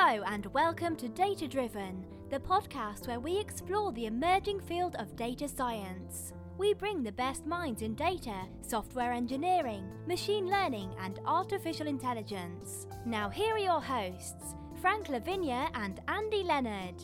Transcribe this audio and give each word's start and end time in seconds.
Hello, 0.00 0.22
and 0.28 0.46
welcome 0.54 0.94
to 0.94 1.08
Data 1.08 1.48
Driven, 1.48 2.06
the 2.30 2.38
podcast 2.38 3.08
where 3.08 3.18
we 3.18 3.36
explore 3.36 3.90
the 3.90 4.06
emerging 4.06 4.60
field 4.60 4.94
of 4.96 5.16
data 5.16 5.48
science. 5.48 6.32
We 6.56 6.72
bring 6.72 7.02
the 7.02 7.10
best 7.10 7.46
minds 7.46 7.82
in 7.82 7.96
data, 7.96 8.46
software 8.62 9.10
engineering, 9.10 9.90
machine 10.06 10.48
learning, 10.48 10.94
and 11.00 11.18
artificial 11.26 11.88
intelligence. 11.88 12.86
Now, 13.06 13.28
here 13.28 13.56
are 13.56 13.58
your 13.58 13.80
hosts, 13.80 14.54
Frank 14.80 15.08
La 15.08 15.18
Vigne 15.18 15.68
and 15.74 16.00
Andy 16.06 16.44
Leonard. 16.44 17.02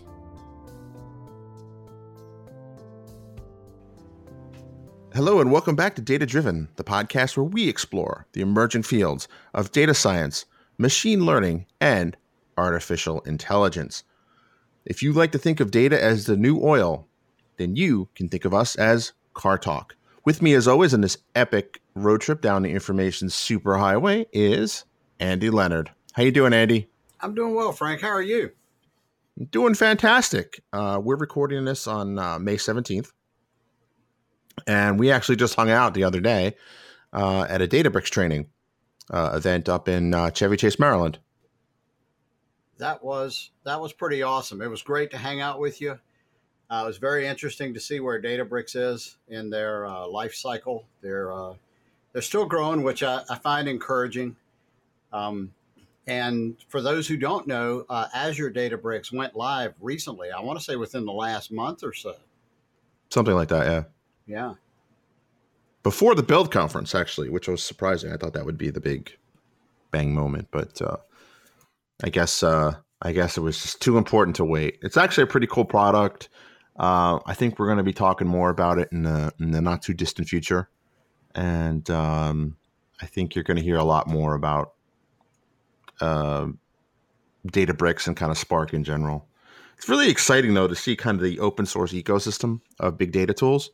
Hello, 5.12 5.40
and 5.40 5.50
welcome 5.50 5.74
back 5.74 5.96
to 5.96 6.00
Data 6.00 6.26
Driven, 6.26 6.68
the 6.76 6.84
podcast 6.84 7.36
where 7.36 7.42
we 7.42 7.68
explore 7.68 8.29
the 8.34 8.40
emerging 8.40 8.84
fields 8.84 9.26
of 9.52 9.72
data 9.72 9.95
science, 9.95 10.45
machine 10.79 11.26
learning, 11.26 11.66
and 11.80 12.16
artificial 12.57 13.21
intelligence. 13.21 14.05
If 14.84 15.02
you 15.02 15.12
like 15.12 15.33
to 15.33 15.38
think 15.38 15.60
of 15.60 15.70
data 15.70 16.02
as 16.02 16.27
the 16.27 16.37
new 16.37 16.61
oil, 16.62 17.09
then 17.56 17.77
you 17.77 18.09
can 18.15 18.28
think 18.28 18.45
of 18.45 18.55
us 18.55 18.77
as 18.77 19.12
Car 19.33 19.59
Talk. 19.59 19.97
With 20.24 20.42
me, 20.42 20.55
as 20.55 20.66
always, 20.66 20.95
in 20.95 21.01
this 21.01 21.19
epic 21.34 21.80
road 21.95 22.20
trip 22.20 22.41
down 22.41 22.62
the 22.62 22.70
information 22.70 23.28
superhighway 23.28 24.27
is 24.33 24.84
Andy 25.20 25.51
Leonard. 25.51 25.91
How 26.12 26.23
you 26.23 26.33
doing, 26.33 26.52
Andy? 26.52 26.88
I'm 27.20 27.34
doing 27.34 27.55
well, 27.55 27.73
Frank. 27.73 28.01
How 28.01 28.09
are 28.09 28.23
you? 28.23 28.51
Doing 29.50 29.75
fantastic. 29.75 30.62
Uh, 30.73 31.00
we're 31.02 31.16
recording 31.16 31.64
this 31.64 31.86
on 31.86 32.19
uh, 32.19 32.39
May 32.39 32.56
17th. 32.56 33.11
And 34.66 34.98
we 34.98 35.11
actually 35.11 35.36
just 35.36 35.56
hung 35.56 35.70
out 35.70 35.95
the 35.95 36.05
other 36.05 36.20
day 36.20 36.55
uh, 37.12 37.47
at 37.48 37.61
a 37.61 37.66
Databricks 37.66 38.11
training 38.11 38.47
uh, 39.11 39.33
event 39.34 39.69
up 39.69 39.89
in 39.89 40.14
uh, 40.14 40.30
Chevy 40.30 40.56
Chase, 40.56 40.78
Maryland. 40.78 41.19
That 42.78 43.02
was 43.02 43.51
that 43.64 43.80
was 43.80 43.92
pretty 43.92 44.23
awesome. 44.23 44.60
It 44.60 44.69
was 44.69 44.83
great 44.83 45.10
to 45.12 45.19
hang 45.19 45.41
out 45.41 45.60
with 45.60 45.80
you. 45.80 45.98
Uh, 46.70 46.83
it 46.84 46.86
was 46.86 46.98
very 46.98 47.27
interesting 47.27 47.75
to 47.75 47.80
see 47.80 48.00
where 48.00 48.20
Databricks 48.20 48.75
is 48.75 49.17
in 49.28 49.50
their 49.50 49.86
uh, 49.86 50.06
life 50.06 50.34
cycle. 50.34 50.84
They're 51.02 51.33
uh, 51.33 51.55
they're 52.12 52.22
still 52.22 52.47
growing, 52.47 52.83
which 52.83 53.02
I, 53.02 53.22
I 53.28 53.36
find 53.36 53.69
encouraging. 53.69 54.36
Um, 55.12 55.52
and 56.06 56.56
for 56.69 56.83
those 56.83 57.06
who 57.08 57.17
don't 57.17 57.47
know, 57.47 57.86
uh, 57.89 58.08
Azure 58.14 58.50
Databricks 58.50 59.12
went 59.12 59.34
live 59.34 59.75
recently. 59.80 60.30
I 60.30 60.41
want 60.41 60.58
to 60.58 60.64
say 60.64 60.77
within 60.77 61.05
the 61.06 61.12
last 61.12 61.50
month 61.50 61.83
or 61.83 61.92
so. 61.92 62.14
Something 63.08 63.34
like 63.34 63.48
that, 63.48 63.67
yeah. 63.67 63.84
Yeah. 64.27 64.55
Before 65.83 66.14
the 66.14 66.22
build 66.22 66.50
conference, 66.50 66.95
actually, 66.95 67.30
which 67.30 67.48
was 67.48 67.62
surprising. 67.62 68.12
I 68.12 68.17
thought 68.17 68.33
that 68.34 68.45
would 68.45 68.58
be 68.58 68.70
the 68.70 68.80
big 68.80 69.17
bang 69.91 70.14
moment, 70.14 70.48
but 70.50 70.80
uh, 70.83 70.97
I 72.03 72.11
guess 72.11 72.42
uh, 72.42 72.77
I 73.03 73.12
guess 73.12 73.37
it 73.37 73.41
was 73.41 73.61
just 73.61 73.81
too 73.81 73.98
important 73.98 74.37
to 74.37 74.45
wait. 74.45 74.78
It's 74.83 74.97
actually 74.97 75.25
a 75.25 75.28
pretty 75.28 75.47
cool 75.47 75.64
product. 75.64 76.28
Uh, 76.77 77.20
I 77.27 77.34
think 77.34 77.59
we're 77.59 77.67
going 77.67 77.78
to 77.78 77.84
be 77.84 77.92
talking 77.92 78.27
more 78.27 78.51
about 78.51 78.78
it 78.78 78.89
in 78.92 79.03
the 79.03 79.33
in 79.39 79.53
the 79.53 79.61
not 79.61 79.83
too 79.83 79.95
distant 79.95 80.28
future, 80.28 80.69
and 81.34 81.89
um, 81.91 82.56
I 83.01 83.06
think 83.06 83.34
you're 83.34 83.45
going 83.45 83.59
to 83.59 83.62
hear 83.62 83.77
a 83.77 83.84
lot 83.84 84.09
more 84.09 84.34
about 84.34 84.73
uh, 86.01 86.47
Databricks 87.48 88.06
and 88.06 88.17
kind 88.17 88.33
of 88.33 88.39
Spark 88.39 88.75
in 88.75 88.83
general. 88.83 89.29
It's 89.77 89.89
really 89.89 90.08
exciting 90.08 90.55
though 90.55 90.69
to 90.69 90.75
see 90.75 90.97
kind 90.97 91.17
of 91.17 91.23
the 91.23 91.41
open 91.41 91.67
source 91.67 91.92
ecosystem 91.92 92.61
of 92.81 92.97
big 92.97 93.12
data 93.12 93.34
tools 93.34 93.70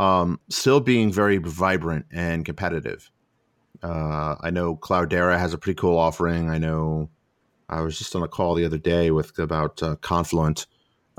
um, 0.00 0.40
still 0.48 0.80
being 0.80 1.12
very 1.12 1.36
vibrant 1.36 2.06
and 2.10 2.44
competitive. 2.44 3.10
Uh, 3.82 4.36
I 4.40 4.50
know 4.50 4.74
Cloudera 4.74 5.38
has 5.38 5.52
a 5.52 5.58
pretty 5.58 5.78
cool 5.78 5.98
offering. 5.98 6.48
I 6.48 6.56
know 6.56 7.10
I 7.70 7.80
was 7.80 7.96
just 7.96 8.14
on 8.14 8.22
a 8.22 8.28
call 8.28 8.54
the 8.54 8.64
other 8.64 8.78
day 8.78 9.10
with 9.10 9.38
about 9.38 9.82
uh, 9.82 9.96
Confluent, 9.96 10.66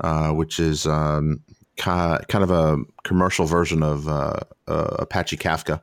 uh, 0.00 0.30
which 0.30 0.60
is 0.60 0.86
um, 0.86 1.40
ca- 1.76 2.18
kind 2.28 2.44
of 2.44 2.50
a 2.50 2.78
commercial 3.02 3.46
version 3.46 3.82
of 3.82 4.06
uh, 4.06 4.40
uh, 4.68 4.96
Apache 5.00 5.38
Kafka 5.38 5.80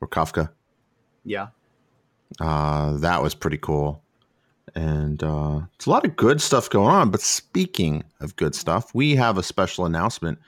or 0.00 0.08
Kafka. 0.08 0.50
Yeah. 1.24 1.48
Uh, 2.40 2.96
that 2.98 3.22
was 3.22 3.34
pretty 3.34 3.58
cool. 3.58 4.02
And 4.74 5.22
it's 5.74 5.86
a 5.86 5.90
lot 5.90 6.04
of 6.04 6.16
good 6.16 6.42
stuff 6.42 6.68
going 6.68 6.90
on. 6.90 7.10
But 7.10 7.22
speaking 7.22 8.04
of 8.20 8.36
good 8.36 8.54
stuff, 8.54 8.92
we 8.92 9.14
have 9.14 9.38
a 9.38 9.42
special 9.42 9.86
announcement 9.86 10.38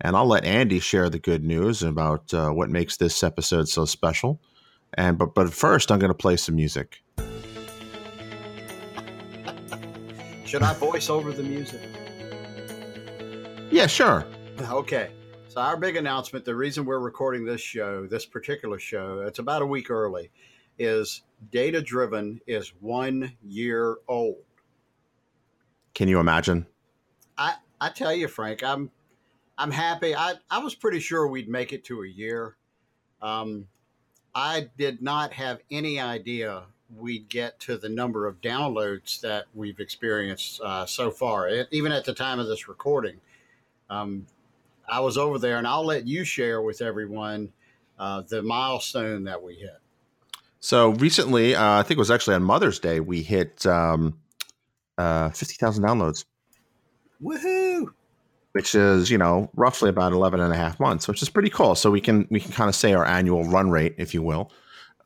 and 0.00 0.16
I'll 0.16 0.26
let 0.26 0.44
Andy 0.44 0.80
share 0.80 1.08
the 1.08 1.18
good 1.18 1.44
news 1.44 1.82
about 1.82 2.32
uh, 2.34 2.50
what 2.50 2.70
makes 2.70 2.96
this 2.96 3.22
episode 3.22 3.68
so 3.68 3.84
special. 3.84 4.40
And 4.94 5.18
but 5.18 5.34
but 5.34 5.52
first, 5.52 5.90
I'm 5.90 5.98
going 5.98 6.10
to 6.10 6.14
play 6.14 6.36
some 6.36 6.56
music. 6.56 7.02
Should 10.46 10.62
I 10.62 10.74
voice 10.74 11.10
over 11.10 11.32
the 11.32 11.42
music? 11.42 11.80
Yeah, 13.70 13.86
sure. 13.86 14.26
Okay. 14.70 15.10
So 15.48 15.60
our 15.60 15.76
big 15.76 15.96
announcement, 15.96 16.46
the 16.46 16.54
reason 16.54 16.86
we're 16.86 16.98
recording 16.98 17.44
this 17.44 17.60
show, 17.60 18.06
this 18.06 18.24
particular 18.24 18.78
show, 18.78 19.20
it's 19.20 19.38
about 19.38 19.60
a 19.60 19.66
week 19.66 19.90
early, 19.90 20.30
is 20.78 21.22
Data 21.50 21.82
Driven 21.82 22.40
is 22.46 22.72
one 22.80 23.36
year 23.42 23.98
old. 24.08 24.36
Can 25.94 26.08
you 26.08 26.20
imagine? 26.20 26.66
I 27.36 27.56
I 27.80 27.90
tell 27.90 28.14
you, 28.14 28.28
Frank, 28.28 28.62
I'm 28.62 28.90
I'm 29.58 29.70
happy. 29.70 30.14
I, 30.14 30.34
I 30.50 30.58
was 30.58 30.74
pretty 30.74 31.00
sure 31.00 31.26
we'd 31.26 31.48
make 31.50 31.74
it 31.74 31.84
to 31.84 32.02
a 32.02 32.08
year. 32.08 32.56
Um, 33.20 33.66
I 34.34 34.68
did 34.78 35.02
not 35.02 35.32
have 35.34 35.60
any 35.70 36.00
idea 36.00 36.64
we'd 36.94 37.28
get 37.28 37.58
to 37.60 37.76
the 37.76 37.88
number 37.88 38.26
of 38.26 38.40
downloads 38.40 39.20
that 39.20 39.46
we've 39.54 39.80
experienced 39.80 40.60
uh, 40.60 40.86
so 40.86 41.10
far, 41.10 41.48
it, 41.48 41.68
even 41.70 41.92
at 41.92 42.04
the 42.04 42.14
time 42.14 42.38
of 42.38 42.46
this 42.46 42.68
recording. 42.68 43.20
Um, 43.90 44.26
I 44.88 45.00
was 45.00 45.18
over 45.18 45.38
there, 45.38 45.58
and 45.58 45.66
I'll 45.66 45.84
let 45.84 46.06
you 46.06 46.24
share 46.24 46.62
with 46.62 46.80
everyone 46.80 47.52
uh, 47.98 48.22
the 48.28 48.42
milestone 48.42 49.24
that 49.24 49.42
we 49.42 49.54
hit. 49.54 49.78
So 50.60 50.90
recently, 50.90 51.54
uh, 51.54 51.80
I 51.80 51.82
think 51.82 51.98
it 51.98 51.98
was 51.98 52.10
actually 52.10 52.36
on 52.36 52.42
Mother's 52.42 52.78
Day, 52.78 53.00
we 53.00 53.22
hit 53.22 53.66
um, 53.66 54.18
uh, 54.98 55.30
50,000 55.30 55.84
downloads. 55.84 56.24
Woohoo! 57.22 57.92
which 58.56 58.74
is 58.74 59.10
you 59.10 59.18
know 59.18 59.50
roughly 59.54 59.90
about 59.90 60.14
11 60.14 60.40
and 60.40 60.50
a 60.50 60.56
half 60.56 60.80
months 60.80 61.06
which 61.06 61.20
is 61.20 61.28
pretty 61.28 61.50
cool 61.50 61.74
so 61.74 61.90
we 61.90 62.00
can 62.00 62.26
we 62.30 62.40
can 62.40 62.52
kind 62.52 62.70
of 62.70 62.74
say 62.74 62.94
our 62.94 63.04
annual 63.04 63.44
run 63.44 63.68
rate 63.68 63.94
if 63.98 64.14
you 64.14 64.22
will 64.22 64.50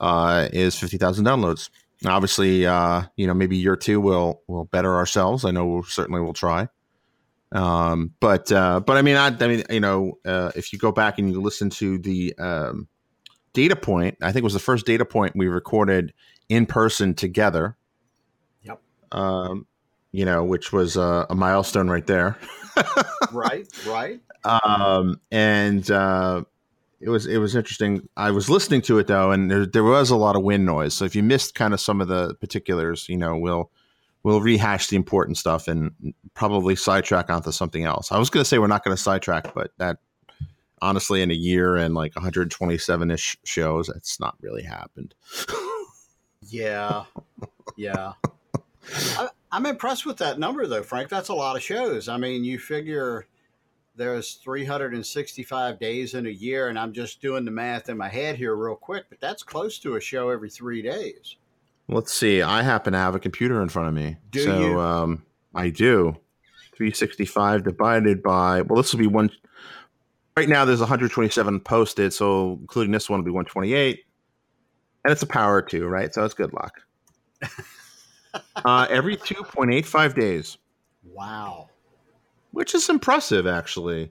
uh, 0.01 0.49
is 0.53 0.79
50000 0.79 1.25
downloads. 1.25 1.71
Now, 2.03 2.17
obviously 2.17 2.67
uh, 2.67 3.03
you 3.17 3.27
know 3.27 3.35
maybe 3.35 3.57
year 3.57 3.77
two 3.77 4.01
we'll 4.01 4.41
we'll 4.49 4.65
better 4.65 4.97
ourselves. 4.97 5.45
I 5.45 5.51
know 5.51 5.67
we'll 5.67 5.83
certainly 5.85 6.21
will 6.21 6.33
try. 6.33 6.69
Um, 7.53 8.13
but 8.21 8.51
uh, 8.53 8.79
but 8.79 8.97
i 8.97 9.03
mean 9.03 9.17
I, 9.17 9.27
I 9.27 9.47
mean 9.49 9.65
you 9.71 9.81
know 9.81 10.19
uh, 10.25 10.53
if 10.55 10.73
you 10.73 10.79
go 10.79 10.93
back 10.93 11.19
and 11.19 11.31
you 11.31 11.41
listen 11.41 11.69
to 11.71 11.99
the 11.99 12.33
um, 12.39 12.87
data 13.53 13.75
point 13.75 14.17
i 14.23 14.31
think 14.31 14.43
it 14.43 14.45
was 14.45 14.53
the 14.53 14.61
first 14.61 14.87
data 14.87 15.05
point 15.05 15.35
we 15.35 15.49
recorded 15.49 16.13
in 16.49 16.67
person 16.67 17.15
together. 17.15 17.77
Yep. 18.63 18.81
Um, 19.13 19.67
you 20.13 20.25
know 20.25 20.45
which 20.45 20.73
was 20.73 20.97
a 20.97 21.27
milestone 21.35 21.89
right 21.89 22.07
there. 22.07 22.39
Right, 23.33 23.67
right. 23.87 24.21
Um, 24.45 25.21
and 25.31 25.89
uh, 25.91 26.43
it 27.01 27.09
was 27.09 27.27
it 27.27 27.39
was 27.39 27.57
interesting. 27.57 28.09
I 28.17 28.31
was 28.31 28.51
listening 28.51 28.83
to 28.83 28.99
it 28.99 29.07
though, 29.07 29.31
and 29.31 29.51
there, 29.51 29.67
there 29.67 29.85
was 29.85 30.11
a 30.11 30.17
lot 30.17 30.37
of 30.37 30.43
wind 30.43 30.67
noise. 30.67 30.95
So 30.95 31.05
if 31.05 31.17
you 31.17 31.23
missed 31.23 31.55
kind 31.55 31.73
of 31.73 31.81
some 31.81 32.01
of 32.01 32.09
the 32.09 32.35
particulars, 32.35 33.09
you 33.09 33.17
know, 33.17 33.37
we'll 33.37 33.71
we'll 34.23 34.41
rehash 34.41 34.89
the 34.89 34.97
important 34.97 35.39
stuff 35.39 35.67
and 35.67 35.93
probably 36.35 36.77
sidetrack 36.77 37.31
onto 37.31 37.53
something 37.53 37.85
else. 37.85 38.13
I 38.13 38.19
was 38.19 38.29
going 38.29 38.43
to 38.43 38.49
say 38.49 38.59
we're 38.59 38.67
not 38.67 38.85
going 38.85 38.97
to 38.97 39.03
sidetrack, 39.03 39.55
but 39.55 39.71
that 39.79 39.99
honestly, 40.83 41.23
in 41.23 41.31
a 41.31 41.35
year 41.35 41.77
and 41.77 41.95
like 41.95 42.15
127 42.17 43.11
ish 43.11 43.39
shows, 43.45 43.89
it's 43.89 44.21
not 44.21 44.37
really 44.41 44.63
happened. 44.63 45.15
yeah, 46.43 47.05
yeah. 47.77 48.13
I, 49.17 49.29
I'm 49.53 49.67
impressed 49.67 50.07
with 50.07 50.19
that 50.19 50.39
number, 50.39 50.67
though, 50.67 50.83
Frank. 50.83 51.09
That's 51.09 51.29
a 51.29 51.35
lot 51.35 51.57
of 51.57 51.63
shows. 51.63 52.09
I 52.09 52.17
mean, 52.17 52.45
you 52.45 52.59
figure 52.59 53.27
there's 54.01 54.37
365 54.37 55.79
days 55.79 56.15
in 56.15 56.27
a 56.27 56.31
year, 56.31 56.69
and 56.69 56.79
I'm 56.79 56.95
just 56.95 57.21
doing 57.21 57.45
the 57.45 57.51
math 57.51 57.91
in 57.91 57.99
my 57.99 58.09
head 58.09 58.37
here 58.37 58.57
real 58.57 58.75
quick, 58.75 59.05
but 59.11 59.21
that's 59.21 59.43
close 59.43 59.79
to 59.81 59.97
a 59.97 60.01
show 60.01 60.31
every 60.31 60.49
three 60.49 60.81
days. 60.81 61.37
Let's 61.87 62.11
see. 62.11 62.41
I 62.41 62.63
happen 62.63 62.95
to 62.95 62.99
have 62.99 63.15
a 63.15 63.19
computer 63.19 63.61
in 63.61 63.69
front 63.69 63.89
of 63.89 63.95
me. 63.95 64.17
Do 64.31 64.43
so, 64.43 64.59
you? 64.59 64.81
Um, 64.81 65.23
I 65.55 65.69
do. 65.69 66.17
365 66.77 67.63
divided 67.63 68.23
by, 68.23 68.63
well, 68.63 68.81
this 68.81 68.91
will 68.91 69.01
be 69.01 69.07
one. 69.07 69.29
Right 70.35 70.49
now, 70.49 70.65
there's 70.65 70.81
127 70.81 71.61
posted, 71.61 72.15
so 72.15 72.57
including 72.63 72.93
this 72.93 73.11
one 73.11 73.21
will 73.21 73.27
be 73.27 73.31
128. 73.31 74.01
And 75.05 75.13
it's 75.13 75.23
a 75.23 75.27
power 75.27 75.61
two, 75.61 75.87
right? 75.87 76.15
So 76.15 76.25
it's 76.25 76.33
good 76.33 76.55
luck. 76.55 76.81
uh, 78.65 78.87
every 78.89 79.19
2.85 79.19 80.15
days. 80.15 80.57
Wow. 81.05 81.69
Which 82.53 82.75
is 82.75 82.89
impressive, 82.89 83.47
actually. 83.47 84.11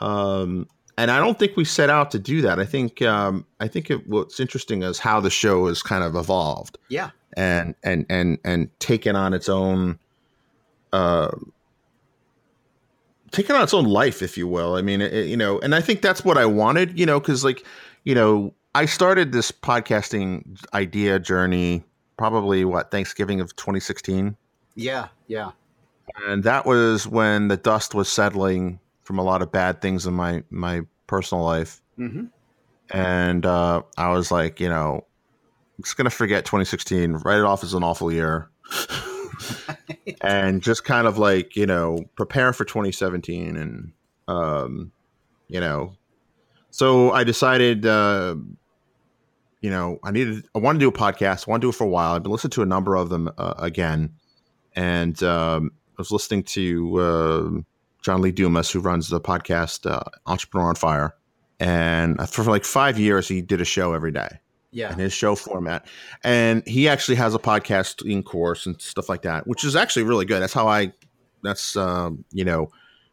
Um, 0.00 0.68
and 0.98 1.10
I 1.10 1.18
don't 1.18 1.38
think 1.38 1.56
we 1.56 1.64
set 1.64 1.90
out 1.90 2.10
to 2.12 2.18
do 2.18 2.40
that. 2.42 2.58
I 2.58 2.64
think 2.64 3.02
um, 3.02 3.44
I 3.60 3.68
think 3.68 3.90
it, 3.90 4.06
what's 4.08 4.40
interesting 4.40 4.82
is 4.82 4.98
how 4.98 5.20
the 5.20 5.30
show 5.30 5.66
has 5.66 5.82
kind 5.82 6.02
of 6.04 6.14
evolved. 6.16 6.78
Yeah. 6.88 7.10
and 7.36 7.74
and 7.82 8.06
and 8.08 8.38
and 8.44 8.70
taken 8.80 9.14
on 9.16 9.34
its 9.34 9.48
own 9.48 9.98
uh 10.94 11.28
taken 13.32 13.54
on 13.56 13.62
its 13.62 13.74
own 13.74 13.84
life 13.84 14.22
if 14.22 14.38
you 14.38 14.46
will 14.48 14.74
i 14.76 14.80
mean 14.80 15.00
it, 15.02 15.26
you 15.26 15.36
know 15.36 15.58
and 15.60 15.74
i 15.74 15.80
think 15.80 16.00
that's 16.00 16.24
what 16.24 16.38
i 16.38 16.46
wanted 16.46 16.98
you 16.98 17.04
know 17.04 17.20
because 17.20 17.44
like 17.44 17.66
you 18.04 18.14
know 18.14 18.54
i 18.74 18.86
started 18.86 19.32
this 19.32 19.50
podcasting 19.52 20.44
idea 20.72 21.18
journey 21.18 21.84
probably 22.16 22.64
what 22.64 22.90
thanksgiving 22.90 23.40
of 23.40 23.54
2016 23.56 24.34
Yeah, 24.76 25.08
yeah. 25.26 25.50
And 26.26 26.44
that 26.44 26.66
was 26.66 27.06
when 27.06 27.48
the 27.48 27.56
dust 27.56 27.94
was 27.94 28.08
settling 28.08 28.78
from 29.02 29.18
a 29.18 29.22
lot 29.22 29.42
of 29.42 29.50
bad 29.52 29.80
things 29.80 30.06
in 30.06 30.14
my 30.14 30.42
my 30.50 30.82
personal 31.06 31.44
life 31.44 31.80
Mm-hmm. 31.98 32.26
and 32.90 33.46
uh, 33.46 33.82
I 33.96 34.10
was 34.10 34.30
like, 34.30 34.60
you 34.60 34.68
know, 34.68 35.04
I'm 35.78 35.82
just 35.82 35.96
gonna 35.96 36.10
forget 36.10 36.44
2016, 36.44 37.12
write 37.24 37.38
it 37.38 37.44
off 37.44 37.64
as 37.64 37.72
an 37.72 37.82
awful 37.82 38.12
year, 38.12 38.50
and 40.20 40.62
just 40.62 40.84
kind 40.84 41.06
of 41.06 41.18
like 41.18 41.56
you 41.56 41.66
know 41.66 42.04
prepare 42.16 42.52
for 42.52 42.64
2017, 42.64 43.56
and 43.56 43.92
um, 44.28 44.92
you 45.48 45.60
know, 45.60 45.94
so 46.70 47.12
I 47.12 47.24
decided, 47.24 47.86
uh, 47.86 48.36
you 49.60 49.70
know, 49.70 49.98
I 50.04 50.10
needed, 50.10 50.44
I 50.54 50.58
want 50.58 50.76
to 50.76 50.80
do 50.80 50.88
a 50.88 50.92
podcast, 50.92 51.48
I 51.48 51.50
want 51.50 51.62
to 51.62 51.66
do 51.66 51.70
it 51.70 51.74
for 51.74 51.84
a 51.84 51.88
while. 51.88 52.14
I've 52.14 52.22
been 52.22 52.32
listening 52.32 52.50
to 52.52 52.62
a 52.62 52.66
number 52.66 52.94
of 52.96 53.08
them 53.08 53.30
uh, 53.38 53.54
again, 53.56 54.14
and 54.74 55.20
um, 55.22 55.72
was 55.98 56.10
listening 56.10 56.42
to 56.44 57.00
uh, 57.00 57.50
John 58.02 58.20
Lee 58.22 58.32
Dumas, 58.32 58.70
who 58.70 58.80
runs 58.80 59.08
the 59.08 59.20
podcast 59.20 59.90
uh, 59.90 60.02
Entrepreneur 60.26 60.68
on 60.68 60.74
Fire. 60.74 61.14
And 61.58 62.28
for 62.28 62.44
like 62.44 62.64
five 62.64 62.98
years 62.98 63.28
he 63.28 63.40
did 63.40 63.60
a 63.60 63.64
show 63.64 63.94
every 63.94 64.12
day 64.12 64.28
Yeah. 64.72 64.92
in 64.92 64.98
his 64.98 65.12
show 65.12 65.34
format. 65.34 65.86
And 66.22 66.62
he 66.66 66.86
actually 66.88 67.14
has 67.16 67.34
a 67.34 67.38
podcasting 67.38 68.24
course 68.24 68.66
and 68.66 68.80
stuff 68.80 69.08
like 69.08 69.22
that 69.22 69.46
which 69.46 69.64
is 69.64 69.74
actually 69.74 70.02
really 70.02 70.26
good. 70.26 70.42
That's 70.42 70.52
how 70.52 70.68
i 70.68 70.92
that's 71.42 71.76
um, 71.76 72.24
you 72.32 72.44
know 72.44 72.68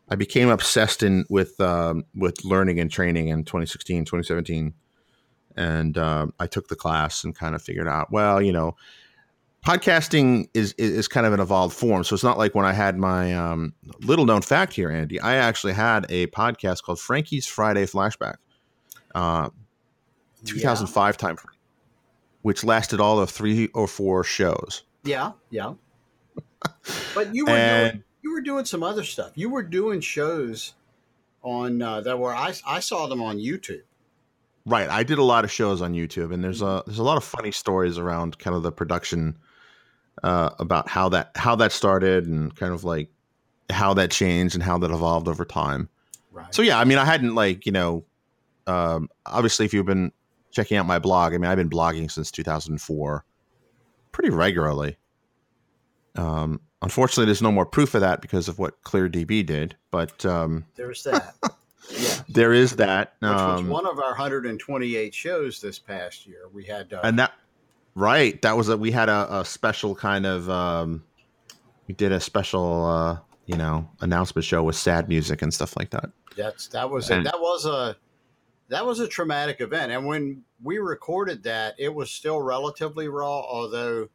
i 0.10 0.16
became 0.16 0.50
obsessed 0.50 1.04
in 1.04 1.24
with 1.30 1.60
um, 1.62 2.04
with 2.16 2.44
learning 2.44 2.80
and 2.80 2.90
training 2.92 3.28
in 3.30 3.44
2016 3.44 4.06
2017 4.06 4.74
and 5.56 5.98
um, 5.98 6.34
i 6.40 6.48
took 6.48 6.68
the 6.68 6.76
class 6.76 7.24
and 7.24 7.36
kind 7.36 7.54
of 7.56 7.62
figured 7.62 7.88
out 7.88 8.12
well 8.12 8.42
you 8.42 8.52
know 8.52 8.76
podcasting 9.64 10.50
is, 10.54 10.74
is 10.74 10.92
is 10.92 11.08
kind 11.08 11.26
of 11.26 11.34
an 11.34 11.40
evolved 11.40 11.76
form 11.76 12.04
so 12.04 12.14
it's 12.14 12.24
not 12.24 12.38
like 12.38 12.54
when 12.54 12.66
i 12.66 12.74
had 12.74 12.98
my 12.98 13.34
um, 13.34 13.74
little 14.02 14.26
known 14.26 14.42
fact 14.42 14.74
here 14.74 14.90
andy 14.90 15.20
i 15.22 15.36
actually 15.36 15.74
had 15.74 16.06
a 16.10 16.28
podcast 16.28 16.84
called 16.84 17.00
frankie's 17.00 17.46
friday 17.48 17.86
flashback 17.86 18.36
uh, 19.16 19.50
2005 20.46 21.18
time 21.18 21.36
frame, 21.38 21.56
which 22.42 22.64
lasted 22.64 23.00
all 23.00 23.20
of 23.20 23.30
three 23.30 23.68
or 23.74 23.88
four 23.88 24.24
shows. 24.24 24.84
Yeah, 25.04 25.34
yeah. 25.50 25.74
But 27.16 27.34
you 27.34 27.46
were 27.46 27.52
And- 27.52 27.92
doing, 27.94 28.04
you 28.24 28.34
were 28.34 28.42
doing 28.42 28.66
some 28.66 28.84
other 28.84 29.04
stuff. 29.04 29.32
You 29.36 29.50
were 29.50 29.64
doing 29.64 30.02
shows 30.02 30.74
on 31.44 31.82
uh, 31.82 32.02
that 32.02 32.18
were 32.18 32.34
I 32.34 32.54
I 32.66 32.80
saw 32.80 33.08
them 33.08 33.22
on 33.22 33.38
YouTube. 33.38 33.84
Right, 34.66 34.90
I 34.90 35.04
did 35.04 35.18
a 35.18 35.24
lot 35.24 35.44
of 35.44 35.52
shows 35.52 35.82
on 35.82 35.94
YouTube, 35.94 36.34
and 36.34 36.44
there's 36.44 36.62
a 36.62 36.84
there's 36.86 37.00
a 37.00 37.04
lot 37.04 37.18
of 37.18 37.24
funny 37.24 37.52
stories 37.52 37.98
around 37.98 38.40
kind 38.40 38.56
of 38.56 38.64
the 38.64 38.72
production 38.72 39.38
uh, 40.24 40.52
about 40.60 40.88
how 40.90 41.10
that 41.10 41.32
how 41.36 41.56
that 41.56 41.72
started 41.72 42.26
and 42.26 42.56
kind 42.56 42.74
of 42.74 42.84
like 42.84 43.10
how 43.70 43.94
that 43.94 44.12
changed 44.12 44.56
and 44.56 44.64
how 44.64 44.78
that 44.78 44.92
evolved 44.92 45.28
over 45.28 45.46
time. 45.46 45.90
Right. 46.32 46.54
So 46.54 46.62
yeah, 46.62 46.80
I 46.80 46.86
mean, 46.86 46.98
I 46.98 47.06
hadn't 47.06 47.36
like 47.36 47.66
you 47.66 47.72
know, 47.72 48.06
um, 48.68 49.10
obviously 49.26 49.66
if 49.66 49.74
you've 49.74 49.86
been 49.86 50.12
checking 50.52 50.78
out 50.78 50.86
my 50.86 51.00
blog, 51.00 51.34
I 51.34 51.38
mean, 51.38 51.50
I've 51.50 51.58
been 51.58 51.70
blogging 51.70 52.10
since 52.10 52.32
2004, 52.32 53.26
pretty 54.12 54.30
regularly. 54.30 54.98
Um, 56.16 56.62
unfortunately, 56.82 57.26
there's 57.26 57.42
no 57.42 57.52
more 57.52 57.66
proof 57.66 57.96
of 57.96 58.02
that 58.02 58.22
because 58.22 58.48
of 58.48 58.60
what 58.60 58.82
ClearDB 58.84 59.46
did, 59.46 59.76
but 59.92 60.26
um, 60.26 60.66
There's 60.76 61.04
that. 61.04 61.36
yeah. 61.90 62.16
there 62.30 62.54
is 62.54 62.76
that. 62.76 63.16
Which 63.20 63.32
was 63.32 63.60
Um, 63.62 63.70
one 63.70 63.88
of 63.88 63.98
our 64.00 64.10
128 64.10 65.14
shows 65.14 65.60
this 65.60 65.80
past 65.80 66.28
year. 66.28 66.48
We 66.54 66.64
had 66.66 66.94
uh, 66.94 67.02
and 67.04 67.18
that 67.20 67.34
right, 67.96 68.42
that 68.42 68.58
was 68.58 68.70
a 68.70 68.78
we 68.78 68.92
had 68.92 69.10
a, 69.10 69.40
a 69.40 69.46
special 69.46 69.96
kind 69.96 70.26
of 70.26 70.50
um, 70.50 71.04
we 71.88 71.94
did 71.94 72.12
a 72.12 72.20
special 72.20 72.86
uh, 72.86 73.18
you 73.46 73.58
know 73.58 73.90
announcement 74.02 74.46
show 74.46 74.64
with 74.64 74.76
sad 74.76 75.08
music 75.10 75.42
and 75.42 75.54
stuff 75.54 75.76
like 75.78 75.90
that. 75.92 76.10
That's 76.36 76.68
that 76.70 76.90
was 76.90 77.10
And- 77.10 77.26
that 77.26 77.40
was 77.40 77.66
a 77.66 77.96
that 78.70 78.86
was 78.86 79.00
a 79.00 79.08
traumatic 79.08 79.62
event, 79.62 79.92
and 79.92 80.06
when 80.06 80.44
we 80.64 80.78
recorded 80.80 81.44
that, 81.44 81.76
it 81.78 81.94
was 81.94 82.10
still 82.10 82.42
relatively 82.42 83.08
raw. 83.08 83.42
Although, 83.42 84.08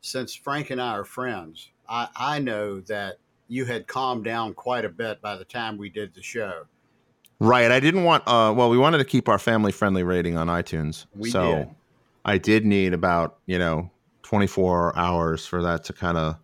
since 0.00 0.34
Frank 0.34 0.70
and 0.70 0.82
I 0.82 0.90
are 0.90 1.04
friends, 1.04 1.70
I, 1.88 2.08
I 2.16 2.38
know 2.40 2.80
that 2.80 3.18
you 3.48 3.64
had 3.64 3.86
calmed 3.86 4.24
down 4.24 4.54
quite 4.54 4.84
a 4.84 4.88
bit 4.88 5.22
by 5.22 5.36
the 5.36 5.44
time 5.44 5.78
we 5.78 5.88
did 5.88 6.14
the 6.14 6.22
show. 6.22 6.64
Right. 7.38 7.70
I 7.70 7.80
didn't 7.80 8.04
want 8.04 8.22
uh 8.26 8.52
well, 8.56 8.70
we 8.70 8.78
wanted 8.78 8.98
to 8.98 9.04
keep 9.04 9.28
our 9.28 9.38
family 9.38 9.72
friendly 9.72 10.02
rating 10.02 10.36
on 10.36 10.46
iTunes. 10.46 11.06
We 11.14 11.30
so 11.30 11.54
did. 11.54 11.68
I 12.24 12.38
did 12.38 12.64
need 12.64 12.92
about, 12.94 13.38
you 13.46 13.58
know, 13.58 13.90
24 14.22 14.96
hours 14.96 15.46
for 15.46 15.62
that 15.62 15.84
to 15.84 15.92
kind 15.92 16.18
of 16.18 16.38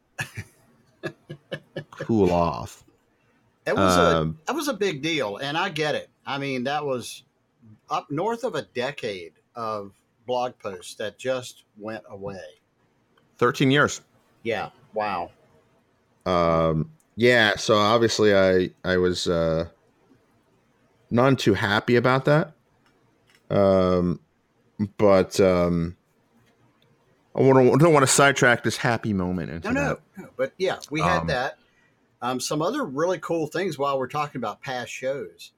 cool 1.90 2.32
off. 2.32 2.84
It 3.66 3.76
was 3.76 3.96
a 3.96 4.16
Um, 4.18 4.38
that 4.46 4.54
was 4.54 4.68
a 4.68 4.74
big 4.74 5.02
deal, 5.02 5.36
and 5.36 5.56
I 5.56 5.68
get 5.68 5.94
it. 5.94 6.10
I 6.26 6.38
mean, 6.38 6.64
that 6.64 6.84
was 6.84 7.22
up 7.90 8.10
north 8.10 8.44
of 8.44 8.54
a 8.54 8.62
decade 8.62 9.34
of 9.54 9.92
blog 10.26 10.58
posts 10.58 10.94
that 10.96 11.18
just 11.18 11.64
went 11.78 12.04
away. 12.08 12.40
13 13.38 13.70
years. 13.70 14.00
Yeah. 14.42 14.70
Wow. 14.94 15.30
Um 16.26 16.90
yeah, 17.16 17.56
so 17.56 17.76
obviously 17.76 18.34
I 18.34 18.70
I 18.84 18.96
was 18.96 19.26
uh 19.28 19.68
none 21.10 21.36
too 21.36 21.54
happy 21.54 21.96
about 21.96 22.24
that. 22.26 22.52
Um 23.50 24.20
but 24.96 25.38
um 25.40 25.96
I 27.34 27.42
want 27.42 27.80
don't 27.80 27.92
want 27.92 28.04
to 28.04 28.12
sidetrack 28.12 28.64
this 28.64 28.76
happy 28.76 29.12
moment 29.12 29.50
into 29.50 29.72
No, 29.72 29.80
no, 29.80 29.98
no. 30.16 30.28
But 30.36 30.52
yeah, 30.58 30.78
we 30.90 31.00
had 31.00 31.20
Um, 31.20 31.26
that. 31.28 31.58
Um, 32.20 32.40
some 32.40 32.62
other 32.62 32.84
really 32.84 33.18
cool 33.20 33.46
things 33.46 33.78
while 33.78 33.96
we're 33.96 34.08
talking 34.08 34.40
about 34.40 34.60
past 34.60 34.90
shows. 34.90 35.52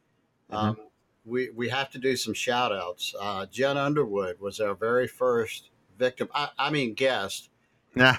Mm-hmm. 0.52 0.56
Um, 0.56 0.76
we, 1.24 1.48
we 1.50 1.68
have 1.70 1.90
to 1.90 1.98
do 1.98 2.16
some 2.16 2.34
shout 2.34 2.72
outs. 2.72 3.14
Uh, 3.18 3.46
Jen 3.46 3.78
Underwood 3.78 4.38
was 4.40 4.60
our 4.60 4.74
very 4.74 5.06
first 5.06 5.70
victim, 5.98 6.28
I, 6.34 6.48
I 6.58 6.70
mean, 6.70 6.92
guest. 6.94 7.50
Yeah. 7.94 8.18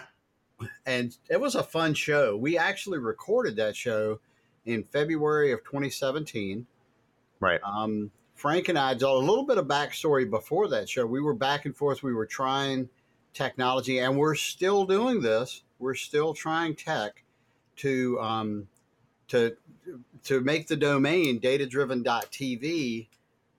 And 0.85 1.15
it 1.29 1.39
was 1.39 1.55
a 1.55 1.63
fun 1.63 1.93
show. 1.93 2.35
We 2.37 2.57
actually 2.57 2.99
recorded 2.99 3.55
that 3.57 3.75
show 3.75 4.19
in 4.65 4.83
February 4.83 5.51
of 5.51 5.63
2017. 5.63 6.65
Right. 7.39 7.59
Um, 7.63 8.11
Frank 8.41 8.69
and 8.69 8.79
I 8.79 8.93
did 8.93 9.03
a 9.03 9.13
little 9.13 9.45
bit 9.45 9.59
of 9.59 9.67
backstory 9.67 10.27
before 10.27 10.67
that 10.69 10.89
show. 10.89 11.05
We 11.05 11.21
were 11.21 11.35
back 11.35 11.65
and 11.65 11.77
forth. 11.77 12.01
We 12.01 12.15
were 12.15 12.25
trying 12.25 12.89
technology, 13.35 13.99
and 13.99 14.17
we're 14.17 14.33
still 14.33 14.83
doing 14.83 15.21
this. 15.21 15.61
We're 15.77 15.93
still 15.93 16.33
trying 16.33 16.73
tech 16.73 17.23
to 17.75 18.19
um, 18.19 18.67
to 19.27 19.55
to 20.23 20.41
make 20.41 20.65
the 20.65 20.75
domain 20.75 21.39
datadriven.tv. 21.39 23.09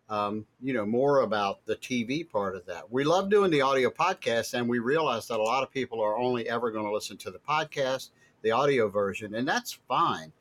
Um, 0.08 0.46
you 0.60 0.72
know 0.74 0.84
more 0.84 1.20
about 1.20 1.64
the 1.64 1.76
TV 1.76 2.28
part 2.28 2.56
of 2.56 2.66
that. 2.66 2.90
We 2.90 3.04
love 3.04 3.30
doing 3.30 3.52
the 3.52 3.60
audio 3.60 3.88
podcast, 3.88 4.52
and 4.54 4.68
we 4.68 4.80
realize 4.80 5.28
that 5.28 5.38
a 5.38 5.44
lot 5.44 5.62
of 5.62 5.70
people 5.70 6.00
are 6.00 6.16
only 6.16 6.48
ever 6.48 6.72
going 6.72 6.86
to 6.86 6.92
listen 6.92 7.16
to 7.18 7.30
the 7.30 7.38
podcast, 7.38 8.10
the 8.42 8.50
audio 8.50 8.88
version, 8.88 9.36
and 9.36 9.46
that's 9.46 9.78
fine 9.86 10.32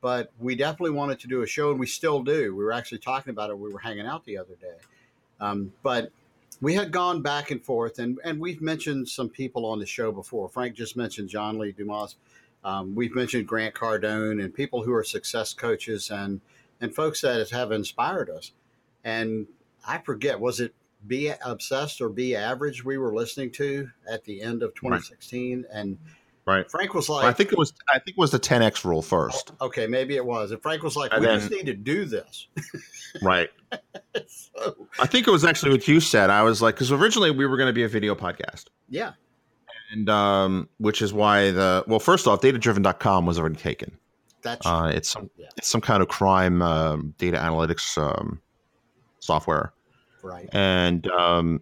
but 0.00 0.30
we 0.38 0.54
definitely 0.54 0.90
wanted 0.90 1.20
to 1.20 1.28
do 1.28 1.42
a 1.42 1.46
show, 1.46 1.70
and 1.70 1.80
we 1.80 1.86
still 1.86 2.22
do. 2.22 2.54
We 2.54 2.64
were 2.64 2.72
actually 2.72 2.98
talking 2.98 3.30
about 3.30 3.50
it. 3.50 3.58
We 3.58 3.72
were 3.72 3.78
hanging 3.78 4.06
out 4.06 4.24
the 4.24 4.38
other 4.38 4.54
day, 4.60 4.76
um, 5.40 5.72
but 5.82 6.10
we 6.60 6.74
had 6.74 6.92
gone 6.92 7.22
back 7.22 7.50
and 7.50 7.62
forth, 7.62 7.98
and 7.98 8.18
and 8.24 8.40
we've 8.40 8.62
mentioned 8.62 9.08
some 9.08 9.28
people 9.28 9.66
on 9.66 9.78
the 9.78 9.86
show 9.86 10.12
before. 10.12 10.48
Frank 10.48 10.74
just 10.74 10.96
mentioned 10.96 11.28
John 11.28 11.58
Lee 11.58 11.72
Dumas. 11.72 12.16
Um, 12.64 12.94
we've 12.94 13.14
mentioned 13.14 13.46
Grant 13.46 13.74
Cardone 13.74 14.42
and 14.42 14.52
people 14.52 14.82
who 14.82 14.92
are 14.92 15.04
success 15.04 15.54
coaches 15.54 16.10
and 16.10 16.40
and 16.80 16.94
folks 16.94 17.20
that 17.20 17.48
have 17.50 17.72
inspired 17.72 18.30
us. 18.30 18.52
And 19.04 19.46
I 19.86 19.98
forget, 19.98 20.40
was 20.40 20.60
it 20.60 20.74
Be 21.06 21.32
Obsessed 21.44 22.00
or 22.00 22.08
Be 22.08 22.34
Average 22.34 22.84
we 22.84 22.98
were 22.98 23.14
listening 23.14 23.50
to 23.52 23.90
at 24.10 24.24
the 24.24 24.42
end 24.42 24.62
of 24.62 24.74
2016? 24.74 25.64
And 25.72 25.98
Right. 26.46 26.70
Frank 26.70 26.94
was 26.94 27.08
like, 27.08 27.24
I 27.24 27.32
think 27.32 27.50
it 27.52 27.58
was 27.58 27.72
I 27.92 27.98
think 27.98 28.16
it 28.16 28.20
was 28.20 28.30
the 28.30 28.38
10x 28.38 28.84
rule 28.84 29.02
first. 29.02 29.50
Okay, 29.60 29.86
maybe 29.88 30.14
it 30.14 30.24
was. 30.24 30.52
And 30.52 30.62
Frank 30.62 30.82
was 30.84 30.94
like, 30.96 31.12
And 31.12 31.20
"We 31.20 31.26
then- 31.26 31.40
just 31.40 31.50
need 31.50 31.66
to 31.66 31.74
do 31.74 32.04
this." 32.04 32.46
Right. 33.20 33.50
so, 34.28 34.86
I 35.00 35.06
think 35.06 35.26
it 35.26 35.30
was 35.30 35.44
actually 35.44 35.72
what 35.72 35.88
you 35.88 35.98
said. 36.00 36.30
I 36.30 36.42
was 36.42 36.62
like, 36.62 36.74
because 36.76 36.92
originally 36.92 37.30
we 37.32 37.46
were 37.46 37.56
going 37.56 37.68
to 37.68 37.72
be 37.72 37.82
a 37.82 37.88
video 37.88 38.14
podcast, 38.14 38.66
yeah, 38.88 39.12
and 39.92 40.08
um, 40.08 40.68
which 40.78 41.02
is 41.02 41.12
why 41.12 41.50
the 41.50 41.82
well, 41.88 41.98
first 41.98 42.26
off, 42.28 42.40
datadriven.com 42.42 43.26
was 43.26 43.38
already 43.40 43.56
taken. 43.56 43.96
that's 44.42 44.64
Uh, 44.66 44.92
it's 44.94 45.08
some 45.10 45.30
Yeah. 45.36 45.46
it's 45.56 45.68
some 45.68 45.80
kind 45.80 46.00
of 46.02 46.08
crime 46.08 46.62
um, 46.62 47.14
data 47.18 47.38
analytics 47.38 47.98
um, 47.98 48.40
software, 49.18 49.72
right. 50.22 50.48
and 50.52 51.06
um, 51.10 51.60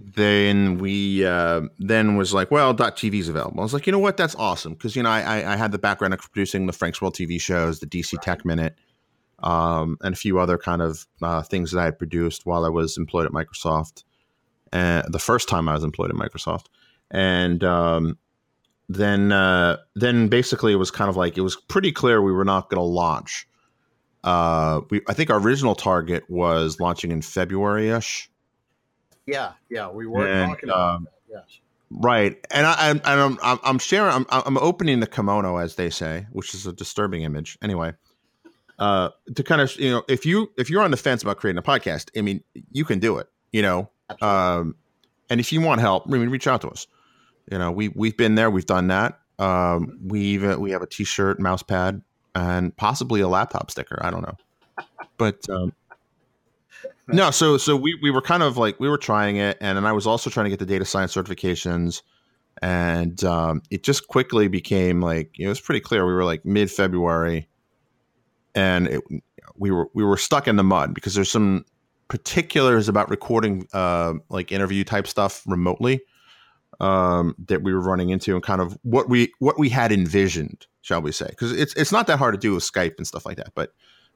then 0.00 0.78
we 0.78 1.24
uh, 1.24 1.62
then 1.78 2.16
was 2.16 2.32
like, 2.32 2.50
well, 2.50 2.74
.tv 2.74 3.14
is 3.14 3.28
available. 3.28 3.60
I 3.60 3.62
was 3.62 3.74
like, 3.74 3.86
you 3.86 3.92
know 3.92 3.98
what, 3.98 4.16
that's 4.16 4.34
awesome 4.36 4.74
because 4.74 4.94
you 4.94 5.02
know 5.02 5.10
I, 5.10 5.52
I 5.52 5.56
had 5.56 5.72
the 5.72 5.78
background 5.78 6.14
of 6.14 6.20
producing 6.20 6.66
the 6.66 6.72
Frank's 6.72 7.02
World 7.02 7.14
TV 7.14 7.40
shows, 7.40 7.80
the 7.80 7.86
DC 7.86 8.14
right. 8.14 8.22
Tech 8.22 8.44
Minute, 8.44 8.76
um, 9.40 9.98
and 10.02 10.14
a 10.14 10.16
few 10.16 10.38
other 10.38 10.56
kind 10.56 10.82
of 10.82 11.06
uh, 11.20 11.42
things 11.42 11.72
that 11.72 11.80
I 11.80 11.84
had 11.84 11.98
produced 11.98 12.46
while 12.46 12.64
I 12.64 12.68
was 12.68 12.96
employed 12.96 13.26
at 13.26 13.32
Microsoft, 13.32 14.04
and 14.72 15.04
the 15.12 15.18
first 15.18 15.48
time 15.48 15.68
I 15.68 15.74
was 15.74 15.82
employed 15.82 16.10
at 16.10 16.16
Microsoft, 16.16 16.66
and 17.10 17.64
um, 17.64 18.18
then 18.88 19.32
uh, 19.32 19.78
then 19.96 20.28
basically 20.28 20.72
it 20.72 20.76
was 20.76 20.92
kind 20.92 21.10
of 21.10 21.16
like 21.16 21.36
it 21.36 21.42
was 21.42 21.56
pretty 21.56 21.90
clear 21.90 22.22
we 22.22 22.32
were 22.32 22.44
not 22.44 22.70
going 22.70 22.78
to 22.78 22.84
launch. 22.84 23.48
Uh, 24.22 24.82
we 24.90 25.00
I 25.08 25.12
think 25.12 25.30
our 25.30 25.40
original 25.40 25.74
target 25.74 26.22
was 26.30 26.78
launching 26.78 27.10
in 27.10 27.20
February 27.20 27.88
ish 27.88 28.30
yeah, 29.28 29.52
yeah, 29.68 29.90
we 29.90 30.06
were 30.06 30.26
and, 30.26 30.50
talking 30.50 30.68
about 30.70 30.96
um, 30.96 31.04
that. 31.04 31.12
Yes. 31.30 31.60
Right, 31.90 32.36
and 32.50 32.66
I, 32.66 32.90
and 32.90 33.00
I'm, 33.04 33.38
I'm, 33.42 33.58
I'm 33.62 33.78
sharing. 33.78 34.12
I'm, 34.14 34.26
I'm 34.30 34.58
opening 34.58 35.00
the 35.00 35.06
kimono, 35.06 35.56
as 35.56 35.76
they 35.76 35.88
say, 35.88 36.26
which 36.32 36.54
is 36.54 36.66
a 36.66 36.72
disturbing 36.72 37.22
image. 37.22 37.56
Anyway, 37.62 37.94
uh, 38.78 39.08
to 39.34 39.42
kind 39.42 39.60
of 39.60 39.74
you 39.76 39.90
know, 39.90 40.02
if 40.06 40.26
you 40.26 40.50
if 40.58 40.68
you're 40.68 40.82
on 40.82 40.90
the 40.90 40.96
fence 40.98 41.22
about 41.22 41.38
creating 41.38 41.58
a 41.58 41.62
podcast, 41.62 42.10
I 42.16 42.20
mean, 42.20 42.44
you 42.72 42.84
can 42.84 42.98
do 42.98 43.18
it. 43.18 43.28
You 43.52 43.62
know, 43.62 43.90
um, 44.20 44.74
and 45.30 45.40
if 45.40 45.50
you 45.52 45.62
want 45.62 45.80
help, 45.80 46.04
I 46.06 46.10
mean, 46.10 46.28
reach 46.28 46.46
out 46.46 46.60
to 46.60 46.68
us. 46.68 46.86
You 47.50 47.58
know, 47.58 47.70
we 47.70 47.88
we've 47.88 48.16
been 48.16 48.34
there, 48.34 48.50
we've 48.50 48.66
done 48.66 48.88
that. 48.88 49.18
Um, 49.38 49.98
we 50.04 50.20
even 50.20 50.60
we 50.60 50.72
have 50.72 50.82
a 50.82 50.86
T-shirt, 50.86 51.40
mouse 51.40 51.62
pad, 51.62 52.02
and 52.34 52.76
possibly 52.76 53.20
a 53.20 53.28
laptop 53.28 53.70
sticker. 53.70 53.98
I 54.02 54.10
don't 54.10 54.22
know, 54.22 54.36
but 55.16 55.48
um, 55.48 55.72
no, 57.08 57.30
so 57.30 57.56
so 57.56 57.76
we 57.76 57.98
we 58.02 58.10
were 58.10 58.20
kind 58.20 58.42
of 58.42 58.56
like 58.56 58.78
we 58.80 58.88
were 58.88 58.98
trying 58.98 59.36
it, 59.36 59.56
and 59.60 59.76
then 59.76 59.86
I 59.86 59.92
was 59.92 60.06
also 60.06 60.30
trying 60.30 60.44
to 60.44 60.50
get 60.50 60.58
the 60.58 60.66
data 60.66 60.84
science 60.84 61.14
certifications, 61.14 62.02
and 62.62 63.22
um, 63.24 63.62
it 63.70 63.82
just 63.82 64.08
quickly 64.08 64.48
became 64.48 65.00
like 65.00 65.30
it 65.38 65.48
was 65.48 65.60
pretty 65.60 65.80
clear 65.80 66.06
we 66.06 66.12
were 66.12 66.24
like 66.24 66.44
mid 66.44 66.70
February, 66.70 67.48
and 68.54 68.88
it, 68.88 69.02
we 69.56 69.70
were 69.70 69.88
we 69.94 70.04
were 70.04 70.16
stuck 70.16 70.46
in 70.46 70.56
the 70.56 70.64
mud 70.64 70.94
because 70.94 71.14
there's 71.14 71.30
some 71.30 71.64
particulars 72.08 72.88
about 72.88 73.08
recording 73.10 73.66
uh, 73.72 74.14
like 74.28 74.52
interview 74.52 74.84
type 74.84 75.06
stuff 75.06 75.42
remotely 75.46 76.00
um, 76.80 77.34
that 77.46 77.62
we 77.62 77.72
were 77.72 77.80
running 77.80 78.10
into, 78.10 78.34
and 78.34 78.42
kind 78.42 78.60
of 78.60 78.78
what 78.82 79.08
we 79.08 79.32
what 79.38 79.58
we 79.58 79.68
had 79.68 79.92
envisioned, 79.92 80.66
shall 80.82 81.00
we 81.00 81.12
say? 81.12 81.26
Because 81.28 81.52
it's 81.52 81.74
it's 81.74 81.92
not 81.92 82.06
that 82.06 82.18
hard 82.18 82.34
to 82.34 82.38
do 82.38 82.54
with 82.54 82.62
Skype 82.62 82.96
and 82.98 83.06
stuff 83.06 83.26
like 83.26 83.36
that, 83.36 83.52
but 83.54 83.72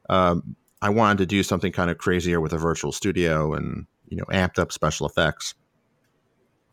um, 0.09 0.55
I 0.83 0.89
wanted 0.89 1.19
to 1.19 1.25
do 1.25 1.43
something 1.43 1.71
kind 1.71 1.89
of 1.89 1.97
crazier 1.97 2.41
with 2.41 2.51
a 2.51 2.57
virtual 2.57 2.91
studio 2.91 3.53
and 3.53 3.87
you 4.09 4.17
know 4.17 4.25
amped 4.25 4.59
up 4.59 4.73
special 4.73 5.07
effects. 5.07 5.55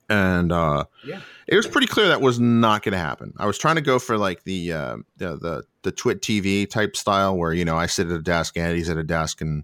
And 0.09 0.51
uh, 0.51 0.87
yeah. 1.07 1.21
it 1.47 1.55
was 1.55 1.69
pretty 1.69 1.87
clear 1.87 2.09
that 2.09 2.21
was 2.21 2.41
not 2.41 2.83
going 2.83 2.95
to 2.95 2.99
happen. 2.99 3.33
I 3.39 3.47
was 3.47 3.57
trying 3.57 3.77
to 3.77 3.81
go 3.81 4.01
for 4.01 4.19
like 4.19 4.43
the, 4.43 4.73
uh, 4.73 4.97
the 5.19 5.37
the 5.37 5.63
the 5.83 5.93
Twit 5.93 6.23
TV 6.23 6.69
type 6.69 6.97
style, 6.97 7.37
where 7.37 7.53
you 7.53 7.65
know 7.65 7.77
I 7.77 7.87
sit 7.87 8.09
at 8.09 8.13
a 8.13 8.21
desk, 8.21 8.57
Andy's 8.57 8.91
at 8.91 8.97
a 8.97 9.05
desk, 9.05 9.41
and 9.41 9.63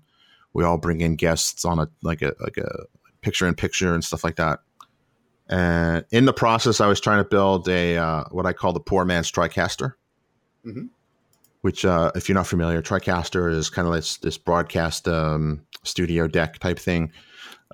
we 0.53 0.62
all 0.62 0.79
bring 0.79 1.00
in 1.00 1.17
guests 1.17 1.65
on 1.65 1.81
a 1.81 1.88
like 2.03 2.23
a 2.23 2.33
like 2.38 2.57
a 2.57 2.85
picture 3.23 3.49
in 3.49 3.57
picture 3.57 3.93
and 3.95 4.05
stuff 4.05 4.23
like 4.23 4.37
that. 4.37 4.61
And 5.49 6.05
in 6.12 6.25
the 6.25 6.33
process, 6.33 6.81
I 6.81 6.87
was 6.87 7.00
trying 7.00 7.19
to 7.19 7.29
build 7.29 7.69
a 7.69 7.97
uh, 7.97 8.25
what 8.31 8.47
I 8.47 8.53
call 8.53 8.73
the 8.73 8.79
poor 8.79 9.05
man's 9.05 9.33
TriCaster. 9.33 9.95
Mm-hmm 10.65 10.87
which, 11.66 11.85
uh, 11.85 12.12
if 12.14 12.28
you're 12.28 12.37
not 12.37 12.46
familiar, 12.46 12.80
TriCaster 12.80 13.52
is 13.52 13.68
kind 13.70 13.88
of 13.88 13.94
this, 13.94 14.18
this 14.18 14.38
broadcast 14.38 15.08
um, 15.08 15.66
studio 15.82 16.28
deck 16.28 16.61
type 16.61 16.78
thing 16.78 17.11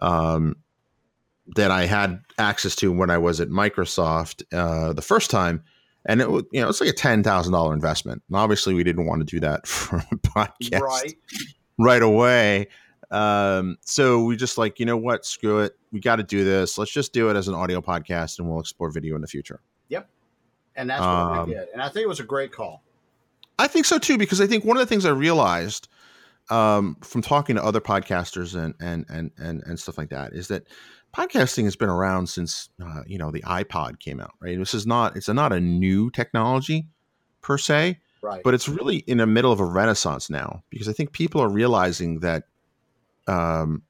um, 0.00 0.56
that 1.56 1.70
I 1.70 1.84
had 1.84 2.22
access 2.38 2.75
to 2.76 2.90
when 2.90 3.11
I 3.11 3.18
was 3.18 3.38
at 3.38 3.50
Microsoft 3.50 4.44
uh, 4.50 4.94
the 4.94 5.02
first 5.02 5.30
time. 5.30 5.62
And 6.06 6.22
it 6.22 6.30
was, 6.30 6.44
you 6.52 6.62
know, 6.62 6.70
it's 6.70 6.80
like 6.80 6.88
a 6.88 6.94
ten 6.94 7.22
thousand 7.22 7.52
dollar 7.52 7.75
investment. 7.75 8.22
And 8.28 8.37
obviously, 8.38 8.72
we 8.72 8.82
didn't 8.82 9.04
want 9.04 9.20
to 9.20 9.26
do 9.26 9.40
that 9.40 9.66
for 9.66 9.99
a 9.99 10.16
podcast 10.16 10.80
right, 10.80 11.14
right 11.76 12.02
away. 12.02 12.68
Um, 13.11 13.76
so 13.82 14.25
we 14.25 14.37
just 14.37 14.56
like, 14.56 14.80
you 14.80 14.87
know 14.87 14.96
what, 14.96 15.26
screw 15.26 15.58
it. 15.58 15.76
We 15.92 16.00
got 16.00 16.16
to 16.16 16.22
do 16.22 16.44
this. 16.44 16.78
Let's 16.78 16.92
just 16.92 17.12
do 17.12 17.28
it 17.28 17.37
as 17.37 17.46
an 17.46 17.54
audio 17.54 17.82
podcast, 17.82 18.38
and 18.38 18.49
we'll 18.49 18.61
explore 18.61 18.90
video 18.90 19.16
in 19.16 19.20
the 19.20 19.28
future. 19.28 19.61
Yep, 19.90 20.08
and 20.76 20.88
that's 20.88 21.02
what 21.02 21.08
um, 21.08 21.46
we 21.46 21.56
did. 21.56 21.68
And 21.75 21.82
I 21.82 21.90
think 21.90 22.04
it 22.04 22.08
was 22.08 22.20
a 22.20 22.25
great 22.25 22.52
call. 22.52 22.82
I 23.62 23.69
think 23.69 23.87
so 23.87 23.97
too, 23.97 24.19
because 24.19 24.40
I 24.40 24.49
think 24.49 24.64
one 24.64 24.76
of 24.76 24.81
the 24.81 24.87
things 24.87 25.07
I 25.07 25.11
realized 25.11 25.87
um, 26.50 26.97
from 27.00 27.23
talking 27.23 27.54
to 27.54 27.64
other 27.64 27.81
podcasters 27.81 28.57
and, 28.57 28.75
and 28.81 29.07
and 29.09 29.31
and 29.38 29.62
and 29.64 29.78
stuff 29.78 29.97
like 29.97 30.11
that 30.11 30.33
is 30.33 30.49
that 30.49 30.66
podcasting 31.14 31.62
has 31.64 31.76
been 31.76 31.88
around 31.88 32.26
since 32.26 32.71
uh, 32.85 33.02
you 33.07 33.19
know 33.19 33.31
the 33.31 33.42
iPod 33.42 34.00
came 34.00 34.19
out. 34.19 34.33
Right, 34.40 34.59
this 34.59 34.75
is 34.75 34.85
not 34.85 35.16
it's 35.16 35.28
a, 35.28 35.35
not 35.35 35.52
a 35.52 35.61
new 35.61 36.11
technology 36.11 36.88
per 37.40 37.57
se, 37.57 38.00
right? 38.21 38.42
But 38.42 38.54
it's 38.54 38.69
really 38.69 38.97
in 38.97 39.19
the 39.19 39.28
middle 39.28 39.52
of 39.52 39.61
a 39.61 39.64
renaissance 39.64 40.28
now 40.28 40.64
because 40.69 40.88
I 40.88 40.92
think 40.92 41.12
people 41.12 41.40
are 41.40 41.49
realizing 41.49 42.19
that 42.19 42.49
um, 43.28 43.83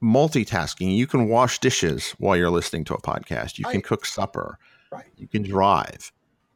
multitasking. 0.00 0.96
You 0.96 1.08
can 1.08 1.28
wash 1.28 1.58
dishes 1.58 2.12
while 2.18 2.36
you're 2.36 2.48
listening 2.48 2.84
to 2.84 2.94
a 2.94 3.02
podcast. 3.02 3.58
You 3.58 3.64
can 3.64 3.82
cook 3.82 4.06
supper. 4.06 4.60
Right. 4.92 5.06
You 5.16 5.26
can 5.26 5.42
drive, 5.42 6.12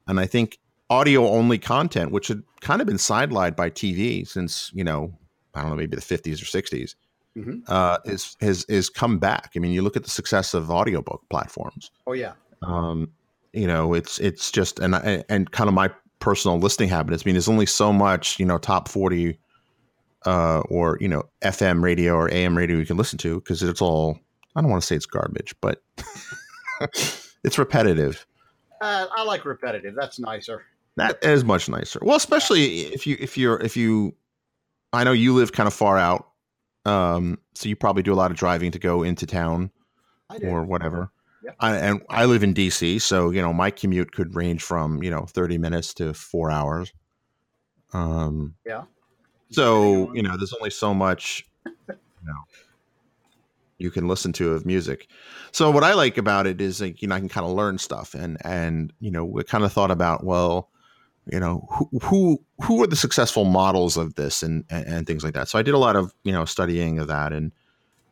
and 0.07 0.21
I 0.21 0.27
think 0.27 0.61
audio 0.91 1.29
only 1.29 1.59
content, 1.59 2.11
which 2.13 2.29
had 2.29 2.43
kind 2.61 2.81
of 2.81 2.87
been 2.87 2.97
sidelined 2.97 3.57
by 3.57 3.71
TV 3.71 4.27
since 4.27 4.71
you 4.75 4.85
know 4.85 5.13
I 5.55 5.63
don't 5.63 5.71
know 5.71 5.77
maybe 5.77 5.97
the 5.97 6.03
fifties 6.03 6.43
or 6.43 6.47
60s 6.47 6.95
mm-hmm. 7.37 7.59
uh, 7.67 7.99
is 8.05 8.37
has 8.41 8.65
is 8.65 8.89
come 8.91 9.19
back. 9.19 9.53
I 9.57 9.59
mean, 9.59 9.73
you 9.73 9.83
look 9.83 9.97
at 9.97 10.05
the 10.05 10.11
success 10.11 10.55
of 10.55 10.71
audiobook 10.71 11.23
platforms. 11.31 11.91
Oh 12.07 12.13
yeah. 12.13 12.33
Um, 12.63 13.11
you 13.53 13.67
know, 13.67 13.95
it's 13.95 14.19
it's 14.19 14.51
just 14.51 14.79
and 14.79 14.95
and 15.29 15.51
kind 15.51 15.69
of 15.69 15.75
my 15.75 15.91
personal 16.21 16.59
listening 16.59 16.89
habits. 16.89 17.23
I 17.23 17.25
mean, 17.27 17.35
there's 17.35 17.49
only 17.49 17.67
so 17.67 17.93
much 17.93 18.39
you 18.39 18.47
know 18.47 18.59
top 18.59 18.89
forty 18.89 19.39
uh, 20.27 20.61
or 20.69 20.99
you 21.01 21.09
know 21.09 21.25
FM 21.43 21.83
radio 21.83 22.15
or 22.15 22.33
AM 22.33 22.57
radio 22.57 22.77
you 22.77 22.87
can 22.87 22.97
listen 22.97 23.19
to 23.19 23.41
because 23.41 23.63
it's 23.63 23.83
all 23.83 24.19
I 24.57 24.61
don't 24.61 24.71
want 24.71 24.83
to 24.83 24.87
say 24.87 24.97
it's 24.97 25.07
garbage, 25.07 25.55
but 25.61 25.83
it's 27.45 27.59
repetitive. 27.59 28.27
Uh, 28.81 29.07
I 29.17 29.25
like 29.25 29.45
repetitive. 29.45 29.95
That's 29.95 30.19
nicer. 30.19 30.65
That 30.99 31.23
is 31.23 31.45
much 31.45 31.69
nicer. 31.69 32.01
Well, 32.03 32.17
especially 32.17 32.81
if 32.81 33.07
you 33.07 33.17
if 33.21 33.39
you're 33.39 33.61
if 33.61 33.77
you 33.77 34.17
I 34.93 35.05
know 35.05 35.13
you 35.13 35.33
live 35.35 35.53
kind 35.53 35.67
of 35.67 35.75
far 35.75 35.97
out. 35.97 36.27
Um, 36.85 37.39
so 37.55 37.69
you 37.69 37.77
probably 37.77 38.03
do 38.03 38.13
a 38.13 38.17
lot 38.17 38.31
of 38.31 38.37
driving 38.37 38.71
to 38.73 38.79
go 38.79 39.03
into 39.03 39.27
town 39.27 39.71
or 40.43 40.65
whatever. 40.65 41.11
Yep. 41.45 41.57
I, 41.61 41.77
and 41.77 42.03
I 42.09 42.25
live 42.25 42.43
in 42.43 42.53
DC, 42.53 43.01
so 43.01 43.31
you 43.31 43.41
know 43.41 43.53
my 43.53 43.71
commute 43.71 44.11
could 44.13 44.35
range 44.35 44.63
from 44.63 45.03
you 45.03 45.11
know 45.11 45.27
thirty 45.27 45.57
minutes 45.57 45.95
to 45.95 46.15
four 46.15 46.51
hours. 46.51 46.93
Um, 47.93 48.57
yeah. 48.67 48.85
So 49.51 50.13
you 50.15 50.23
know, 50.23 50.37
there's 50.37 50.53
only 50.53 50.71
so 50.71 50.93
much 50.93 51.47
you 51.65 51.95
know 52.25 52.35
you 53.79 53.93
can 53.93 54.09
listen 54.09 54.33
to 54.35 54.53
of 54.53 54.67
music. 54.67 55.09
So 55.53 55.71
what 55.71 55.85
I 55.85 55.95
like 55.95 56.19
about 56.19 56.49
it 56.49 56.61
is 56.61 56.81
like 56.81 57.01
you 57.03 57.09
know 57.09 57.15
I 57.15 57.21
can 57.21 57.29
kind 57.29 57.47
of 57.47 57.53
learn 57.53 57.79
stuff 57.79 58.15
and 58.15 58.37
and 58.45 58.93
you 58.99 59.13
know 59.13 59.25
we 59.25 59.45
kind 59.45 59.63
of 59.63 59.73
thought 59.73 59.93
about 59.93 60.25
well 60.25 60.71
you 61.33 61.41
know 61.41 61.67
who 61.71 61.89
who 62.03 62.45
who 62.63 62.83
are 62.83 62.87
the 62.87 62.97
successful 62.97 63.45
models 63.45 63.97
of 63.97 64.15
this 64.15 64.43
and, 64.43 64.65
and, 64.71 64.87
and 64.87 65.07
things 65.07 65.25
like 65.25 65.35
that. 65.35 65.49
So 65.49 65.59
i 65.59 65.63
did 65.63 65.75
a 65.75 65.79
lot 65.79 65.97
of 65.97 66.13
you 66.25 66.33
know 66.33 66.45
studying 66.45 66.99
of 66.99 67.09
that. 67.09 67.33
And 67.33 67.53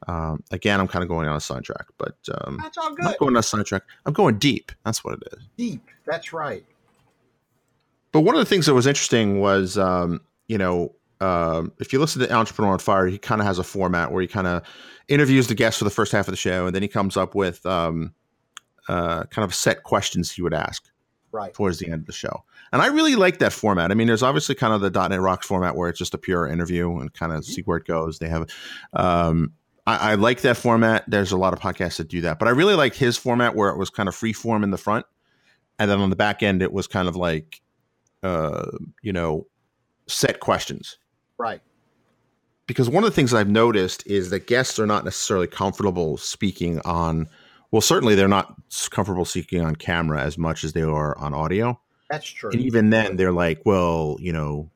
um, 0.08 0.44
again 0.50 0.78
i'm 0.78 0.86
kind 0.86 1.02
of 1.02 1.08
going 1.08 1.26
on 1.26 1.34
a 1.34 1.40
sidetrack 1.40 1.86
but 1.98 2.16
um, 2.32 2.58
that's 2.62 2.76
all 2.76 2.90
good. 2.90 3.06
i'm 3.06 3.10
not 3.12 3.18
going 3.18 3.34
on 3.34 3.40
a 3.40 3.42
sidetrack. 3.42 3.82
I'm 4.04 4.12
going 4.12 4.38
deep. 4.38 4.70
That's 4.84 5.02
what 5.02 5.14
it 5.14 5.22
is. 5.32 5.44
Deep. 5.56 5.88
That's 6.04 6.32
right. 6.32 6.64
But 8.12 8.20
one 8.20 8.34
of 8.34 8.38
the 8.38 8.44
things 8.44 8.66
that 8.66 8.74
was 8.74 8.86
interesting 8.86 9.40
was 9.40 9.78
um, 9.78 10.20
you 10.48 10.58
know 10.58 10.94
um, 11.20 11.72
if 11.80 11.92
you 11.92 11.98
listen 11.98 12.20
to 12.22 12.32
entrepreneur 12.32 12.72
on 12.72 12.78
fire 12.78 13.06
he 13.06 13.18
kind 13.18 13.40
of 13.40 13.46
has 13.46 13.58
a 13.58 13.64
format 13.64 14.12
where 14.12 14.20
he 14.20 14.28
kind 14.28 14.46
of 14.46 14.62
interviews 15.08 15.48
the 15.48 15.54
guests 15.54 15.78
for 15.78 15.84
the 15.84 15.90
first 15.90 16.12
half 16.12 16.28
of 16.28 16.32
the 16.32 16.36
show 16.36 16.66
and 16.66 16.74
then 16.74 16.82
he 16.82 16.88
comes 16.88 17.16
up 17.16 17.34
with 17.34 17.64
um, 17.64 18.14
uh, 18.88 19.24
kind 19.24 19.44
of 19.44 19.54
set 19.54 19.82
questions 19.82 20.30
he 20.30 20.42
would 20.42 20.54
ask 20.54 20.84
right. 21.32 21.54
towards 21.54 21.78
the 21.78 21.86
end 21.86 22.00
of 22.00 22.06
the 22.06 22.12
show 22.12 22.44
and 22.72 22.82
I 22.82 22.86
really 22.86 23.16
like 23.16 23.38
that 23.38 23.52
format. 23.52 23.90
I 23.90 23.94
mean, 23.94 24.06
there's 24.06 24.22
obviously 24.22 24.54
kind 24.54 24.72
of 24.72 24.80
the 24.80 25.08
.NET 25.08 25.20
Rocks 25.20 25.46
format 25.46 25.76
where 25.76 25.88
it's 25.88 25.98
just 25.98 26.14
a 26.14 26.18
pure 26.18 26.46
interview 26.46 26.98
and 26.98 27.12
kind 27.12 27.32
of 27.32 27.40
mm-hmm. 27.40 27.52
see 27.52 27.62
where 27.62 27.78
it 27.78 27.86
goes. 27.86 28.18
They 28.18 28.28
have, 28.28 28.48
um, 28.92 29.52
I, 29.86 30.12
I, 30.12 30.14
like 30.14 30.40
that 30.42 30.56
format. 30.56 31.04
There's 31.06 31.32
a 31.32 31.36
lot 31.36 31.52
of 31.52 31.60
podcasts 31.60 31.96
that 31.98 32.08
do 32.08 32.22
that, 32.22 32.38
but 32.38 32.48
I 32.48 32.52
really 32.52 32.74
like 32.74 32.94
his 32.94 33.16
format 33.16 33.54
where 33.54 33.70
it 33.70 33.78
was 33.78 33.90
kind 33.90 34.08
of 34.08 34.14
free 34.14 34.32
form 34.32 34.64
in 34.64 34.70
the 34.70 34.78
front, 34.78 35.06
and 35.78 35.90
then 35.90 36.00
on 36.00 36.10
the 36.10 36.16
back 36.16 36.42
end 36.42 36.62
it 36.62 36.72
was 36.72 36.86
kind 36.86 37.08
of 37.08 37.16
like, 37.16 37.60
uh, 38.22 38.70
you 39.02 39.12
know, 39.12 39.46
set 40.06 40.40
questions. 40.40 40.98
Right. 41.38 41.60
Because 42.66 42.90
one 42.90 43.04
of 43.04 43.10
the 43.10 43.14
things 43.14 43.32
I've 43.32 43.48
noticed 43.48 44.04
is 44.06 44.30
that 44.30 44.46
guests 44.46 44.78
are 44.78 44.86
not 44.86 45.04
necessarily 45.04 45.46
comfortable 45.46 46.16
speaking 46.16 46.80
on. 46.84 47.28
Well, 47.70 47.80
certainly 47.80 48.14
they're 48.14 48.26
not 48.26 48.54
comfortable 48.90 49.24
speaking 49.24 49.62
on 49.62 49.76
camera 49.76 50.20
as 50.20 50.36
much 50.36 50.64
as 50.64 50.72
they 50.72 50.82
are 50.82 51.16
on 51.18 51.32
audio. 51.32 51.80
That's 52.10 52.26
true. 52.26 52.50
And 52.50 52.60
even 52.60 52.90
then, 52.90 53.16
they're 53.16 53.32
like, 53.32 53.62
well, 53.64 54.16
you 54.20 54.32
know, 54.32 54.70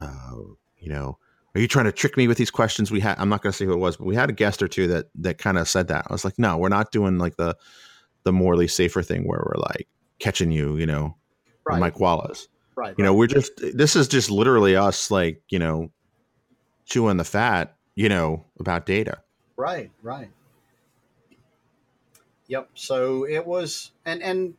uh, 0.00 0.36
you 0.78 0.88
know, 0.88 1.18
are 1.54 1.60
you 1.60 1.68
trying 1.68 1.84
to 1.84 1.92
trick 1.92 2.16
me 2.16 2.26
with 2.26 2.36
these 2.36 2.50
questions? 2.50 2.90
We 2.90 3.00
had, 3.00 3.16
I'm 3.18 3.28
not 3.28 3.42
going 3.42 3.52
to 3.52 3.56
say 3.56 3.64
who 3.64 3.72
it 3.72 3.78
was, 3.78 3.96
but 3.96 4.06
we 4.06 4.16
had 4.16 4.28
a 4.28 4.32
guest 4.32 4.62
or 4.62 4.68
two 4.68 4.88
that, 4.88 5.06
that 5.16 5.38
kind 5.38 5.56
of 5.56 5.68
said 5.68 5.88
that. 5.88 6.06
I 6.08 6.12
was 6.12 6.24
like, 6.24 6.38
no, 6.38 6.56
we're 6.56 6.68
not 6.68 6.90
doing 6.90 7.18
like 7.18 7.36
the, 7.36 7.56
the 8.24 8.32
Morley 8.32 8.66
Safer 8.66 9.02
thing 9.02 9.26
where 9.26 9.44
we're 9.46 9.60
like 9.60 9.86
catching 10.18 10.50
you, 10.50 10.76
you 10.76 10.86
know, 10.86 11.16
Right. 11.66 11.80
Mike 11.80 11.98
Wallace. 11.98 12.48
Right. 12.76 12.94
You 12.98 13.04
know, 13.04 13.14
we're 13.14 13.26
just, 13.26 13.52
this 13.56 13.96
is 13.96 14.06
just 14.06 14.30
literally 14.30 14.76
us 14.76 15.10
like, 15.10 15.42
you 15.48 15.58
know, 15.58 15.90
chewing 16.84 17.16
the 17.16 17.24
fat, 17.24 17.74
you 17.94 18.10
know, 18.10 18.44
about 18.60 18.84
data. 18.84 19.22
Right, 19.56 19.90
right. 20.02 20.28
Yep. 22.48 22.68
So 22.74 23.26
it 23.26 23.46
was, 23.46 23.92
and 24.04 24.22
and 24.22 24.54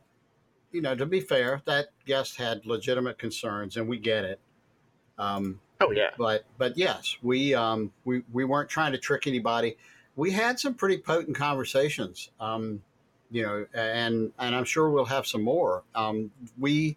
you 0.72 0.82
know, 0.82 0.94
to 0.94 1.06
be 1.06 1.20
fair, 1.20 1.62
that 1.64 1.88
guest 2.06 2.36
had 2.36 2.66
legitimate 2.66 3.18
concerns, 3.18 3.76
and 3.76 3.88
we 3.88 3.98
get 3.98 4.24
it. 4.24 4.40
Um, 5.18 5.60
Oh 5.80 5.90
yeah. 5.90 6.10
but 6.16 6.44
but 6.58 6.76
yes, 6.78 7.16
we 7.22 7.54
um, 7.54 7.92
we 8.04 8.22
we 8.32 8.44
weren't 8.44 8.68
trying 8.68 8.92
to 8.92 8.98
trick 8.98 9.26
anybody. 9.26 9.76
We 10.14 10.30
had 10.30 10.58
some 10.58 10.74
pretty 10.74 10.98
potent 10.98 11.36
conversations. 11.36 12.30
Um, 12.40 12.82
you 13.30 13.42
know, 13.42 13.66
and 13.74 14.32
and 14.38 14.54
I'm 14.54 14.64
sure 14.64 14.90
we'll 14.90 15.04
have 15.04 15.26
some 15.26 15.42
more. 15.42 15.82
Um, 15.94 16.30
we, 16.58 16.96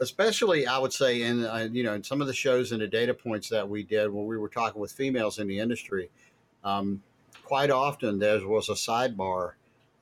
especially, 0.00 0.66
I 0.66 0.78
would 0.78 0.92
say, 0.92 1.22
in 1.22 1.44
uh, 1.44 1.68
you 1.72 1.82
know, 1.82 1.94
in 1.94 2.04
some 2.04 2.20
of 2.20 2.26
the 2.28 2.32
shows 2.34 2.70
and 2.72 2.80
the 2.80 2.86
data 2.86 3.14
points 3.14 3.48
that 3.48 3.68
we 3.68 3.82
did 3.82 4.10
when 4.10 4.26
we 4.26 4.38
were 4.38 4.48
talking 4.48 4.80
with 4.80 4.92
females 4.92 5.38
in 5.38 5.48
the 5.48 5.58
industry, 5.58 6.10
um, 6.62 7.02
quite 7.42 7.70
often 7.70 8.18
there 8.20 8.46
was 8.46 8.68
a 8.68 8.74
sidebar 8.74 9.52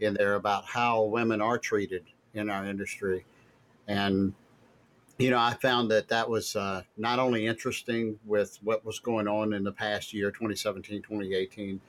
in 0.01 0.15
there 0.15 0.35
about 0.35 0.65
how 0.67 1.05
women 1.05 1.41
are 1.41 1.59
treated 1.59 2.05
in 2.39 2.49
our 2.51 2.65
industry, 2.65 3.25
and 3.87 4.33
you 5.19 5.31
know, 5.31 5.39
I 5.39 5.55
found 5.55 5.91
that 5.91 6.09
that 6.09 6.31
was 6.31 6.55
uh, 6.55 6.83
not 6.97 7.19
only 7.19 7.47
interesting 7.47 8.19
with 8.25 8.59
what 8.63 8.85
was 8.85 9.01
going 9.01 9.27
on 9.27 9.53
in 9.53 9.65
the 9.65 9.73
past 9.73 10.15
year, 10.15 10.31
2017, 10.31 11.03
2018, 11.03 11.81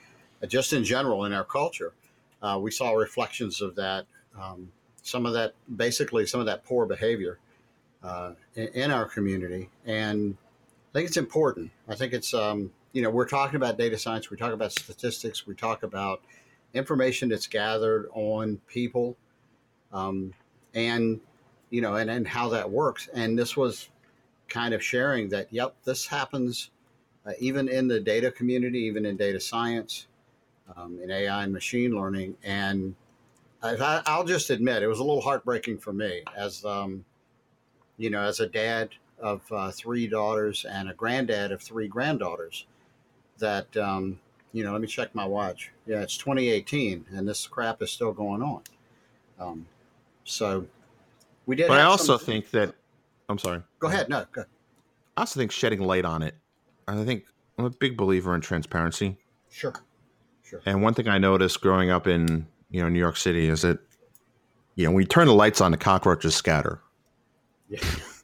uh, 0.41 0.47
just 0.47 0.73
in 0.73 0.83
general 0.83 1.25
in 1.25 1.33
our 1.33 1.43
culture. 1.43 1.93
Uh, 2.41 2.59
we 2.59 2.71
saw 2.71 2.91
reflections 2.91 3.61
of 3.61 3.75
that, 3.75 4.07
um, 4.39 4.71
some 5.03 5.27
of 5.27 5.33
that, 5.33 5.53
basically, 5.75 6.25
some 6.25 6.39
of 6.39 6.47
that 6.47 6.65
poor 6.65 6.87
behavior 6.87 7.37
uh, 8.03 8.31
in, 8.55 8.67
in 8.69 8.91
our 8.91 9.05
community. 9.05 9.69
And 9.85 10.35
I 10.91 10.93
think 10.93 11.07
it's 11.07 11.17
important. 11.17 11.69
I 11.87 11.95
think 11.95 12.13
it's, 12.13 12.33
um, 12.33 12.71
you 12.93 13.03
know, 13.03 13.11
we're 13.11 13.27
talking 13.27 13.57
about 13.57 13.77
data 13.77 13.97
science, 13.99 14.31
we 14.31 14.37
talk 14.37 14.53
about 14.53 14.71
statistics, 14.71 15.45
we 15.45 15.53
talk 15.53 15.83
about 15.83 16.21
information 16.73 17.29
that's 17.29 17.47
gathered 17.47 18.07
on 18.13 18.59
people. 18.67 19.17
Um, 19.91 20.33
and 20.73 21.19
you 21.69 21.81
know, 21.81 21.95
and, 21.95 22.09
and 22.09 22.27
how 22.27 22.49
that 22.49 22.69
works. 22.69 23.09
And 23.13 23.37
this 23.37 23.55
was 23.55 23.89
kind 24.47 24.73
of 24.73 24.83
sharing 24.83 25.29
that, 25.29 25.47
yep, 25.51 25.75
this 25.83 26.05
happens 26.07 26.71
uh, 27.25 27.31
even 27.39 27.67
in 27.67 27.87
the 27.87 27.99
data 27.99 28.31
community, 28.31 28.79
even 28.79 29.05
in 29.05 29.17
data 29.17 29.39
science, 29.39 30.07
um, 30.75 30.99
in 31.03 31.11
AI 31.11 31.43
and 31.43 31.53
machine 31.53 31.91
learning. 31.91 32.35
And 32.43 32.95
I, 33.61 34.01
I'll 34.05 34.23
just 34.23 34.49
admit, 34.49 34.83
it 34.83 34.87
was 34.87 34.99
a 34.99 35.03
little 35.03 35.21
heartbreaking 35.21 35.77
for 35.79 35.93
me 35.93 36.23
as, 36.35 36.65
um, 36.65 37.05
you 37.97 38.09
know, 38.09 38.21
as 38.21 38.39
a 38.39 38.47
dad 38.47 38.89
of 39.19 39.41
uh, 39.51 39.69
three 39.71 40.07
daughters 40.07 40.65
and 40.65 40.89
a 40.89 40.93
granddad 40.93 41.51
of 41.51 41.61
three 41.61 41.87
granddaughters 41.87 42.65
that, 43.37 43.75
um, 43.77 44.19
you 44.53 44.63
know, 44.63 44.71
let 44.71 44.81
me 44.81 44.87
check 44.87 45.13
my 45.13 45.25
watch. 45.25 45.71
Yeah, 45.85 46.01
it's 46.01 46.17
2018 46.17 47.05
and 47.11 47.27
this 47.27 47.45
crap 47.45 47.81
is 47.81 47.91
still 47.91 48.13
going 48.13 48.41
on. 48.41 48.61
Um, 49.39 49.65
so, 50.29 50.65
we 51.45 51.55
did. 51.55 51.67
But 51.67 51.79
I 51.79 51.83
also 51.83 52.17
some- 52.17 52.25
think 52.25 52.51
that, 52.51 52.75
I'm 53.27 53.37
sorry. 53.37 53.61
Go 53.79 53.87
ahead. 53.87 54.09
No, 54.09 54.25
go. 54.31 54.43
I 55.17 55.21
also 55.21 55.39
think 55.39 55.51
shedding 55.51 55.81
light 55.81 56.05
on 56.05 56.21
it. 56.21 56.35
I 56.87 57.03
think 57.03 57.25
I'm 57.57 57.65
a 57.65 57.69
big 57.69 57.97
believer 57.97 58.33
in 58.33 58.41
transparency. 58.41 59.17
Sure. 59.49 59.73
Sure. 60.43 60.61
And 60.65 60.81
one 60.81 60.93
thing 60.93 61.07
I 61.07 61.17
noticed 61.17 61.61
growing 61.61 61.91
up 61.91 62.07
in 62.07 62.47
you 62.71 62.81
know 62.81 62.89
New 62.89 62.99
York 62.99 63.17
City 63.17 63.47
is 63.49 63.61
that 63.61 63.79
you 64.75 64.85
know 64.85 64.91
when 64.91 65.01
you 65.01 65.07
turn 65.07 65.27
the 65.27 65.33
lights 65.33 65.61
on, 65.61 65.71
the 65.71 65.77
cockroaches 65.77 66.35
scatter. 66.35 66.81
Yeah. 67.67 67.79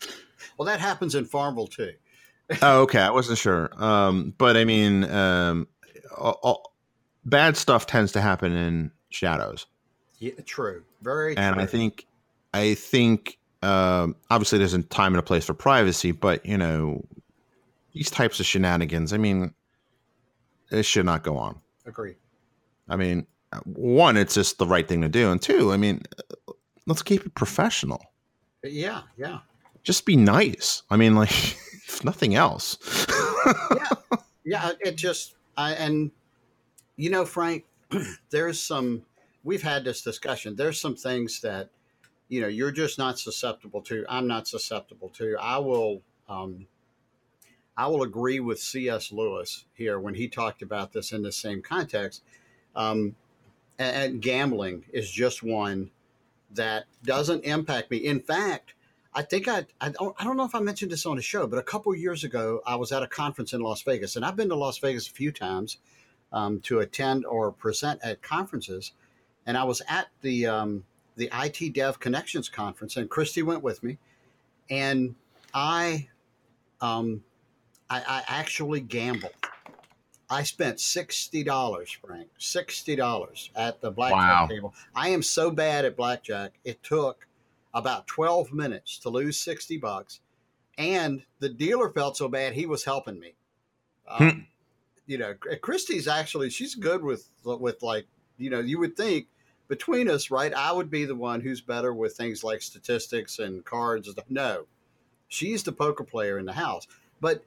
well, 0.57 0.65
that 0.65 0.79
happens 0.79 1.13
in 1.13 1.25
Farmville 1.25 1.68
too. 1.68 1.94
oh, 2.61 2.81
okay. 2.81 3.00
I 3.00 3.11
wasn't 3.11 3.37
sure. 3.37 3.70
Um, 3.81 4.33
but 4.37 4.57
I 4.57 4.65
mean, 4.65 5.03
um, 5.05 5.68
all, 6.18 6.39
all, 6.41 6.74
bad 7.25 7.57
stuff 7.57 7.85
tends 7.87 8.11
to 8.13 8.22
happen 8.22 8.53
in 8.53 8.91
shadows, 9.09 9.65
Yeah, 10.25 10.42
true. 10.46 10.83
Very. 11.03 11.38
and 11.38 11.53
true. 11.55 11.64
I 11.64 11.68
think, 11.68 12.07
I 12.53 12.74
think, 12.74 13.38
um, 13.61 14.16
obviously 14.31 14.57
there's 14.57 14.74
a 14.74 14.81
time 14.83 15.14
and 15.14 15.20
a 15.20 15.24
place 15.24 15.46
for 15.46 15.53
privacy, 15.53 16.11
but 16.11 16.44
you 16.46 16.57
know, 16.57 17.05
these 17.94 18.09
types 18.09 18.40
of 18.40 18.46
shenanigans. 18.48 19.14
I 19.14 19.18
mean, 19.18 19.53
it 20.72 20.83
should 20.83 21.05
not 21.05 21.24
go 21.24 21.38
on. 21.38 21.59
agree. 21.85 22.16
I 22.90 22.96
mean, 22.96 23.27
one, 23.66 24.18
it's 24.18 24.33
just 24.33 24.57
the 24.57 24.66
right 24.66 24.88
thing 24.88 25.01
to 25.01 25.09
do, 25.09 25.31
and 25.31 25.40
two, 25.42 25.72
I 25.72 25.77
mean, 25.77 26.01
let's 26.88 27.03
keep 27.03 27.25
it 27.25 27.35
professional. 27.35 28.03
Yeah. 28.64 29.01
Yeah. 29.18 29.40
Just 29.83 30.05
be 30.05 30.16
nice. 30.16 30.81
I 30.90 30.98
mean, 30.98 31.16
like, 31.16 31.31
if 31.88 32.03
nothing 32.03 32.35
else. 32.35 32.77
Yeah. 34.48 34.72
It 34.81 34.96
just. 34.96 35.35
I 35.57 35.74
and 35.74 36.11
you 36.98 37.09
know, 37.09 37.25
Frank, 37.25 37.64
there's 38.29 38.59
some. 38.59 39.03
We've 39.46 39.64
had 39.64 39.86
this 39.86 40.01
discussion. 40.01 40.58
There's 40.58 40.81
some 40.81 40.96
things 40.96 41.40
that 41.42 41.70
you 42.27 42.42
know 42.42 42.48
you're 42.48 42.72
just 42.72 42.98
not 42.98 43.18
susceptible 43.18 43.81
to. 43.84 44.05
I'm 44.10 44.27
not 44.27 44.48
susceptible 44.48 45.10
to. 45.10 45.38
I 45.40 45.60
will. 45.60 46.01
Um, 46.27 46.68
I 47.77 47.88
will 47.88 48.03
agree 48.03 48.40
with 48.40 48.60
C.S. 48.60 49.12
Lewis 49.12 49.66
here 49.74 50.00
when 50.00 50.16
he 50.16 50.27
talked 50.27 50.62
about 50.62 50.94
this 50.94 51.12
in 51.12 51.24
the 51.24 51.31
same 51.31 51.62
context. 51.62 52.24
Um, 52.75 53.16
and, 53.77 53.96
and 53.96 54.22
gambling 54.22 54.86
is 54.94 55.12
just 55.12 55.44
one 55.44 55.92
that 56.51 56.86
doesn't 57.03 57.44
impact 57.44 57.92
me. 57.92 57.98
In 57.98 58.22
fact, 58.22 58.74
I 59.14 59.22
think 59.22 59.48
I, 59.48 59.66
I 59.79 59.90
don't, 59.90 60.16
I 60.20 60.24
don't 60.24 60.38
know 60.38 60.46
if 60.46 60.55
I 60.55 60.60
mentioned 60.60 60.92
this 60.92 61.05
on 61.05 61.16
the 61.16 61.22
show, 61.22 61.48
but 61.48 61.60
a 61.60 61.64
couple 61.64 61.94
years 61.96 62.24
ago, 62.24 62.62
I 62.66 62.75
was 62.75 62.92
at 62.92 63.03
a 63.03 63.08
conference 63.08 63.53
in 63.53 63.62
Las 63.62 63.81
Vegas, 63.81 64.16
and 64.16 64.25
I've 64.25 64.36
been 64.36 64.50
to 64.50 64.55
Las 64.55 64.77
Vegas 64.77 65.08
a 65.08 65.12
few 65.12 65.31
times 65.31 65.77
um, 66.34 66.60
to 66.62 66.79
attend 66.79 67.25
or 67.25 67.51
present 67.51 68.01
at 68.03 68.22
conferences. 68.22 68.92
And 69.46 69.58
I 69.58 69.64
was 69.64 69.81
at 69.88 70.08
the 70.22 70.48
um, 70.48 70.86
the 71.16 71.29
IT 71.34 71.74
Dev 71.74 72.00
Connections 72.00 72.50
conference, 72.50 72.98
and 72.98 73.10
Christy 73.10 73.44
went 73.44 73.62
with 73.64 73.84
me, 73.84 73.98
and 74.70 75.16
I 75.53 76.10
um, 76.81 77.24
I, 77.90 78.01
I 78.08 78.24
actually 78.27 78.79
gambled. 78.79 79.34
I 80.29 80.42
spent 80.44 80.79
sixty 80.79 81.44
dollars, 81.44 81.92
Frank. 81.92 82.29
Sixty 82.40 82.96
dollars 82.96 83.51
at 83.55 83.81
the 83.81 83.92
blackjack 83.92 84.20
Wow. 84.42 84.48
table. 84.48 84.74
I 84.96 85.10
am 85.10 85.22
so 85.22 85.51
bad 85.51 85.86
at 85.86 85.96
blackjack. 85.96 86.53
It 86.64 86.81
took 86.81 87.27
about 87.74 88.08
twelve 88.08 88.51
minutes 88.51 88.98
to 89.00 89.10
lose 89.10 89.40
sixty 89.40 89.77
bucks, 89.77 90.22
and 90.79 91.24
the 91.40 91.50
dealer 91.50 91.92
felt 91.92 92.18
so 92.18 92.27
bad 92.27 92.53
he 92.53 92.66
was 92.66 92.84
helping 92.86 93.20
me. 93.20 93.36
Um, 94.08 94.48
You 95.08 95.20
know, 95.20 95.36
Christy's 95.62 96.08
actually 96.08 96.50
she's 96.50 96.74
good 96.74 97.03
with 97.03 97.29
with 97.44 97.84
like 97.84 98.08
you 98.40 98.50
know 98.50 98.60
you 98.60 98.79
would 98.79 98.98
think 98.98 99.27
between 99.67 100.09
us, 100.09 100.31
right? 100.31 100.53
I 100.53 100.71
would 100.71 100.89
be 100.89 101.05
the 101.05 101.15
one 101.15 101.41
who's 101.41 101.61
better 101.61 101.93
with 101.93 102.15
things 102.15 102.43
like 102.43 102.61
statistics 102.61 103.39
and 103.39 103.65
cards. 103.65 104.13
No, 104.29 104.65
she's 105.27 105.63
the 105.63 105.71
poker 105.71 106.03
player 106.03 106.37
in 106.37 106.45
the 106.45 106.53
house, 106.53 106.87
but 107.21 107.43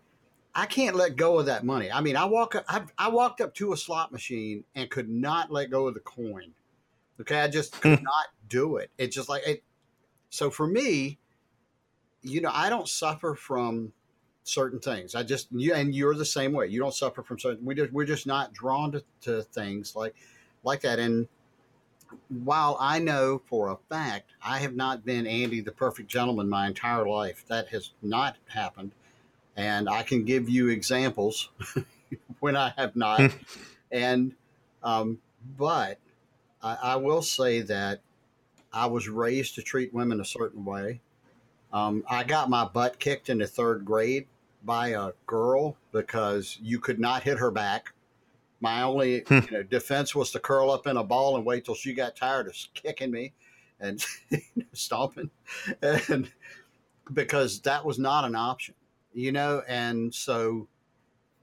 I 0.54 0.66
can't 0.66 0.96
let 0.96 1.16
go 1.16 1.38
of 1.38 1.46
that 1.46 1.64
money. 1.64 1.90
I 1.90 2.00
mean, 2.00 2.16
I 2.16 2.24
walk 2.24 2.54
up, 2.54 2.64
I, 2.68 2.83
I 2.98 3.09
walked 3.09 3.40
up 3.40 3.54
to 3.54 3.72
a 3.72 3.76
slot 3.76 4.11
machine 4.12 4.64
and 4.74 4.90
could 4.90 5.09
not 5.09 5.50
let 5.52 5.70
go 5.70 5.87
of 5.87 5.94
the 5.94 6.00
coin. 6.00 6.52
Okay, 7.20 7.40
I 7.40 7.48
just 7.48 7.81
could 7.81 7.98
hmm. 7.98 8.04
not 8.04 8.26
do 8.48 8.76
it. 8.76 8.90
It's 8.98 9.14
just 9.14 9.28
like 9.28 9.46
it. 9.46 9.62
So 10.31 10.50
for 10.50 10.66
me, 10.66 11.18
you 12.22 12.40
know, 12.40 12.50
I 12.52 12.68
don't 12.68 12.88
suffer 12.88 13.35
from 13.35 13.92
certain 14.44 14.78
things. 14.81 15.14
I 15.14 15.22
just 15.22 15.48
you 15.52 15.74
and 15.74 15.94
you're 15.94 16.14
the 16.14 16.24
same 16.24 16.52
way. 16.52 16.66
You 16.66 16.81
don't 16.81 16.94
suffer 16.94 17.22
from 17.22 17.38
certain. 17.38 17.64
We 17.64 17.74
just 17.74 17.92
we're 17.92 18.04
just 18.04 18.26
not 18.26 18.52
drawn 18.52 18.92
to, 18.92 19.04
to 19.22 19.42
things 19.42 19.94
like 19.94 20.14
like 20.64 20.81
that. 20.83 20.98
And 20.98 21.28
while 22.29 22.77
I 22.81 22.99
know 22.99 23.40
for 23.47 23.68
a 23.68 23.77
fact 23.88 24.33
I 24.42 24.59
have 24.59 24.75
not 24.75 25.05
been 25.05 25.27
Andy 25.27 25.61
the 25.61 25.73
perfect 25.73 26.09
gentleman 26.09 26.49
my 26.49 26.66
entire 26.66 27.07
life, 27.09 27.44
that 27.49 27.68
has 27.68 27.90
not 28.03 28.37
happened. 28.49 28.92
And 29.57 29.88
I 29.88 30.03
can 30.03 30.25
give 30.25 30.49
you 30.49 30.68
examples 30.68 31.49
when 32.40 32.57
I 32.57 32.73
have 32.77 32.94
not. 32.94 33.33
and, 33.92 34.35
um, 34.83 35.18
but 35.57 35.99
I, 36.62 36.79
I 36.83 36.97
will 36.97 37.23
say 37.23 37.62
that 37.62 38.01
I 38.73 38.87
was 38.87 39.09
raised 39.09 39.55
to 39.57 39.62
treat 39.62 39.92
women 39.94 40.21
a 40.21 40.25
certain 40.25 40.64
way. 40.64 41.01
Um, 41.73 42.05
I 42.09 42.25
got 42.25 42.49
my 42.49 42.64
butt 42.64 42.99
kicked 42.99 43.29
in 43.29 43.38
the 43.38 43.47
third 43.47 43.85
grade 43.85 44.27
by 44.64 44.88
a 44.88 45.12
girl 45.27 45.77
because 45.92 46.59
you 46.62 46.79
could 46.79 46.99
not 46.99 47.23
hit 47.23 47.38
her 47.38 47.51
back. 47.51 47.92
My 48.61 48.83
only 48.83 49.21
Hmm. 49.21 49.40
you 49.44 49.51
know, 49.53 49.62
defense 49.62 50.14
was 50.14 50.31
to 50.33 50.40
curl 50.40 50.71
up 50.71 50.87
in 50.87 50.97
a 50.97 51.05
ball 51.05 51.37
and 51.37 51.44
wait 51.44 51.64
till 51.64 51.75
she 51.75 51.92
got 51.94 52.16
tired 52.16 52.49
of 52.49 52.57
kicking 52.75 53.11
me 53.11 53.33
and 53.81 54.05
stomping, 54.73 55.31
and 55.83 56.31
because 57.14 57.61
that 57.61 57.85
was 57.85 57.99
not 57.99 58.25
an 58.25 58.35
option, 58.35 58.75
you 59.12 59.33
know. 59.33 59.62
And 59.68 60.12
so, 60.12 60.66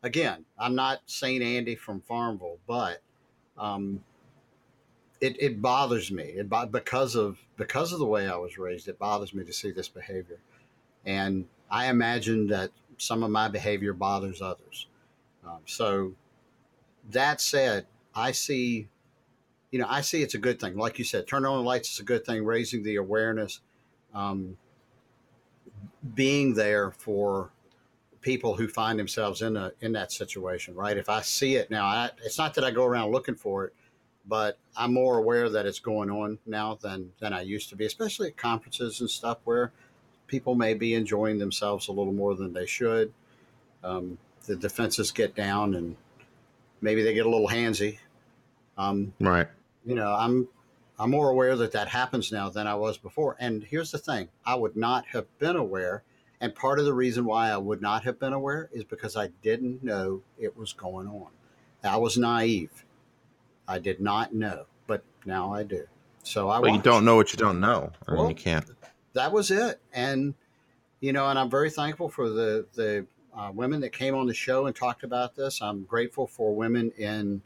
again, 0.03 0.45
I'm 0.59 0.75
not 0.75 0.99
Saint 1.05 1.41
Andy 1.43 1.75
from 1.75 2.01
Farmville, 2.01 2.57
but 2.67 3.01
um, 3.57 4.03
it, 5.21 5.41
it 5.41 5.61
bothers 5.61 6.11
me 6.11 6.23
it, 6.23 6.49
because 6.71 7.15
of 7.15 7.39
because 7.57 7.93
of 7.93 7.99
the 7.99 8.05
way 8.05 8.27
I 8.27 8.35
was 8.35 8.57
raised. 8.57 8.87
It 8.87 8.99
bothers 8.99 9.33
me 9.33 9.45
to 9.45 9.53
see 9.53 9.71
this 9.71 9.87
behavior, 9.87 10.39
and 11.05 11.45
I 11.71 11.87
imagine 11.87 12.47
that 12.47 12.71
some 12.97 13.23
of 13.23 13.31
my 13.31 13.47
behavior 13.47 13.93
bothers 13.93 14.41
others. 14.41 14.87
Um, 15.45 15.59
so 15.65 16.13
that 17.11 17.41
said, 17.41 17.85
I 18.13 18.31
see, 18.31 18.87
you 19.71 19.79
know, 19.79 19.87
I 19.89 20.01
see 20.01 20.21
it's 20.21 20.35
a 20.35 20.39
good 20.39 20.59
thing. 20.59 20.77
Like 20.77 20.97
you 20.99 21.05
said, 21.05 21.27
turn 21.27 21.45
on 21.45 21.57
the 21.57 21.63
lights 21.63 21.93
is 21.93 21.99
a 21.99 22.03
good 22.03 22.25
thing. 22.25 22.45
Raising 22.45 22.83
the 22.83 22.95
awareness, 22.95 23.61
um, 24.13 24.57
being 26.13 26.53
there 26.53 26.91
for 26.91 27.51
people 28.21 28.55
who 28.55 28.67
find 28.67 28.97
themselves 28.97 29.41
in 29.41 29.55
a 29.57 29.71
in 29.81 29.91
that 29.93 30.11
situation. 30.11 30.75
Right? 30.75 30.97
If 30.97 31.09
I 31.09 31.21
see 31.21 31.55
it 31.55 31.69
now, 31.69 31.85
I, 31.85 32.09
it's 32.23 32.37
not 32.37 32.53
that 32.55 32.63
I 32.63 32.71
go 32.71 32.85
around 32.85 33.11
looking 33.11 33.35
for 33.35 33.65
it, 33.65 33.73
but 34.25 34.57
I'm 34.75 34.93
more 34.93 35.17
aware 35.17 35.49
that 35.49 35.65
it's 35.65 35.79
going 35.79 36.09
on 36.09 36.39
now 36.45 36.75
than 36.81 37.11
than 37.19 37.33
I 37.33 37.41
used 37.41 37.69
to 37.69 37.75
be, 37.75 37.85
especially 37.85 38.29
at 38.29 38.37
conferences 38.37 39.01
and 39.01 39.09
stuff 39.09 39.39
where 39.43 39.71
people 40.27 40.55
may 40.55 40.73
be 40.73 40.95
enjoying 40.95 41.37
themselves 41.37 41.87
a 41.87 41.91
little 41.91 42.13
more 42.13 42.35
than 42.35 42.53
they 42.53 42.65
should. 42.65 43.13
Um, 43.83 44.17
the 44.47 44.55
defenses 44.55 45.11
get 45.11 45.35
down 45.35 45.75
and 45.75 45.95
maybe 46.85 47.03
they 47.03 47.13
get 47.13 47.25
a 47.25 47.29
little 47.29 47.49
handsy. 47.49 47.97
Um, 48.77 49.13
right. 49.19 49.47
You 49.85 49.95
know, 49.95 50.13
I'm 50.13 50.47
I'm 50.97 51.11
more 51.11 51.29
aware 51.29 51.57
that 51.57 51.73
that 51.73 51.89
happens 51.89 52.31
now 52.31 52.49
than 52.49 52.67
I 52.67 52.75
was 52.75 52.97
before. 52.97 53.35
And 53.39 53.63
here's 53.63 53.91
the 53.91 53.97
thing: 53.97 54.29
I 54.45 54.55
would 54.55 54.77
not 54.77 55.05
have 55.07 55.25
been 55.39 55.57
aware, 55.57 56.03
and 56.39 56.55
part 56.55 56.79
of 56.79 56.85
the 56.85 56.93
reason 56.93 57.25
why 57.25 57.49
I 57.49 57.57
would 57.57 57.81
not 57.81 58.03
have 58.03 58.19
been 58.19 58.31
aware 58.31 58.69
is 58.71 58.85
because 58.85 59.17
I 59.17 59.27
didn't 59.41 59.83
know 59.83 60.21
it 60.39 60.55
was 60.55 60.71
going 60.71 61.07
on. 61.07 61.27
I 61.83 61.97
was 61.97 62.17
naive. 62.17 62.85
I 63.67 63.79
did 63.79 63.99
not 63.99 64.33
know, 64.33 64.65
but 64.87 65.03
now 65.25 65.53
I 65.53 65.63
do. 65.63 65.85
So 66.23 66.49
I. 66.49 66.57
But 66.57 66.71
watched. 66.71 66.85
you 66.85 66.91
don't 66.91 67.05
know 67.05 67.15
what 67.15 67.33
you 67.33 67.37
don't 67.37 67.59
know. 67.59 67.91
I 68.07 68.13
well, 68.13 68.21
mean, 68.23 68.29
you 68.29 68.35
can't. 68.35 68.65
That 69.13 69.31
was 69.31 69.51
it, 69.51 69.79
and 69.93 70.33
you 70.99 71.13
know, 71.13 71.27
and 71.27 71.37
I'm 71.37 71.49
very 71.49 71.69
thankful 71.69 72.09
for 72.09 72.29
the 72.29 72.65
the 72.73 73.05
uh, 73.35 73.51
women 73.53 73.81
that 73.81 73.91
came 73.91 74.15
on 74.15 74.27
the 74.27 74.33
show 74.33 74.65
and 74.65 74.75
talked 74.75 75.03
about 75.03 75.35
this. 75.35 75.61
I'm 75.61 75.83
grateful 75.83 76.27
for 76.27 76.55
women 76.55 76.91
in 76.97 77.41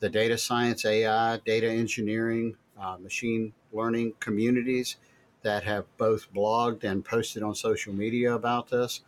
the 0.00 0.08
data 0.08 0.36
science, 0.36 0.84
AI, 0.84 1.38
data 1.38 1.68
engineering, 1.68 2.56
uh, 2.78 2.96
machine 2.98 3.52
learning 3.72 4.14
communities 4.20 4.96
that 5.42 5.64
have 5.64 5.84
both 5.96 6.32
blogged 6.32 6.84
and 6.84 7.04
posted 7.04 7.42
on 7.42 7.54
social 7.54 7.92
media 7.92 8.34
about 8.34 8.68
this. 8.68 9.02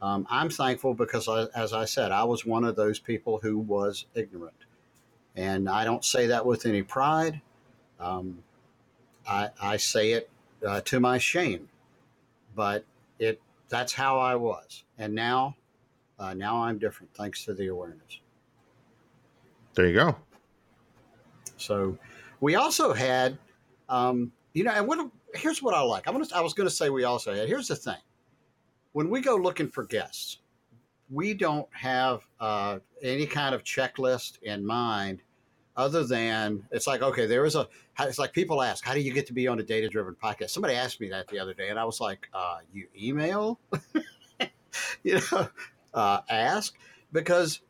Um, 0.00 0.26
I'm 0.30 0.50
thankful 0.50 0.94
because, 0.94 1.28
I, 1.28 1.46
as 1.54 1.72
I 1.72 1.84
said, 1.84 2.12
I 2.12 2.24
was 2.24 2.44
one 2.44 2.64
of 2.64 2.76
those 2.76 2.98
people 2.98 3.38
who 3.42 3.58
was 3.58 4.06
ignorant. 4.14 4.54
And 5.34 5.68
I 5.68 5.84
don't 5.84 6.04
say 6.04 6.26
that 6.28 6.44
with 6.44 6.66
any 6.66 6.82
pride. 6.82 7.40
Um, 8.00 8.42
I, 9.26 9.50
I, 9.60 9.76
say 9.78 10.12
it 10.12 10.30
uh, 10.66 10.80
to 10.82 11.00
my 11.00 11.18
shame, 11.18 11.68
but 12.54 12.84
it 13.18 13.40
that's 13.68 13.94
how 13.94 14.18
I 14.18 14.36
was. 14.36 14.84
And 14.98 15.14
now 15.14 15.56
uh, 16.18 16.34
now 16.34 16.62
I'm 16.62 16.78
different 16.78 17.12
thanks 17.14 17.44
to 17.44 17.54
the 17.54 17.68
awareness. 17.68 18.20
There 19.74 19.86
you 19.86 19.94
go. 19.94 20.16
So 21.56 21.98
we 22.40 22.54
also 22.54 22.92
had, 22.92 23.38
um, 23.88 24.32
you 24.54 24.64
know, 24.64 24.72
and 24.72 24.86
what 24.86 25.10
here's 25.34 25.62
what 25.62 25.74
I 25.74 25.80
like. 25.80 26.08
I, 26.08 26.10
want 26.10 26.28
to, 26.28 26.36
I 26.36 26.40
was 26.40 26.54
going 26.54 26.68
to 26.68 26.74
say 26.74 26.88
we 26.90 27.04
also 27.04 27.34
had. 27.34 27.48
Here's 27.48 27.68
the 27.68 27.76
thing: 27.76 28.00
when 28.92 29.10
we 29.10 29.20
go 29.20 29.36
looking 29.36 29.68
for 29.68 29.84
guests, 29.84 30.38
we 31.10 31.34
don't 31.34 31.68
have 31.72 32.26
uh, 32.40 32.78
any 33.02 33.26
kind 33.26 33.54
of 33.54 33.62
checklist 33.62 34.42
in 34.42 34.64
mind 34.64 35.22
other 35.76 36.04
than 36.04 36.62
it's 36.70 36.86
like 36.86 37.02
okay 37.02 37.26
there 37.26 37.44
is 37.44 37.54
a 37.54 37.68
it's 38.00 38.18
like 38.18 38.32
people 38.32 38.62
ask 38.62 38.84
how 38.84 38.94
do 38.94 39.00
you 39.00 39.12
get 39.12 39.26
to 39.26 39.34
be 39.34 39.46
on 39.46 39.60
a 39.60 39.62
data 39.62 39.88
driven 39.88 40.14
podcast 40.14 40.50
somebody 40.50 40.74
asked 40.74 41.00
me 41.00 41.08
that 41.08 41.28
the 41.28 41.38
other 41.38 41.52
day 41.52 41.68
and 41.68 41.78
i 41.78 41.84
was 41.84 42.00
like 42.00 42.28
uh, 42.32 42.58
you 42.72 42.86
email 42.98 43.60
you 45.02 45.20
know 45.32 45.48
uh, 45.96 46.20
ask 46.28 46.76
because 47.10 47.60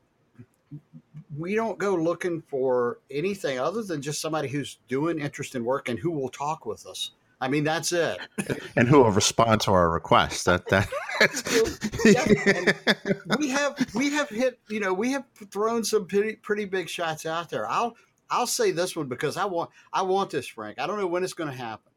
we 1.38 1.54
don't 1.54 1.78
go 1.78 1.94
looking 1.94 2.42
for 2.42 2.98
anything 3.10 3.58
other 3.58 3.82
than 3.82 4.02
just 4.02 4.20
somebody 4.20 4.48
who's 4.48 4.78
doing 4.88 5.18
interesting 5.20 5.64
work 5.64 5.88
and 5.88 5.98
who 5.98 6.10
will 6.10 6.28
talk 6.28 6.66
with 6.66 6.86
us. 6.86 7.12
I 7.40 7.48
mean, 7.48 7.64
that's 7.64 7.92
it. 7.92 8.18
and 8.76 8.88
who 8.88 8.98
will 9.02 9.10
respond 9.10 9.60
to 9.62 9.70
our 9.70 9.90
requests. 9.90 10.44
That 10.44 10.66
that 10.68 10.88
yeah, 12.04 13.36
we 13.38 13.48
have 13.50 13.94
we 13.94 14.10
have 14.10 14.28
hit. 14.30 14.58
You 14.68 14.80
know, 14.80 14.94
we 14.94 15.12
have 15.12 15.24
thrown 15.50 15.84
some 15.84 16.06
pretty 16.06 16.36
pretty 16.36 16.64
big 16.64 16.88
shots 16.88 17.26
out 17.26 17.50
there. 17.50 17.68
I'll 17.68 17.94
I'll 18.30 18.46
say 18.46 18.70
this 18.70 18.96
one 18.96 19.08
because 19.08 19.36
I 19.36 19.44
want 19.44 19.70
I 19.92 20.02
want 20.02 20.30
this, 20.30 20.48
Frank. 20.48 20.78
I 20.78 20.86
don't 20.86 20.98
know 20.98 21.06
when 21.06 21.24
it's 21.24 21.34
going 21.34 21.50
to 21.50 21.56
happen, 21.56 21.92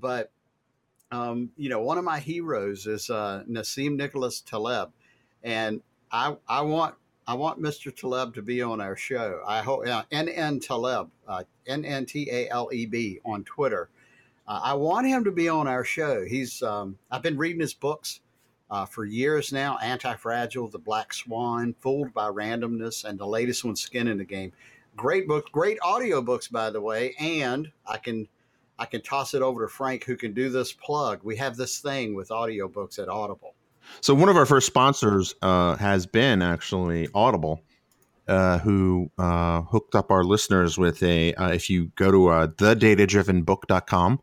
but 0.00 0.30
um, 1.10 1.50
you 1.56 1.68
know, 1.68 1.80
one 1.80 1.98
of 1.98 2.04
my 2.04 2.20
heroes 2.20 2.86
is 2.86 3.10
uh, 3.10 3.42
Nassim 3.50 3.96
Nicholas 3.96 4.40
Taleb 4.40 4.92
and 5.46 5.80
I 6.10 6.36
I 6.48 6.60
want 6.60 6.96
I 7.26 7.34
want 7.34 7.62
Mr. 7.62 7.94
Taleb 7.94 8.34
to 8.34 8.42
be 8.42 8.60
on 8.60 8.80
our 8.80 8.96
show. 8.96 9.40
I 9.46 9.62
hope 9.62 9.86
uh, 9.86 10.02
NN 10.12 10.64
Taleb, 10.64 11.08
uh, 11.26 11.44
N 11.66 11.84
N 11.84 12.04
T 12.04 12.28
A 12.30 12.50
L 12.50 12.68
E 12.72 12.84
B 12.84 13.20
on 13.24 13.44
Twitter. 13.44 13.88
Uh, 14.46 14.60
I 14.62 14.74
want 14.74 15.06
him 15.06 15.24
to 15.24 15.32
be 15.32 15.48
on 15.48 15.66
our 15.66 15.84
show. 15.84 16.24
He's 16.24 16.62
um, 16.62 16.98
I've 17.10 17.22
been 17.22 17.38
reading 17.38 17.60
his 17.60 17.74
books 17.74 18.20
uh, 18.70 18.84
for 18.86 19.04
years 19.04 19.52
now. 19.52 19.78
Anti-fragile, 19.78 20.68
The 20.68 20.78
Black 20.78 21.12
Swan, 21.12 21.74
Fooled 21.80 22.12
by 22.12 22.28
Randomness, 22.28 23.04
and 23.04 23.18
the 23.18 23.26
latest 23.26 23.64
one, 23.64 23.76
Skin 23.76 24.08
in 24.08 24.18
the 24.18 24.24
Game. 24.24 24.52
Great 24.96 25.28
books, 25.28 25.50
great 25.52 25.78
audio 25.82 26.22
books, 26.22 26.48
by 26.48 26.70
the 26.70 26.80
way. 26.80 27.14
And 27.20 27.70
I 27.86 27.98
can 27.98 28.28
I 28.78 28.86
can 28.86 29.00
toss 29.00 29.34
it 29.34 29.42
over 29.42 29.66
to 29.66 29.72
Frank, 29.72 30.04
who 30.04 30.16
can 30.16 30.32
do 30.32 30.48
this 30.48 30.72
plug. 30.72 31.20
We 31.22 31.36
have 31.36 31.56
this 31.56 31.78
thing 31.78 32.14
with 32.14 32.28
audiobooks 32.28 32.98
at 32.98 33.08
Audible. 33.08 33.55
So 34.00 34.14
one 34.14 34.28
of 34.28 34.36
our 34.36 34.46
first 34.46 34.66
sponsors 34.66 35.34
uh, 35.42 35.76
has 35.76 36.06
been 36.06 36.42
actually 36.42 37.08
Audible, 37.14 37.62
uh, 38.28 38.58
who 38.58 39.10
uh, 39.18 39.62
hooked 39.62 39.94
up 39.94 40.10
our 40.10 40.24
listeners 40.24 40.78
with 40.78 41.02
a. 41.02 41.34
Uh, 41.34 41.50
if 41.50 41.70
you 41.70 41.86
go 41.96 42.10
to 42.10 42.28
uh, 42.28 42.46
thedatadrivenbook.com, 42.48 44.20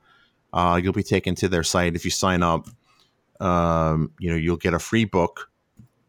uh, 0.54 0.80
you'll 0.82 0.94
be 0.94 1.04
taken 1.04 1.36
to 1.36 1.48
their 1.48 1.64
site. 1.64 1.96
If 1.96 2.06
you 2.06 2.12
sign 2.12 2.44
up, 2.44 2.68
um, 3.40 4.12
you 4.20 4.30
know 4.30 4.36
you'll 4.36 4.58
get 4.58 4.74
a 4.74 4.80
free 4.80 5.06
book 5.06 5.50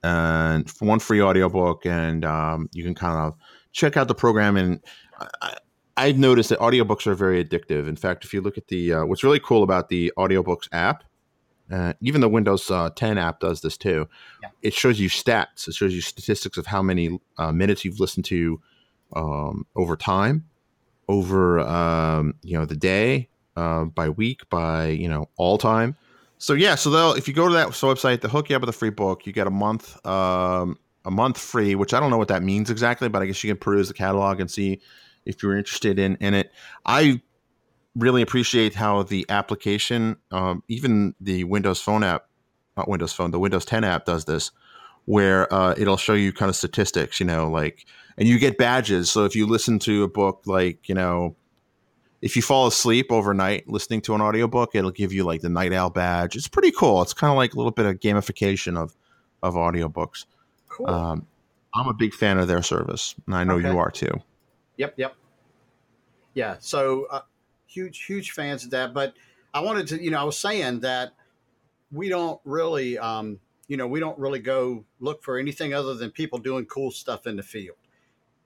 and 0.03 0.69
one 0.81 0.99
free 0.99 1.23
audiobook, 1.23 1.87
and 1.87 2.25
um, 2.25 2.69
you 2.73 2.85
can 2.85 2.95
kind 2.95 3.19
of 3.19 3.35
check 3.73 3.97
out 3.97 4.09
the 4.09 4.15
program. 4.15 4.57
And 4.57 4.81
I, 5.41 5.57
I've 5.97 6.19
noticed 6.19 6.51
that 6.51 6.59
audiobooks 6.59 7.07
are 7.07 7.15
very 7.15 7.43
addictive. 7.43 7.89
In 7.89 7.97
fact, 7.97 8.25
if 8.25 8.35
you 8.35 8.41
look 8.41 8.59
at 8.59 8.69
the 8.69 8.93
uh, 8.93 9.05
what's 9.07 9.25
really 9.25 9.41
cool 9.41 9.63
about 9.63 9.89
the 9.89 10.13
audiobooks 10.19 10.69
app 10.73 11.05
uh, 11.75 11.93
even 12.01 12.21
the 12.21 12.29
Windows 12.29 12.71
uh, 12.71 12.91
10 12.91 13.19
app 13.19 13.41
does 13.41 13.61
this 13.61 13.77
too. 13.77 14.09
Yeah. 14.43 14.49
It 14.63 14.75
shows 14.75 15.01
you 15.01 15.09
stats. 15.09 15.67
It 15.67 15.75
shows 15.75 15.93
you 15.93 16.01
statistics 16.01 16.57
of 16.57 16.67
how 16.67 16.83
many 16.83 17.19
uh, 17.37 17.51
minutes 17.51 17.85
you've 17.85 17.99
listened 17.99 18.27
to 18.27 18.61
um, 19.17 19.67
over 19.75 19.97
time, 19.97 20.45
over 21.09 21.59
um, 21.61 22.35
you 22.43 22.57
know 22.57 22.65
the 22.65 22.77
day, 22.77 23.29
uh, 23.57 23.85
by 23.85 24.09
week, 24.09 24.49
by 24.51 24.87
you 24.87 25.09
know 25.09 25.29
all 25.37 25.59
time. 25.59 25.97
So 26.39 26.53
yeah, 26.53 26.77
so 26.77 26.91
they'll 26.91 27.13
if 27.15 27.27
you 27.27 27.35
go 27.35 27.49
to 27.49 27.55
that 27.55 27.69
website, 27.69 28.21
they'll 28.21 28.31
hook 28.31 28.51
you 28.51 28.57
up 28.57 28.63
with 28.63 28.69
a 28.69 28.75
free 28.75 28.91
book. 28.91 29.27
You 29.27 29.33
get 29.33 29.47
a 29.47 29.51
month, 29.51 30.05
um, 30.07 30.79
a 31.05 31.11
month 31.11 31.39
free, 31.39 31.75
which 31.75 31.93
I 31.93 32.01
don't 32.01 32.11
know 32.11 32.19
what 32.19 32.29
that 32.29 32.43
means 32.43 32.71
exactly, 32.71 33.09
but 33.09 33.21
I 33.21 33.27
guess 33.27 33.43
you 33.43 33.51
can 33.51 33.59
peruse 33.59 33.89
the 33.89 33.95
catalog 33.95 34.39
and 34.39 34.49
see 34.51 34.81
if 35.25 35.43
you're 35.43 35.57
interested 35.57 35.99
in 35.99 36.17
in 36.21 36.35
it. 36.35 36.53
I 36.87 37.21
really 37.97 38.23
appreciate 38.23 38.75
how 38.75 39.03
the 39.03 39.27
application, 39.29 40.17
um, 40.31 40.63
even 40.69 41.15
the 41.21 41.45
Windows 41.45 41.81
Phone 41.81 42.03
app, 42.03 42.27
not 42.77 42.89
Windows 42.89 43.13
Phone, 43.13 43.31
the 43.31 43.39
Windows 43.39 43.65
10 43.65 43.85
app 43.85 44.05
does 44.05 44.25
this, 44.25 44.51
where 45.05 45.53
uh, 45.53 45.75
it'll 45.77 45.97
show 45.97 46.15
you 46.15 46.33
kind 46.33 46.49
of 46.49 46.57
statistics, 46.57 47.21
you 47.21 47.27
know, 47.27 47.49
like, 47.49 47.87
and 48.19 48.29
you 48.29 48.39
get 48.39 48.59
badges. 48.59 49.11
So 49.11 49.25
if 49.25 49.37
you 49.37 49.47
listen 49.47 49.79
to 49.81 50.03
a 50.03 50.09
book, 50.09 50.43
like, 50.47 50.89
you 50.89 50.95
know, 50.95 51.37
if 52.23 52.37
you 52.37 52.43
fall 52.43 52.67
asleep 52.67 53.13
overnight 53.13 53.69
listening 53.69 54.01
to 54.03 54.15
an 54.15 54.23
audiobook, 54.23 54.75
it'll 54.75 54.91
give 54.91 55.13
you 55.13 55.25
like 55.25 55.43
the 55.43 55.49
night 55.49 55.73
owl 55.73 55.91
badge. 55.91 56.37
It's 56.37 56.49
pretty 56.49 56.71
cool. 56.71 57.03
It's 57.03 57.13
kind 57.13 57.31
of 57.31 57.37
like 57.37 57.53
a 57.53 57.57
little 57.57 57.71
bit 57.71 57.87
of 57.87 58.01
gamification 58.01 58.79
of, 58.79 58.97
of 59.43 59.55
audiobooks. 59.55 60.25
Cool. 60.69 60.89
Um, 60.89 61.27
I'm 61.75 61.87
a 61.87 61.93
big 61.93 62.15
fan 62.15 62.39
of 62.39 62.49
their 62.49 62.63
service, 62.63 63.15
and 63.27 63.35
I 63.35 63.45
know 63.45 63.57
okay. 63.57 63.69
you 63.69 63.79
are 63.79 63.91
too. 63.91 64.23
Yep, 64.77 64.95
yep. 64.97 65.15
Yeah. 66.33 66.57
So 66.61 67.07
uh, 67.11 67.21
huge, 67.75 68.05
huge 68.05 68.31
fans 68.31 68.65
of 68.65 68.71
that. 68.71 68.95
But 68.95 69.15
I 69.53 69.61
wanted 69.61 69.87
to, 69.89 70.03
you 70.03 70.11
know, 70.11 70.21
I 70.21 70.25
was 70.25 70.39
saying 70.39 70.81
that 70.81 71.13
we 71.93 72.09
don't 72.09 72.41
really, 72.45 72.99
um, 72.99 73.41
you 73.69 73.77
know, 73.77 73.87
we 73.87 74.01
don't 74.01 74.19
really 74.19 74.39
go 74.39 74.85
look 75.01 75.23
for 75.23 75.39
anything 75.39 75.75
other 75.75 75.95
than 75.95 76.11
people 76.11 76.39
doing 76.39 76.67
cool 76.67 76.91
stuff 76.91 77.27
in 77.27 77.37
the 77.37 77.43
field. 77.43 77.77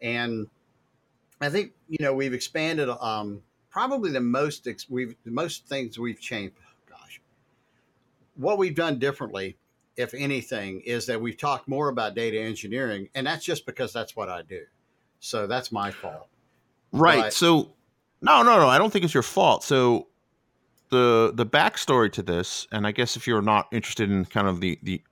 And 0.01 0.49
I 1.41 1.49
think, 1.49 1.73
you 1.89 1.99
know, 2.01 2.15
we've 2.15 2.35
expanded, 2.35 2.89
um, 2.89 3.43
probably 3.71 4.11
the 4.11 4.21
most, 4.21 4.69
we've, 4.89 5.15
the 5.25 5.31
most 5.31 5.67
things 5.67 5.99
we've 5.99 6.21
changed. 6.21 6.55
Gosh, 6.89 7.21
what 8.37 8.59
we've 8.59 8.75
done 8.75 8.99
differently 8.99 9.57
if 9.99 10.15
anything, 10.15 10.81
is 10.83 11.07
that 11.07 11.21
we've 11.21 11.37
talked 11.37 11.69
more 11.69 11.89
about 11.89 12.15
data 12.15 12.41
engineering, 12.41 13.09
and 13.17 13.27
that's 13.27 13.45
just 13.45 13.67
because 13.67 13.93
that's 13.93 14.15
what 14.15 14.29
I 14.29 14.43
do. 14.43 14.63
So 15.19 15.49
that's 15.49 15.73
my 15.73 15.91
fault. 15.91 16.29
Right. 16.93 17.25
But- 17.25 17.33
so 17.33 17.73
no, 18.23 18.43
no, 18.43 18.59
no. 18.59 18.69
I 18.69 18.79
don't 18.79 18.93
think 18.93 19.05
it's 19.05 19.15
your 19.15 19.23
fault. 19.23 19.63
So 19.65 20.09
the 20.91 21.33
the 21.35 21.47
backstory 21.47 22.11
to 22.13 22.23
this, 22.23 22.67
and 22.73 22.87
I 22.87 22.93
guess 22.93 23.17
if 23.17 23.27
you're 23.27 23.43
not 23.43 23.69
interested 23.73 24.11
in 24.11 24.25
kind 24.27 24.49
of 24.49 24.61
the 24.61 24.79
the, 24.83 25.03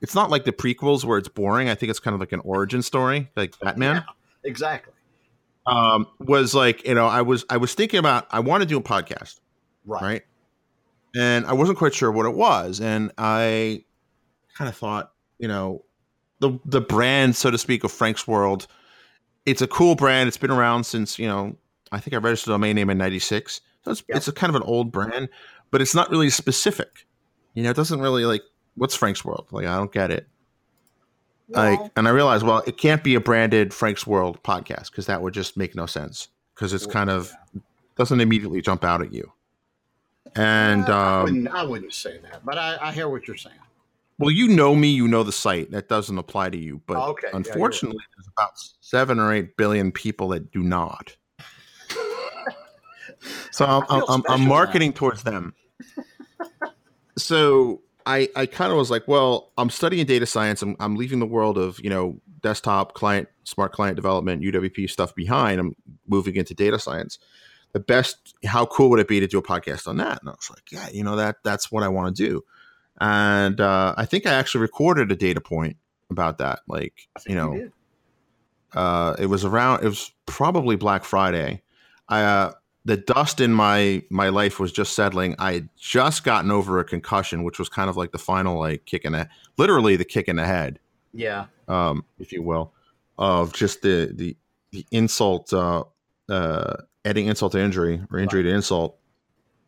it's 0.00 0.14
not 0.14 0.30
like 0.30 0.44
the 0.44 0.52
prequels 0.52 1.04
where 1.04 1.18
it's 1.18 1.28
boring. 1.28 1.68
I 1.68 1.74
think 1.74 1.90
it's 1.90 2.00
kind 2.00 2.14
of 2.14 2.20
like 2.20 2.32
an 2.32 2.40
origin 2.44 2.82
story, 2.82 3.30
like 3.36 3.58
Batman. 3.60 3.96
Yeah, 3.96 4.02
Exactly. 4.44 4.92
Um, 5.66 6.06
was 6.20 6.54
like 6.54 6.86
you 6.86 6.94
know 6.94 7.06
I 7.06 7.22
was 7.22 7.44
I 7.50 7.56
was 7.56 7.74
thinking 7.74 7.98
about 7.98 8.26
I 8.30 8.40
want 8.40 8.62
to 8.62 8.68
do 8.68 8.76
a 8.76 8.82
podcast, 8.82 9.40
Right. 9.84 10.02
right? 10.02 10.22
And 11.16 11.46
I 11.46 11.54
wasn't 11.54 11.78
quite 11.78 11.94
sure 11.94 12.12
what 12.12 12.26
it 12.26 12.34
was, 12.34 12.80
and 12.80 13.10
I 13.18 13.84
kind 14.54 14.68
of 14.68 14.76
thought, 14.76 15.12
you 15.38 15.48
know, 15.48 15.82
the 16.40 16.58
the 16.66 16.80
brand, 16.80 17.34
so 17.34 17.50
to 17.50 17.58
speak, 17.58 17.82
of 17.84 17.90
Frank's 17.90 18.28
World. 18.28 18.66
It's 19.46 19.62
a 19.62 19.66
cool 19.66 19.94
brand. 19.94 20.28
It's 20.28 20.36
been 20.36 20.50
around 20.50 20.84
since 20.84 21.18
you 21.18 21.26
know. 21.26 21.56
I 21.92 22.00
think 22.00 22.14
I 22.14 22.18
registered 22.18 22.50
a 22.50 22.54
domain 22.54 22.76
name 22.76 22.90
in 22.90 22.98
'96, 22.98 23.60
so 23.84 23.90
it's 23.90 24.02
Yep. 24.08 24.16
it's 24.16 24.28
a 24.28 24.32
kind 24.32 24.50
of 24.50 24.56
an 24.56 24.62
old 24.62 24.90
brand, 24.92 25.28
but 25.70 25.80
it's 25.80 25.94
not 25.94 26.10
really 26.10 26.30
specific. 26.30 27.06
You 27.54 27.62
know, 27.62 27.70
it 27.70 27.76
doesn't 27.76 28.00
really 28.00 28.24
like 28.24 28.42
what's 28.74 28.94
Frank's 28.94 29.24
World. 29.24 29.46
Like 29.50 29.66
I 29.66 29.76
don't 29.76 29.92
get 29.92 30.10
it. 30.10 30.26
Like, 31.48 31.78
and 31.96 32.08
I 32.08 32.10
realized, 32.10 32.44
well, 32.44 32.62
it 32.66 32.76
can't 32.76 33.04
be 33.04 33.14
a 33.14 33.20
branded 33.20 33.72
Frank's 33.72 34.04
World 34.04 34.42
podcast 34.42 34.90
because 34.90 35.06
that 35.06 35.22
would 35.22 35.32
just 35.32 35.56
make 35.56 35.76
no 35.76 35.86
sense 35.86 36.26
because 36.54 36.72
it's 36.72 36.86
kind 36.86 37.08
of 37.08 37.32
doesn't 37.96 38.20
immediately 38.20 38.60
jump 38.60 38.82
out 38.84 39.00
at 39.00 39.12
you. 39.12 39.32
And 40.34 40.88
uh, 40.88 40.96
I, 40.96 41.16
um, 41.18 41.22
wouldn't, 41.22 41.48
I 41.48 41.62
wouldn't 41.62 41.94
say 41.94 42.18
that, 42.18 42.44
but 42.44 42.58
I, 42.58 42.78
I 42.80 42.92
hear 42.92 43.08
what 43.08 43.28
you're 43.28 43.36
saying. 43.36 43.56
well, 44.18 44.30
you 44.32 44.48
know 44.48 44.74
me, 44.74 44.88
you 44.88 45.06
know 45.06 45.22
the 45.22 45.30
site. 45.32 45.70
That 45.70 45.88
doesn't 45.88 46.18
apply 46.18 46.50
to 46.50 46.58
you. 46.58 46.82
But 46.86 46.96
Oh, 46.96 47.10
okay. 47.10 47.28
Yeah, 47.28 47.36
right. 47.36 47.46
unfortunately, 47.46 48.02
there's 48.16 48.28
about 48.36 48.50
seven 48.80 49.20
or 49.20 49.32
eight 49.32 49.56
billion 49.56 49.92
people 49.92 50.28
that 50.30 50.50
do 50.50 50.62
not. 50.64 51.16
So 53.50 53.64
I'm, 53.64 53.82
I'm, 53.88 54.02
I'm 54.08 54.20
special 54.20 54.38
now. 54.38 54.48
marketing 54.48 54.92
towards 54.92 55.22
them. 55.22 55.54
so 57.18 57.82
I, 58.06 58.28
I 58.36 58.46
kind 58.46 58.70
of 58.70 58.78
was 58.78 58.90
like, 58.90 59.08
well, 59.08 59.52
I'm 59.58 59.70
studying 59.70 60.06
data 60.06 60.26
science. 60.26 60.62
I'm, 60.62 60.76
I'm 60.78 60.94
leaving 60.94 61.18
the 61.18 61.26
world 61.26 61.58
of, 61.58 61.80
you 61.80 61.90
know, 61.90 62.20
desktop 62.40 62.94
client, 62.94 63.28
smart 63.42 63.72
client 63.72 63.96
development, 63.96 64.42
UWP 64.42 64.88
stuff 64.88 65.14
behind. 65.14 65.58
I'm 65.58 65.74
moving 66.06 66.36
into 66.36 66.54
data 66.54 66.78
science. 66.78 67.18
The 67.72 67.80
best, 67.80 68.34
how 68.44 68.64
cool 68.66 68.90
would 68.90 69.00
it 69.00 69.08
be 69.08 69.18
to 69.18 69.26
do 69.26 69.38
a 69.38 69.42
podcast 69.42 69.88
on 69.88 69.96
that? 69.96 70.20
And 70.20 70.28
I 70.28 70.32
was 70.32 70.48
like, 70.50 70.70
yeah, 70.70 70.88
you 70.92 71.02
know, 71.02 71.16
that 71.16 71.36
that's 71.42 71.72
what 71.72 71.82
I 71.82 71.88
want 71.88 72.16
to 72.16 72.26
do. 72.26 72.44
And 73.00 73.60
uh, 73.60 73.94
I 73.96 74.06
think 74.06 74.24
I 74.24 74.32
actually 74.34 74.62
recorded 74.62 75.10
a 75.10 75.16
data 75.16 75.40
point 75.40 75.76
about 76.08 76.38
that. 76.38 76.60
Like, 76.68 76.94
you 77.26 77.34
know, 77.34 77.54
did. 77.54 77.72
uh, 78.72 79.16
it 79.18 79.26
was 79.26 79.44
around, 79.44 79.82
it 79.82 79.88
was 79.88 80.12
probably 80.26 80.76
Black 80.76 81.04
Friday. 81.04 81.62
I, 82.08 82.22
uh, 82.22 82.52
the 82.86 82.96
dust 82.96 83.40
in 83.40 83.52
my 83.52 84.00
my 84.10 84.28
life 84.28 84.60
was 84.60 84.72
just 84.72 84.94
settling. 84.94 85.34
I 85.40 85.52
had 85.54 85.68
just 85.76 86.22
gotten 86.22 86.52
over 86.52 86.78
a 86.78 86.84
concussion, 86.84 87.42
which 87.42 87.58
was 87.58 87.68
kind 87.68 87.90
of 87.90 87.96
like 87.96 88.12
the 88.12 88.18
final 88.18 88.58
like 88.58 88.84
kick 88.86 89.04
in 89.04 89.12
the 89.12 89.28
literally 89.58 89.96
the 89.96 90.04
kick 90.04 90.28
in 90.28 90.36
the 90.36 90.46
head, 90.46 90.78
Yeah. 91.12 91.46
um, 91.66 92.04
if 92.20 92.32
you 92.32 92.42
will, 92.42 92.72
of 93.18 93.52
just 93.52 93.82
the 93.82 94.12
the 94.14 94.36
the 94.70 94.86
insult, 94.92 95.52
uh, 95.52 95.82
uh, 96.28 96.76
adding 97.04 97.26
insult 97.26 97.52
to 97.52 97.58
injury 97.58 98.00
or 98.10 98.18
injury 98.20 98.44
to 98.44 98.48
insult, 98.50 98.96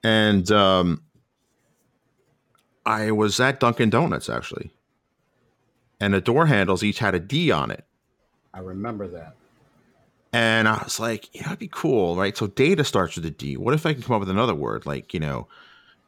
and 0.05 0.49
um, 0.53 1.03
I 2.87 3.11
was 3.11 3.41
at 3.41 3.59
Dunkin' 3.59 3.91
Donuts 3.91 4.31
actually, 4.31 4.71
and 5.99 6.15
the 6.15 6.21
door 6.21 6.47
handles 6.47 6.85
each 6.85 7.01
had 7.01 7.17
a 7.17 7.21
D 7.21 7.51
on 7.51 7.73
it. 7.73 7.85
I 8.55 8.61
remember 8.61 9.09
that. 9.09 9.35
And 10.33 10.69
I 10.69 10.83
was 10.83 11.01
like, 11.01 11.35
you 11.35 11.41
know, 11.41 11.47
that'd 11.47 11.59
be 11.59 11.69
cool, 11.69 12.17
right? 12.17 12.37
So 12.37 12.47
data 12.47 12.85
starts 12.85 13.17
with 13.17 13.25
a 13.25 13.31
D. 13.31 13.57
What 13.57 13.75
if 13.75 13.87
I 13.87 13.95
can 13.95 14.03
come 14.03 14.15
up 14.15 14.21
with 14.21 14.31
another 14.31 14.55
word 14.55 14.85
like, 14.85 15.15
you 15.15 15.21
know, 15.21 15.49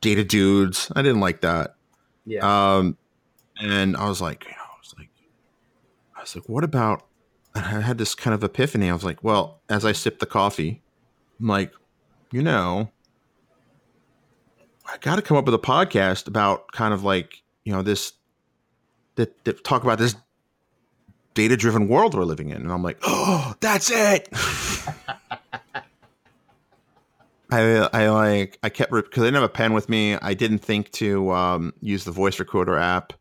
data 0.00 0.24
dudes? 0.24 0.92
I 0.94 1.02
didn't 1.02 1.20
like 1.20 1.40
that. 1.40 1.74
Yeah. 2.26 2.76
Um, 2.76 2.98
and 3.60 3.96
I 3.96 4.08
was 4.08 4.20
like, 4.20 4.44
you 4.44 4.50
know, 4.50 4.56
I 4.56 4.78
was 4.78 4.94
like, 4.98 5.08
I 6.16 6.20
was 6.20 6.36
like, 6.36 6.48
what 6.48 6.64
about? 6.64 7.06
And 7.54 7.64
I 7.64 7.80
had 7.80 7.98
this 7.98 8.14
kind 8.14 8.34
of 8.34 8.44
epiphany. 8.44 8.90
I 8.90 8.92
was 8.92 9.04
like, 9.04 9.24
well, 9.24 9.60
as 9.68 9.84
I 9.84 9.92
sipped 9.92 10.20
the 10.20 10.26
coffee, 10.26 10.82
I'm 11.40 11.46
like, 11.46 11.72
you 12.30 12.42
know, 12.42 12.90
I 14.86 14.96
got 15.00 15.16
to 15.16 15.22
come 15.22 15.36
up 15.36 15.46
with 15.46 15.54
a 15.54 15.58
podcast 15.58 16.28
about 16.28 16.70
kind 16.72 16.92
of 16.92 17.04
like, 17.04 17.42
you 17.64 17.72
know, 17.72 17.82
this 17.82 18.12
that, 19.16 19.44
that 19.44 19.64
talk 19.64 19.82
about 19.82 19.98
this 19.98 20.14
data 21.34 21.56
driven 21.56 21.88
world 21.88 22.14
we're 22.14 22.24
living 22.24 22.50
in. 22.50 22.58
And 22.58 22.72
I'm 22.72 22.82
like, 22.82 22.98
oh, 23.02 23.54
that's 23.60 23.90
it. 23.90 24.28
I, 27.52 27.88
I 27.92 28.08
like 28.10 28.58
I 28.62 28.68
kept 28.68 28.92
because 28.92 29.22
I 29.22 29.26
didn't 29.26 29.34
have 29.34 29.42
a 29.42 29.48
pen 29.48 29.72
with 29.72 29.88
me. 29.88 30.14
I 30.14 30.34
didn't 30.34 30.60
think 30.60 30.92
to 30.92 31.32
um, 31.32 31.74
use 31.80 32.04
the 32.04 32.12
voice 32.12 32.38
recorder 32.38 32.76
app. 32.76 33.12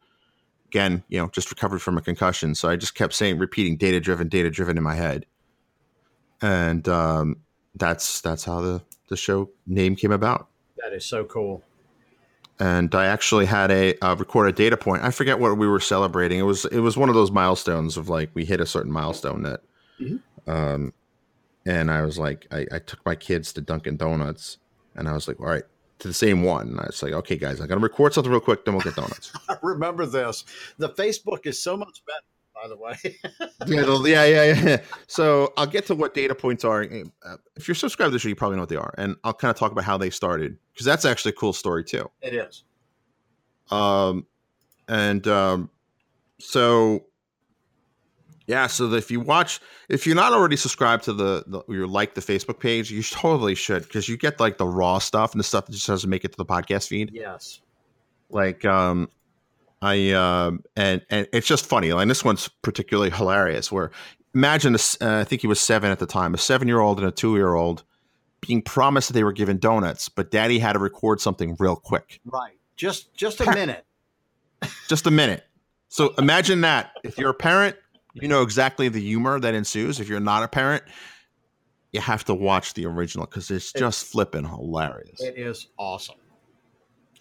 Again, 0.67 1.03
you 1.07 1.17
know, 1.17 1.29
just 1.29 1.49
recovered 1.49 1.81
from 1.81 1.97
a 1.97 2.01
concussion, 2.01 2.53
so 2.53 2.69
I 2.69 2.75
just 2.75 2.93
kept 2.93 3.15
saying, 3.15 3.39
repeating, 3.39 3.75
data 3.75 3.99
driven, 3.99 4.27
data 4.27 4.51
driven 4.51 4.77
in 4.77 4.83
my 4.83 4.93
head, 4.93 5.25
and 6.43 6.87
um, 6.87 7.37
that's 7.73 8.21
that's 8.21 8.43
how 8.43 8.61
the 8.61 8.81
the 9.07 9.17
show 9.17 9.49
name 9.65 9.95
came 9.95 10.11
about. 10.11 10.47
that 10.77 10.93
is 10.93 11.05
so 11.05 11.23
cool. 11.23 11.63
And 12.59 12.93
I 12.93 13.05
actually 13.05 13.45
had 13.45 13.71
a 13.71 13.97
uh, 14.05 14.15
recorded 14.15 14.55
data 14.55 14.75
point. 14.75 15.03
I 15.03 15.11
forget 15.11 15.39
what 15.39 15.57
we 15.57 15.67
were 15.67 15.79
celebrating. 15.79 16.39
It 16.39 16.43
was 16.43 16.65
it 16.65 16.79
was 16.79 16.97
one 16.97 17.07
of 17.09 17.15
those 17.15 17.31
milestones 17.31 17.95
of 17.95 18.09
like 18.09 18.29
we 18.33 18.43
hit 18.45 18.59
a 18.59 18.65
certain 18.65 18.91
milestone 18.91 19.43
that, 19.43 19.61
Mhm. 20.01 20.19
um, 20.47 20.93
and 21.65 21.89
I 21.89 22.01
was 22.01 22.17
like, 22.17 22.47
I, 22.51 22.65
I 22.71 22.79
took 22.79 23.05
my 23.05 23.15
kids 23.15 23.53
to 23.53 23.61
Dunkin' 23.61 23.95
Donuts, 23.97 24.57
and 24.95 25.07
I 25.07 25.13
was 25.13 25.27
like, 25.27 25.39
all 25.39 25.45
right, 25.45 25.63
to 25.99 26.07
the 26.07 26.13
same 26.13 26.43
one. 26.43 26.67
And 26.69 26.79
I 26.79 26.85
was 26.87 27.01
like, 27.03 27.13
okay, 27.13 27.37
guys, 27.37 27.61
I 27.61 27.67
got 27.67 27.75
to 27.75 27.81
record 27.81 28.13
something 28.13 28.31
real 28.31 28.41
quick, 28.41 28.65
then 28.65 28.73
we'll 28.73 28.81
get 28.83 28.95
donuts. 28.95 29.31
I 29.49 29.55
remember 29.61 30.05
this. 30.05 30.43
The 30.77 30.89
Facebook 30.89 31.45
is 31.45 31.61
so 31.61 31.77
much 31.77 32.01
better, 32.05 32.25
by 32.61 32.67
the 32.67 32.77
way. 32.77 32.95
yeah, 33.67 33.81
the- 33.83 34.03
yeah, 34.05 34.25
yeah, 34.25 34.53
yeah. 34.53 34.81
So 35.07 35.53
I'll 35.57 35.65
get 35.67 35.85
to 35.87 35.95
what 35.95 36.13
data 36.13 36.35
points 36.35 36.63
are. 36.63 36.83
Uh, 37.25 37.35
If 37.55 37.67
you're 37.67 37.75
subscribed 37.75 38.09
to 38.09 38.13
the 38.13 38.19
show, 38.19 38.29
you 38.29 38.35
probably 38.35 38.55
know 38.57 38.63
what 38.63 38.69
they 38.69 38.75
are, 38.75 38.93
and 38.97 39.15
I'll 39.23 39.33
kind 39.33 39.49
of 39.51 39.57
talk 39.57 39.71
about 39.71 39.83
how 39.83 39.97
they 39.97 40.09
started 40.09 40.57
because 40.73 40.85
that's 40.85 41.05
actually 41.05 41.29
a 41.31 41.35
cool 41.35 41.53
story 41.53 41.83
too. 41.83 42.09
it 42.21 42.33
is. 42.33 42.63
Um, 43.71 44.25
and 44.87 45.27
um, 45.27 45.69
so 46.39 47.05
yeah, 48.47 48.65
so 48.65 48.91
if 48.93 49.11
you 49.11 49.19
watch, 49.19 49.59
if 49.89 50.07
you're 50.07 50.15
not 50.15 50.33
already 50.33 50.55
subscribed 50.55 51.03
to 51.03 51.13
the, 51.13 51.43
the 51.45 51.59
or 51.59 51.75
you 51.75 51.85
like 51.85 52.15
the 52.15 52.21
Facebook 52.21 52.59
page, 52.59 52.89
you 52.89 53.03
totally 53.03 53.53
should 53.53 53.83
because 53.83 54.09
you 54.09 54.17
get 54.17 54.39
like 54.39 54.57
the 54.57 54.65
raw 54.65 54.97
stuff 54.97 55.33
and 55.33 55.39
the 55.39 55.43
stuff 55.43 55.67
that 55.67 55.71
just 55.73 55.85
doesn't 55.85 56.09
make 56.09 56.25
it 56.25 56.31
to 56.31 56.37
the 56.37 56.45
podcast 56.45 56.87
feed. 56.87 57.11
Yes. 57.13 57.61
Like, 58.31 58.65
um, 58.65 59.09
I 59.81 60.11
um, 60.11 60.63
and 60.75 61.01
and 61.09 61.27
it's 61.31 61.47
just 61.47 61.65
funny. 61.65 61.93
Like 61.93 62.07
this 62.07 62.23
one's 62.23 62.49
particularly 62.61 63.09
hilarious. 63.09 63.71
Where 63.71 63.91
imagine, 64.33 64.73
a 64.73 64.75
s 64.75 64.97
uh, 65.01 65.17
I 65.17 65.23
think 65.23 65.41
he 65.41 65.47
was 65.47 65.59
seven 65.59 65.91
at 65.91 65.99
the 65.99 66.05
time, 66.05 66.33
a 66.33 66.37
seven 66.37 66.67
year 66.67 66.79
old 66.79 66.99
and 66.99 67.07
a 67.07 67.11
two 67.11 67.35
year 67.35 67.53
old 67.53 67.83
being 68.41 68.61
promised 68.61 69.09
that 69.09 69.13
they 69.13 69.23
were 69.23 69.33
given 69.33 69.57
donuts, 69.57 70.09
but 70.09 70.31
daddy 70.31 70.59
had 70.59 70.73
to 70.73 70.79
record 70.79 71.19
something 71.21 71.55
real 71.59 71.75
quick. 71.75 72.19
Right. 72.25 72.57
Just 72.75 73.13
just 73.13 73.41
a 73.41 73.51
minute. 73.51 73.85
just 74.87 75.05
a 75.07 75.11
minute. 75.11 75.45
So 75.89 76.13
imagine 76.17 76.61
that. 76.61 76.91
If 77.03 77.17
you're 77.17 77.31
a 77.31 77.33
parent, 77.33 77.75
you 78.13 78.27
know 78.27 78.41
exactly 78.41 78.89
the 78.89 79.01
humor 79.01 79.39
that 79.39 79.53
ensues. 79.53 79.99
If 79.99 80.07
you're 80.07 80.19
not 80.19 80.43
a 80.43 80.47
parent, 80.47 80.83
you 81.91 82.01
have 82.01 82.23
to 82.25 82.33
watch 82.33 82.73
the 82.73 82.85
original 82.85 83.25
because 83.25 83.49
it's 83.49 83.73
just 83.73 84.05
flipping 84.05 84.45
hilarious. 84.45 85.21
It 85.21 85.37
is 85.37 85.67
awesome. 85.77 86.15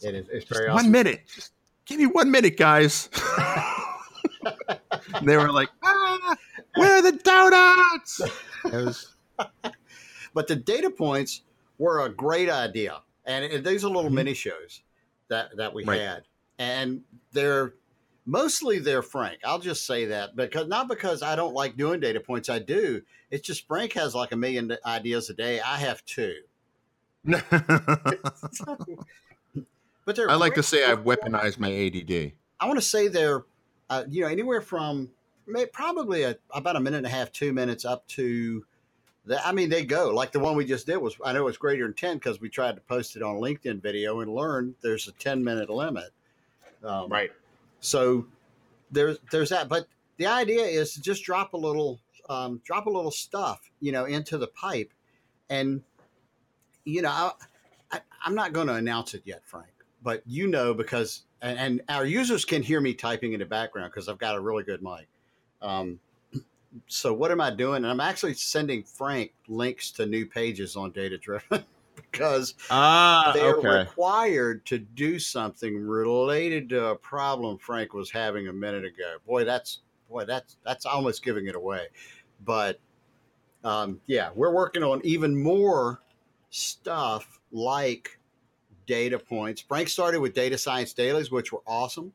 It 0.03 0.15
is. 0.15 0.29
It's 0.31 0.49
very 0.49 0.71
one 0.71 0.91
minute. 0.91 1.23
Just 1.35 1.53
give 1.89 1.99
me 1.99 2.07
one 2.07 2.31
minute, 2.31 2.57
guys. 2.57 3.09
they 5.23 5.37
were 5.37 5.51
like, 5.51 5.71
ah, 5.83 6.37
where 6.75 6.99
are 6.99 7.03
the 7.03 7.13
donuts? 7.13 8.21
Was, 8.65 9.17
But 10.35 10.47
the 10.47 10.57
data 10.57 10.91
points 10.91 11.43
were 11.79 12.05
a 12.05 12.09
great 12.11 12.51
idea, 12.51 13.01
and 13.25 13.45
it, 13.45 13.65
these 13.65 13.85
are 13.85 13.89
little 13.89 14.11
Mhm. 14.11 14.15
mini 14.15 14.35
shows 14.35 14.83
that 15.29 15.57
that 15.57 15.73
we 15.75 15.85
Right. 15.85 16.01
had, 16.01 16.23
and 16.59 17.03
they're 17.33 17.75
mostly 18.27 18.79
they're 18.79 19.03
Frank. 19.03 19.41
I'll 19.45 19.59
just 19.59 19.87
say 19.87 20.05
that 20.07 20.37
because 20.37 20.69
not 20.69 20.87
because 20.89 21.23
I 21.23 21.35
don't 21.35 21.55
like 21.55 21.77
doing 21.77 22.01
data 22.01 22.21
points. 22.21 22.49
I 22.51 22.59
do. 22.59 23.03
It's 23.31 23.47
just 23.47 23.67
Frank 23.67 23.95
has 23.95 24.15
like 24.15 24.33
a 24.33 24.37
million 24.37 24.77
ideas 24.85 25.31
a 25.31 25.35
day. 25.35 25.61
I 25.61 25.79
have 25.79 26.05
two. 26.05 26.35
But 30.09 30.17
they're 30.17 30.31
I 30.31 30.37
like 30.37 30.55
to 30.55 30.63
say 30.63 30.87
I've 30.87 31.05
weaponized 31.05 31.59
my 31.59 31.71
ADD. 31.71 32.33
I 32.59 32.67
want 32.67 32.79
to 32.79 32.85
say 32.85 33.09
they're, 33.09 33.45
uh, 33.91 34.05
you 34.09 34.23
know, 34.23 34.29
anywhere 34.29 34.63
from 34.63 35.11
may, 35.47 35.67
probably 35.67 36.23
a, 36.23 36.35
about 36.51 36.77
a 36.77 36.81
minute 36.81 36.97
and 36.97 37.07
a 37.07 37.11
half, 37.11 37.31
two 37.31 37.53
minutes 37.53 37.85
up 37.85 38.09
to 38.09 38.65
the, 39.27 39.47
I 39.47 39.53
mean, 39.53 39.69
they 39.69 39.85
go 39.85 40.09
like 40.09 40.33
the 40.33 40.39
one 40.39 40.57
we 40.57 40.65
just 40.65 40.87
did 40.87 40.97
was, 40.97 41.15
I 41.23 41.35
know 41.35 41.47
it's 41.47 41.59
greater 41.59 41.85
than 41.85 41.93
10 41.93 42.17
because 42.17 42.41
we 42.41 42.49
tried 42.49 42.77
to 42.77 42.81
post 42.81 43.17
it 43.17 43.23
on 43.23 43.37
LinkedIn 43.37 43.83
video 43.83 44.21
and 44.21 44.35
learned 44.35 44.77
there's 44.81 45.09
a 45.09 45.13
10 45.13 45.45
minute 45.45 45.69
limit. 45.69 46.09
Um, 46.83 47.11
Right. 47.11 47.31
So 47.81 48.25
there's 48.91 49.19
there's 49.31 49.51
that, 49.51 49.69
but 49.69 49.89
the 50.17 50.27
idea 50.27 50.63
is 50.63 50.95
to 50.95 51.03
just 51.03 51.23
drop 51.23 51.53
a 51.53 51.59
little 51.59 52.01
um, 52.31 52.63
drop 52.65 52.87
a 52.87 52.91
little 52.91 53.11
stuff, 53.11 53.71
you 53.81 53.93
know, 53.93 54.07
into 54.07 54.39
the 54.39 54.47
pipe, 54.49 54.91
and 55.51 55.83
you 56.87 57.03
know, 57.03 57.11
I, 57.11 57.33
I, 57.93 58.01
I'm 58.25 58.35
not 58.35 58.55
going 58.55 58.69
to 58.69 58.75
announce 58.75 59.13
it 59.13 59.21
yet, 59.27 59.43
Frank, 59.45 59.69
but 60.09 60.23
you 60.25 60.47
know 60.47 60.73
because 60.73 61.25
and, 61.43 61.59
and 61.59 61.83
our 61.91 62.07
users 62.07 62.47
can 62.47 62.63
hear 62.63 62.81
me 62.81 62.95
typing 62.95 63.35
in 63.35 63.41
the 63.41 63.45
background 63.45 63.93
because 63.93 64.09
I've 64.09 64.17
got 64.17 64.37
a 64.37 64.41
really 64.41 64.65
good 64.65 64.83
mic. 64.83 65.07
Um, 65.61 66.01
so 66.87 67.13
what 67.13 67.31
am 67.31 67.43
I 67.43 67.51
doing? 67.51 67.85
And 67.85 67.89
I'm 67.89 68.01
actually 68.01 68.33
sending 68.33 68.83
Frank 68.83 69.35
links 69.49 69.91
to 69.91 70.07
new 70.07 70.25
pages 70.25 70.77
on 70.77 70.93
Data 70.93 71.19
Driven 71.19 71.63
because 71.95 72.55
Ah, 72.71 73.33
they're 73.35 73.57
okay. 73.57 73.81
required 73.83 74.65
to 74.65 74.79
do 74.79 75.19
something 75.19 75.79
related 75.79 76.71
to 76.71 76.87
a 76.87 76.97
problem 76.97 77.59
Frank 77.59 77.93
was 77.93 78.11
having 78.11 78.49
a 78.49 78.53
minute 78.55 78.87
ago. 78.87 79.19
Boy, 79.27 79.45
that's 79.45 79.81
boy, 80.09 80.25
that's 80.25 80.57
that's 80.65 80.87
almost 80.87 81.23
giving 81.23 81.49
it 81.49 81.55
away. 81.55 81.89
But 82.47 82.81
um, 83.63 84.01
yeah, 84.07 84.31
we're 84.35 84.55
working 84.55 84.83
on 84.83 85.03
even 85.05 85.39
more 85.39 86.01
stuff 86.49 87.41
like 87.53 88.18
data 88.89 89.19
points. 89.19 89.61
Frank 89.61 89.89
started 89.89 90.21
with 90.21 90.35
data 90.35 90.59
science 90.59 90.93
dailies, 90.93 91.31
which 91.31 91.53
were 91.53 91.63
awesome. 91.67 92.13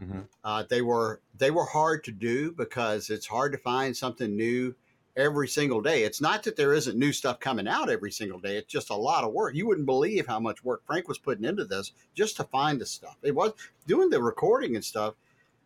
Mhm. 0.00 0.28
Uh, 0.44 0.62
they 0.62 0.80
were 0.80 1.20
they 1.36 1.50
were 1.50 1.64
hard 1.64 2.04
to 2.04 2.12
do 2.12 2.52
because 2.52 3.10
it's 3.10 3.26
hard 3.26 3.52
to 3.52 3.58
find 3.58 3.94
something 3.96 4.36
new 4.36 4.74
every 5.16 5.48
single 5.48 5.80
day. 5.80 6.04
It's 6.04 6.20
not 6.20 6.42
that 6.44 6.56
there 6.56 6.74
isn't 6.74 6.98
new 6.98 7.12
stuff 7.12 7.40
coming 7.40 7.66
out 7.66 7.90
every 7.90 8.12
single 8.12 8.38
day. 8.38 8.56
It's 8.56 8.70
just 8.70 8.90
a 8.90 8.94
lot 8.94 9.24
of 9.24 9.32
work. 9.32 9.54
You 9.54 9.66
wouldn't 9.66 9.86
believe 9.86 10.26
how 10.26 10.38
much 10.38 10.62
work 10.62 10.84
Frank 10.86 11.08
was 11.08 11.18
putting 11.18 11.44
into 11.44 11.64
this 11.64 11.92
just 12.14 12.36
to 12.36 12.44
find 12.44 12.80
the 12.80 12.86
stuff. 12.86 13.16
It 13.22 13.34
was 13.34 13.52
doing 13.86 14.10
the 14.10 14.22
recording 14.22 14.76
and 14.76 14.84
stuff. 14.84 15.14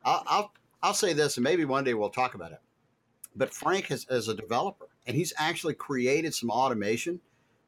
I'll 0.05 0.23
I'll, 0.27 0.53
I'll 0.83 0.95
say 0.95 1.13
this, 1.13 1.37
and 1.37 1.45
maybe 1.45 1.65
one 1.65 1.85
day 1.85 1.95
we'll 1.95 2.11
talk 2.11 2.35
about 2.35 2.53
it. 2.53 2.61
But 3.37 3.53
Frank 3.53 3.91
is, 3.91 4.07
is 4.09 4.29
a 4.29 4.35
developer, 4.35 4.89
and 5.07 5.17
he's 5.17 5.33
actually 5.37 5.75
created 5.75 6.35
some 6.35 6.51
automation 6.51 7.21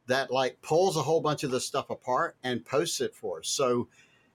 that 0.06 0.30
like 0.30 0.60
pulls 0.62 0.96
a 0.96 1.02
whole 1.02 1.20
bunch 1.20 1.44
of 1.44 1.50
this 1.50 1.66
stuff 1.66 1.90
apart 1.90 2.36
and 2.42 2.64
posts 2.64 3.00
it 3.00 3.14
for 3.14 3.40
us. 3.40 3.48
So 3.48 3.88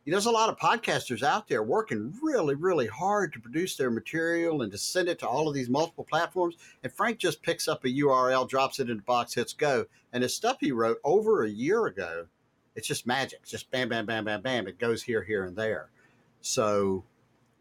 you 0.07 0.11
know, 0.11 0.15
there's 0.15 0.25
a 0.25 0.31
lot 0.31 0.47
of 0.47 0.57
podcasters 0.57 1.21
out 1.21 1.49
there 1.49 1.61
working 1.61 2.13
really, 2.23 2.55
really 2.55 2.87
hard 2.87 3.33
to 3.33 3.41
produce 3.41 3.75
their 3.75 3.91
material 3.91 4.61
and 4.61 4.71
to 4.71 4.77
send 4.77 5.09
it 5.09 5.19
to 5.19 5.27
all 5.27 5.49
of 5.49 5.53
these 5.53 5.67
multiple 5.67 6.05
platforms. 6.05 6.55
And 6.81 6.93
Frank 6.93 7.17
just 7.17 7.43
picks 7.43 7.67
up 7.67 7.83
a 7.83 7.89
URL, 7.89 8.47
drops 8.47 8.79
it 8.79 8.89
in 8.89 8.95
the 8.95 9.03
box, 9.03 9.33
hits 9.33 9.51
go. 9.51 9.85
And 10.13 10.23
the 10.23 10.29
stuff 10.29 10.59
he 10.61 10.71
wrote 10.71 10.99
over 11.03 11.43
a 11.43 11.49
year 11.49 11.87
ago, 11.87 12.27
it's 12.73 12.87
just 12.87 13.05
magic. 13.05 13.39
It's 13.41 13.51
just 13.51 13.69
bam, 13.69 13.89
bam, 13.89 14.05
bam, 14.05 14.23
bam, 14.23 14.41
bam. 14.41 14.65
It 14.65 14.79
goes 14.79 15.03
here, 15.03 15.23
here, 15.23 15.43
and 15.43 15.57
there. 15.57 15.89
So 16.39 17.03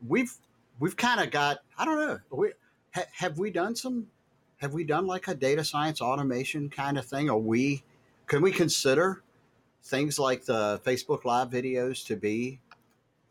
we've 0.07 0.33
we've 0.79 0.97
kind 0.97 1.21
of 1.21 1.33
got 1.33 1.59
I 1.77 1.85
don't 1.85 1.99
know. 1.99 2.21
We 2.31 2.53
ha, 2.95 3.03
have 3.15 3.39
we 3.39 3.51
done 3.51 3.75
some 3.75 4.07
have 4.59 4.73
we 4.73 4.85
done 4.85 5.09
like 5.09 5.27
a 5.27 5.35
data 5.35 5.65
science 5.65 6.01
automation 6.01 6.71
kind 6.71 6.97
of 6.97 7.07
thing? 7.07 7.29
Are 7.29 7.37
we 7.37 7.83
can 8.27 8.43
we 8.43 8.51
consider 8.53 9.23
things 9.85 10.19
like 10.19 10.45
the 10.45 10.81
Facebook 10.85 11.25
Live 11.25 11.51
videos 11.51 12.05
to 12.07 12.17
be? 12.17 12.61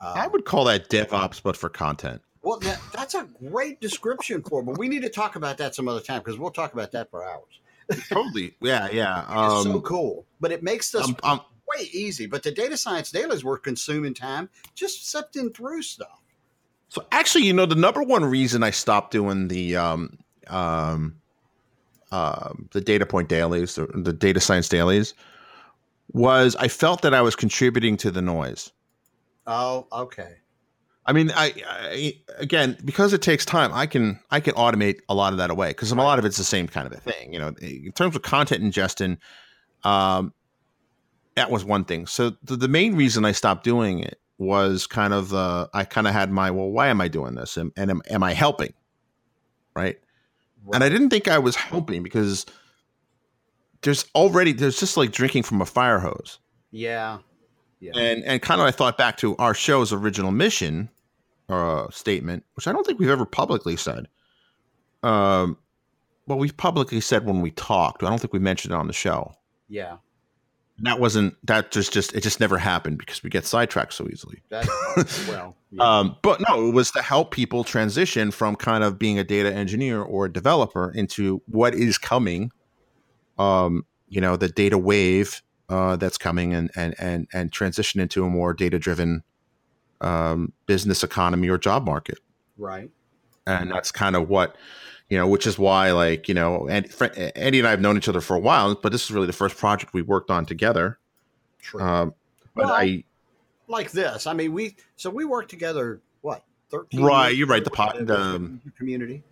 Uh, 0.01 0.13
I 0.15 0.27
would 0.27 0.45
call 0.45 0.65
that 0.65 0.89
DevOps, 0.89 1.41
but 1.41 1.55
for 1.58 1.69
content. 1.69 2.21
well, 2.41 2.60
that, 2.60 2.79
that's 2.93 3.13
a 3.15 3.27
great 3.49 3.79
description 3.81 4.41
for, 4.43 4.62
it, 4.62 4.65
but 4.65 4.77
we 4.77 4.88
need 4.88 5.01
to 5.01 5.10
talk 5.10 5.36
about 5.36 5.58
that 5.58 5.73
some 5.75 5.88
other 5.88 6.01
time 6.01 6.19
because 6.19 6.38
we'll 6.39 6.51
talk 6.51 6.73
about 6.73 6.91
that 6.91 7.10
for 7.10 7.23
hours. 7.25 7.60
Totally. 8.10 8.55
Yeah, 8.62 8.89
yeah. 8.91 9.21
It's 9.21 9.63
so 9.63 9.71
Um, 9.73 9.81
cool, 9.81 10.25
but 10.39 10.51
it 10.51 10.63
makes 10.63 10.91
this 10.91 11.05
I'm- 11.05 11.15
I'm- 11.23 11.39
way 11.77 11.86
easy. 11.91 12.27
But 12.27 12.43
the 12.43 12.51
data 12.51 12.77
science 12.77 13.10
dailies 13.12 13.43
were 13.43 13.58
consuming 13.58 14.13
time 14.13 14.49
just 14.75 15.10
sifting 15.10 15.51
through 15.51 15.81
stuff. 15.81 16.21
So 16.89 17.05
actually, 17.12 17.45
you 17.45 17.53
know, 17.53 17.65
the 17.65 17.73
number 17.75 18.03
one 18.03 18.23
reason 18.23 18.62
I 18.63 18.69
stopped 18.69 19.12
doing 19.12 19.47
the 19.47 19.75
um, 19.75 20.19
um, 20.47 21.15
um, 22.15 22.69
the 22.71 22.80
data 22.80 23.06
point 23.06 23.28
dailies, 23.28 23.75
the, 23.75 23.88
the 23.88 24.13
data 24.13 24.39
science 24.39 24.69
dailies, 24.69 25.13
was 26.13 26.56
I 26.56 26.69
felt 26.69 27.01
that 27.01 27.13
I 27.13 27.21
was 27.21 27.36
contributing 27.36 27.97
to 27.97 28.12
the 28.12 28.21
noise. 28.21 28.71
Oh, 29.45 29.88
okay. 29.91 30.36
I 31.06 31.13
mean, 31.13 31.32
I, 31.36 31.54
I 31.67 32.13
again 32.38 32.78
because 32.84 33.13
it 33.13 33.21
takes 33.21 33.45
time, 33.45 33.71
I 33.73 33.86
can 33.86 34.19
I 34.32 34.39
can 34.39 34.56
automate 34.56 34.99
a 35.10 35.13
lot 35.13 35.34
of 35.34 35.38
that 35.39 35.49
away 35.49 35.69
because 35.69 35.91
a 35.91 35.95
lot 35.95 36.17
of 36.17 36.25
it's 36.25 36.38
the 36.38 36.43
same 36.43 36.67
kind 36.67 36.88
of 36.88 36.93
a 36.93 37.01
thing. 37.01 37.34
You 37.34 37.39
know, 37.39 37.49
in 37.62 37.91
terms 37.91 38.15
of 38.15 38.21
content 38.21 38.63
ingestion, 38.63 39.19
um, 39.84 40.34
that 41.36 41.51
was 41.51 41.65
one 41.65 41.84
thing. 41.84 42.08
So 42.08 42.32
the, 42.43 42.56
the 42.56 42.67
main 42.69 42.95
reason 42.95 43.25
I 43.25 43.34
stopped 43.34 43.63
doing 43.63 43.99
it 43.99 44.19
was 44.38 44.88
kind 44.88 45.13
of 45.13 45.34
uh, 45.34 45.67
I 45.73 45.84
kind 45.84 46.08
of 46.08 46.13
had 46.13 46.32
my 46.32 46.49
well, 46.49 46.71
why 46.71 46.88
am 46.88 47.01
I 47.01 47.08
doing 47.08 47.36
this, 47.36 47.58
and, 47.58 47.71
and 47.75 47.91
am, 47.91 48.01
am 48.10 48.23
I 48.23 48.34
helping, 48.34 48.73
right? 49.75 49.99
And 50.73 50.84
I 50.84 50.89
didn't 50.89 51.10
think 51.10 51.28
I 51.28 51.38
was 51.39 51.56
helping 51.56 52.01
because 52.04 52.45
there's 53.82 54.06
already 54.15 54.51
there's 54.51 54.80
just 54.80 54.97
like 54.97 55.12
drinking 55.12 55.43
from 55.43 55.62
a 55.62 55.65
fire 55.65 55.99
hose 55.99 56.39
Yeah. 56.71 57.19
Yeah. 57.80 57.91
and 57.95 58.23
and 58.23 58.41
kind 58.41 58.60
of 58.62 58.67
I 58.67 58.71
thought 58.71 58.97
back 58.97 59.17
to 59.17 59.36
our 59.38 59.54
show's 59.54 59.93
original 59.93 60.32
mission 60.32 60.89
uh, 61.49 61.88
statement, 61.91 62.43
which 62.56 62.67
I 62.67 62.71
don't 62.71 62.86
think 62.86 62.99
we've 62.99 63.10
ever 63.10 63.25
publicly 63.25 63.75
said. 63.75 64.08
Um, 65.04 65.58
well, 66.25 66.39
we've 66.39 66.58
publicly 66.58 66.99
said 67.01 67.25
when 67.25 67.41
we 67.41 67.51
talked. 67.51 68.01
I 68.01 68.10
don't 68.10 68.19
think 68.19 68.34
we 68.34 68.39
mentioned 68.39 68.73
it 68.73 68.78
on 68.78 68.88
the 68.88 68.93
show. 68.93 69.36
yeah. 69.69 69.97
And 70.77 70.88
that 70.88 70.99
wasn't 70.99 71.35
that 71.45 71.71
just 71.71 71.93
just 71.93 72.13
it 72.13 72.21
just 72.21 72.39
never 72.39 72.57
happened 72.57 72.97
because 72.97 73.23
we 73.23 73.29
get 73.29 73.45
sidetracked 73.45 73.93
so 73.93 74.07
easily. 74.11 74.41
That, 74.49 74.67
well, 75.29 75.55
yeah. 75.71 75.83
Um, 75.83 76.17
but 76.21 76.41
no, 76.49 76.67
it 76.67 76.73
was 76.73 76.91
to 76.91 77.01
help 77.01 77.31
people 77.31 77.63
transition 77.63 78.29
from 78.31 78.57
kind 78.57 78.83
of 78.83 78.99
being 78.99 79.17
a 79.17 79.23
data 79.23 79.53
engineer 79.53 80.01
or 80.01 80.25
a 80.25 80.31
developer 80.31 80.91
into 80.91 81.41
what 81.47 81.73
is 81.75 81.97
coming. 81.97 82.51
Um, 83.38 83.85
you 84.09 84.19
know, 84.19 84.35
the 84.35 84.49
data 84.49 84.77
wave 84.77 85.41
uh, 85.69 85.95
that's 85.95 86.17
coming 86.17 86.53
and 86.53 86.69
and 86.75 86.93
and 86.99 87.27
and 87.33 87.51
transition 87.53 88.01
into 88.01 88.25
a 88.25 88.29
more 88.29 88.53
data 88.53 88.77
driven 88.77 89.23
um, 90.01 90.51
business 90.65 91.03
economy 91.03 91.49
or 91.49 91.57
job 91.57 91.85
market, 91.85 92.19
right. 92.57 92.89
and 93.47 93.71
that's 93.71 93.91
kind 93.91 94.15
of 94.15 94.27
what 94.29 94.55
you 95.09 95.17
know, 95.17 95.27
which 95.27 95.45
is 95.45 95.59
why 95.59 95.91
like 95.91 96.27
you 96.27 96.33
know, 96.33 96.67
and 96.67 96.87
Andy 97.35 97.59
and 97.59 97.67
I 97.67 97.71
have 97.71 97.81
known 97.81 97.97
each 97.97 98.09
other 98.09 98.21
for 98.21 98.35
a 98.35 98.39
while, 98.39 98.75
but 98.75 98.91
this 98.91 99.03
is 99.05 99.11
really 99.11 99.27
the 99.27 99.33
first 99.33 99.57
project 99.57 99.93
we 99.93 100.01
worked 100.01 100.29
on 100.29 100.45
together. 100.45 100.97
True. 101.61 101.81
Um, 101.81 102.13
but 102.55 102.65
Well, 102.65 102.73
I 102.73 103.03
like 103.67 103.91
this. 103.91 104.27
I 104.27 104.33
mean, 104.33 104.53
we 104.53 104.75
so 104.95 105.09
we 105.09 105.25
worked 105.25 105.49
together. 105.49 106.01
What 106.21 106.43
thirteen? 106.69 107.03
Right, 107.03 107.29
years 107.29 107.39
you're 107.39 107.47
right, 107.47 107.63
the 107.63 107.71
pot- 107.71 108.05
the 108.05 108.19
um, 108.19 108.61
community. 108.77 109.23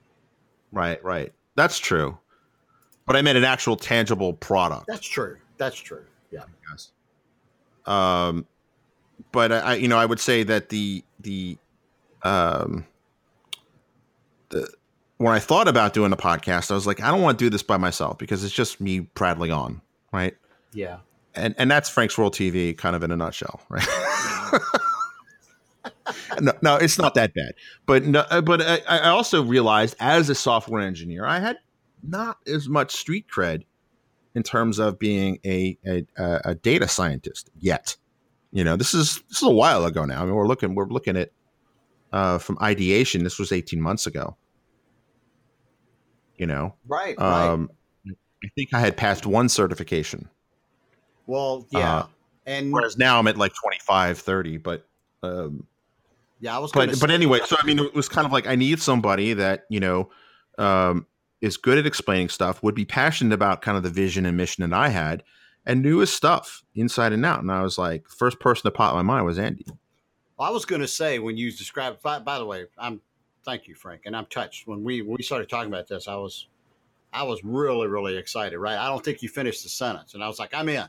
Right, 0.71 1.03
right. 1.03 1.31
That's 1.55 1.77
true. 1.77 2.17
But 3.05 3.15
I 3.15 3.21
meant 3.21 3.37
an 3.37 3.43
actual 3.43 3.75
tangible 3.75 4.33
product. 4.33 4.87
That's 4.87 5.05
true. 5.05 5.37
That's 5.57 5.75
true. 5.77 6.05
Yeah. 6.31 6.43
Yes. 6.69 6.91
Um, 7.85 8.47
but 9.31 9.51
I, 9.51 9.59
I, 9.59 9.75
you 9.75 9.87
know, 9.87 9.97
I 9.97 10.05
would 10.05 10.19
say 10.19 10.43
that 10.43 10.69
the 10.69 11.03
the 11.19 11.57
um 12.23 12.85
the 14.49 14.69
when 15.23 15.33
I 15.33 15.39
thought 15.39 15.69
about 15.69 15.93
doing 15.93 16.11
a 16.11 16.17
podcast, 16.17 16.69
I 16.69 16.73
was 16.73 16.85
like, 16.85 17.01
I 17.01 17.09
don't 17.09 17.21
want 17.21 17.39
to 17.39 17.45
do 17.45 17.49
this 17.49 17.63
by 17.63 17.77
myself 17.77 18.17
because 18.17 18.43
it's 18.43 18.53
just 18.53 18.81
me 18.81 19.01
prattling 19.01 19.51
on, 19.51 19.81
right? 20.11 20.35
Yeah. 20.73 20.97
And 21.33 21.55
and 21.57 21.71
that's 21.71 21.89
Frank's 21.89 22.17
World 22.17 22.33
TV, 22.35 22.77
kind 22.77 22.93
of 22.93 23.03
in 23.03 23.11
a 23.11 23.15
nutshell, 23.15 23.61
right? 23.69 23.87
no, 26.41 26.51
no, 26.61 26.75
it's 26.75 26.97
not 26.97 27.13
that 27.15 27.33
bad. 27.33 27.53
But 27.85 28.03
no, 28.03 28.25
uh, 28.29 28.41
but 28.41 28.61
I, 28.61 28.81
I 28.85 29.09
also 29.09 29.41
realized 29.41 29.95
as 30.01 30.29
a 30.29 30.35
software 30.35 30.81
engineer, 30.81 31.25
I 31.25 31.39
had 31.39 31.57
not 32.03 32.37
as 32.45 32.67
much 32.67 32.91
street 32.91 33.25
cred 33.33 33.63
in 34.35 34.43
terms 34.43 34.77
of 34.77 34.99
being 34.99 35.39
a 35.45 35.77
a, 35.87 36.05
a 36.17 36.41
a 36.45 36.55
data 36.55 36.89
scientist 36.89 37.49
yet. 37.57 37.95
You 38.51 38.65
know, 38.65 38.75
this 38.75 38.93
is 38.93 39.23
this 39.29 39.37
is 39.37 39.43
a 39.43 39.49
while 39.49 39.85
ago 39.85 40.03
now. 40.03 40.21
I 40.21 40.25
mean, 40.25 40.35
we're 40.35 40.47
looking 40.47 40.75
we're 40.75 40.89
looking 40.89 41.15
at 41.15 41.31
uh, 42.11 42.39
from 42.39 42.57
ideation. 42.61 43.23
This 43.23 43.39
was 43.39 43.53
eighteen 43.53 43.81
months 43.81 44.05
ago. 44.05 44.35
You 46.43 46.47
know, 46.47 46.73
Right. 46.85 47.17
right. 47.17 47.47
um, 47.47 47.69
I 48.05 48.49
think 48.53 48.73
I 48.73 48.81
had 48.81 48.97
passed 48.97 49.25
one 49.25 49.47
certification, 49.47 50.27
Well, 51.25 51.65
yeah. 51.71 51.99
uh, 51.99 52.07
and 52.45 52.73
whereas 52.73 52.97
now 52.97 53.17
I'm 53.17 53.27
at 53.27 53.37
like 53.37 53.53
25, 53.53 54.19
30. 54.19 54.57
But 54.57 54.85
um, 55.23 55.65
yeah, 56.41 56.57
I 56.57 56.59
was. 56.59 56.73
but 56.73 56.99
but 56.99 57.09
anyway, 57.11 57.39
so 57.45 57.55
I 57.57 57.65
mean, 57.65 57.79
it 57.79 57.93
was 57.95 58.09
kind 58.09 58.25
of 58.25 58.33
like 58.33 58.45
I 58.45 58.55
need 58.55 58.81
somebody 58.81 59.31
that 59.35 59.63
you 59.69 59.79
know 59.79 60.09
um, 60.57 61.07
is 61.39 61.55
good 61.55 61.77
at 61.77 61.85
explaining 61.85 62.27
stuff, 62.27 62.61
would 62.61 62.75
be 62.75 62.83
passionate 62.83 63.33
about 63.33 63.61
kind 63.61 63.77
of 63.77 63.83
the 63.83 63.89
vision 63.89 64.25
and 64.25 64.35
mission 64.35 64.69
that 64.69 64.77
I 64.77 64.89
had, 64.89 65.23
and 65.65 65.81
knew 65.81 65.99
his 65.99 66.11
stuff 66.11 66.61
inside 66.75 67.13
and 67.13 67.25
out. 67.25 67.39
And 67.39 67.49
I 67.53 67.61
was 67.61 67.77
like, 67.77 68.09
first 68.09 68.41
person 68.41 68.63
to 68.63 68.71
pop 68.71 68.93
my 68.95 69.01
mind 69.01 69.25
was 69.25 69.39
Andy. 69.39 69.65
I 70.37 70.49
was 70.49 70.65
going 70.65 70.81
to 70.81 70.89
say 70.89 71.19
when 71.19 71.37
you 71.37 71.53
described. 71.53 72.01
By, 72.03 72.19
by 72.19 72.37
the 72.37 72.45
way, 72.45 72.65
I'm. 72.77 72.99
Thank 73.45 73.67
you, 73.67 73.75
Frank, 73.75 74.01
and 74.05 74.15
I'm 74.15 74.25
touched 74.27 74.67
when 74.67 74.83
we 74.83 75.01
when 75.01 75.17
we 75.17 75.23
started 75.23 75.49
talking 75.49 75.71
about 75.71 75.87
this. 75.87 76.07
I 76.07 76.15
was, 76.15 76.47
I 77.11 77.23
was 77.23 77.43
really 77.43 77.87
really 77.87 78.17
excited. 78.17 78.57
Right, 78.57 78.77
I 78.77 78.87
don't 78.87 79.03
think 79.03 79.21
you 79.21 79.29
finished 79.29 79.63
the 79.63 79.69
sentence, 79.69 80.13
and 80.13 80.23
I 80.23 80.27
was 80.27 80.39
like, 80.39 80.53
I'm 80.53 80.69
in. 80.69 80.87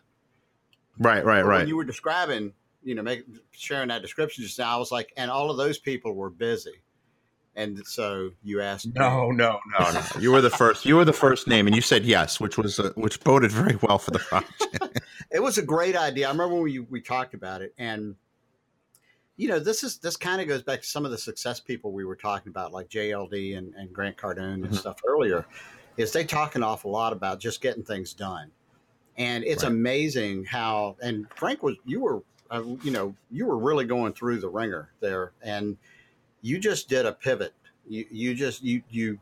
Right, 0.99 1.25
right, 1.25 1.43
But 1.43 1.49
right. 1.49 1.59
When 1.59 1.69
you 1.69 1.77
were 1.77 1.85
describing, 1.85 2.53
you 2.85 2.95
know, 2.95 3.03
make 3.03 3.25
sharing 3.51 3.89
that 3.89 4.03
description 4.03 4.45
just 4.45 4.59
now, 4.59 4.75
I 4.75 4.79
was 4.79 4.93
like, 4.93 5.13
and 5.17 5.31
all 5.31 5.51
of 5.51 5.57
those 5.57 5.79
people 5.79 6.15
were 6.15 6.31
busy. 6.31 6.83
And 7.57 7.85
so 7.87 8.31
you 8.43 8.61
asked. 8.61 8.89
No, 8.95 9.31
no, 9.31 9.59
no, 9.79 9.93
no. 9.93 10.03
you 10.21 10.33
were 10.33 10.41
the 10.41 10.51
first. 10.51 10.85
You 10.85 10.97
were 10.97 11.05
the 11.05 11.13
first 11.13 11.47
name, 11.47 11.67
and 11.67 11.75
you 11.75 11.83
said 11.83 12.05
yes, 12.05 12.41
which 12.41 12.59
was 12.59 12.81
uh, 12.81 12.93
which 12.97 13.23
boded 13.23 13.53
very 13.53 13.77
well 13.83 13.99
for 13.99 14.11
the 14.11 14.19
project. 14.19 15.01
it 15.31 15.41
was 15.41 15.57
a 15.57 15.63
great 15.63 15.97
idea. 15.97 16.27
I 16.27 16.31
remember 16.31 16.55
when 16.55 16.65
we 16.65 16.81
we 16.81 17.01
talked 17.01 17.33
about 17.33 17.63
it, 17.63 17.73
and 17.79 18.17
you 19.37 19.49
know, 19.49 19.59
this 19.59 19.83
is 19.83 19.99
this 19.99 20.17
kind 20.17 20.41
of 20.41 20.49
goes 20.49 20.63
back 20.63 20.83
to 20.83 20.87
some 20.87 21.05
of 21.05 21.11
the 21.11 21.19
success 21.19 21.59
people 21.59 21.93
we 21.93 22.05
were 22.05 22.17
talking 22.17 22.51
about, 22.51 22.73
like 22.73 22.89
JLD 22.89 23.59
and, 23.59 23.75
and 23.75 23.93
Grant 23.93 24.17
Cardone 24.17 24.55
and 24.55 24.65
mm-hmm. 24.65 24.75
stuff 24.75 25.01
earlier. 25.07 25.45
Is 25.97 26.13
they 26.13 26.25
talk 26.25 26.55
an 26.55 26.63
awful 26.63 26.91
lot 26.91 27.13
about 27.13 27.41
just 27.41 27.61
getting 27.61 27.83
things 27.83 28.13
done, 28.13 28.51
and 29.17 29.45
it's 29.45 29.65
right. 29.65 29.73
amazing 29.73 30.45
how. 30.45 30.97
And 31.03 31.27
Frank 31.35 31.63
was 31.63 31.77
you 31.85 32.01
were, 32.01 32.23
uh, 32.51 32.63
you 32.83 32.91
know, 32.91 33.15
you 33.31 33.47
were 33.47 33.59
really 33.59 33.85
going 33.85 34.13
through 34.13 34.39
the 34.39 34.49
wringer 34.49 34.91
there, 35.01 35.33
and 35.43 35.77
you 36.43 36.59
just 36.59 36.89
did 36.89 37.07
a 37.07 37.13
pivot. 37.13 37.55
You 37.89 38.07
you 38.11 38.35
just 38.35 38.63
you 38.63 38.83
you 38.91 39.19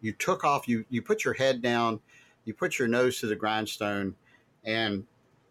you 0.00 0.12
took 0.12 0.44
off. 0.44 0.68
You 0.68 0.84
you 0.88 1.02
put 1.02 1.24
your 1.24 1.34
head 1.34 1.60
down. 1.60 2.00
You 2.44 2.54
put 2.54 2.78
your 2.78 2.88
nose 2.88 3.20
to 3.20 3.26
the 3.26 3.36
grindstone, 3.36 4.14
and 4.64 5.04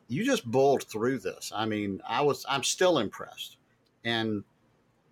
you 0.07 0.23
just 0.23 0.49
bowled 0.49 0.83
through 0.83 1.19
this. 1.19 1.51
I 1.55 1.65
mean, 1.65 2.01
I 2.07 2.21
was 2.21 2.45
I'm 2.49 2.63
still 2.63 2.97
impressed. 2.97 3.57
And 4.03 4.43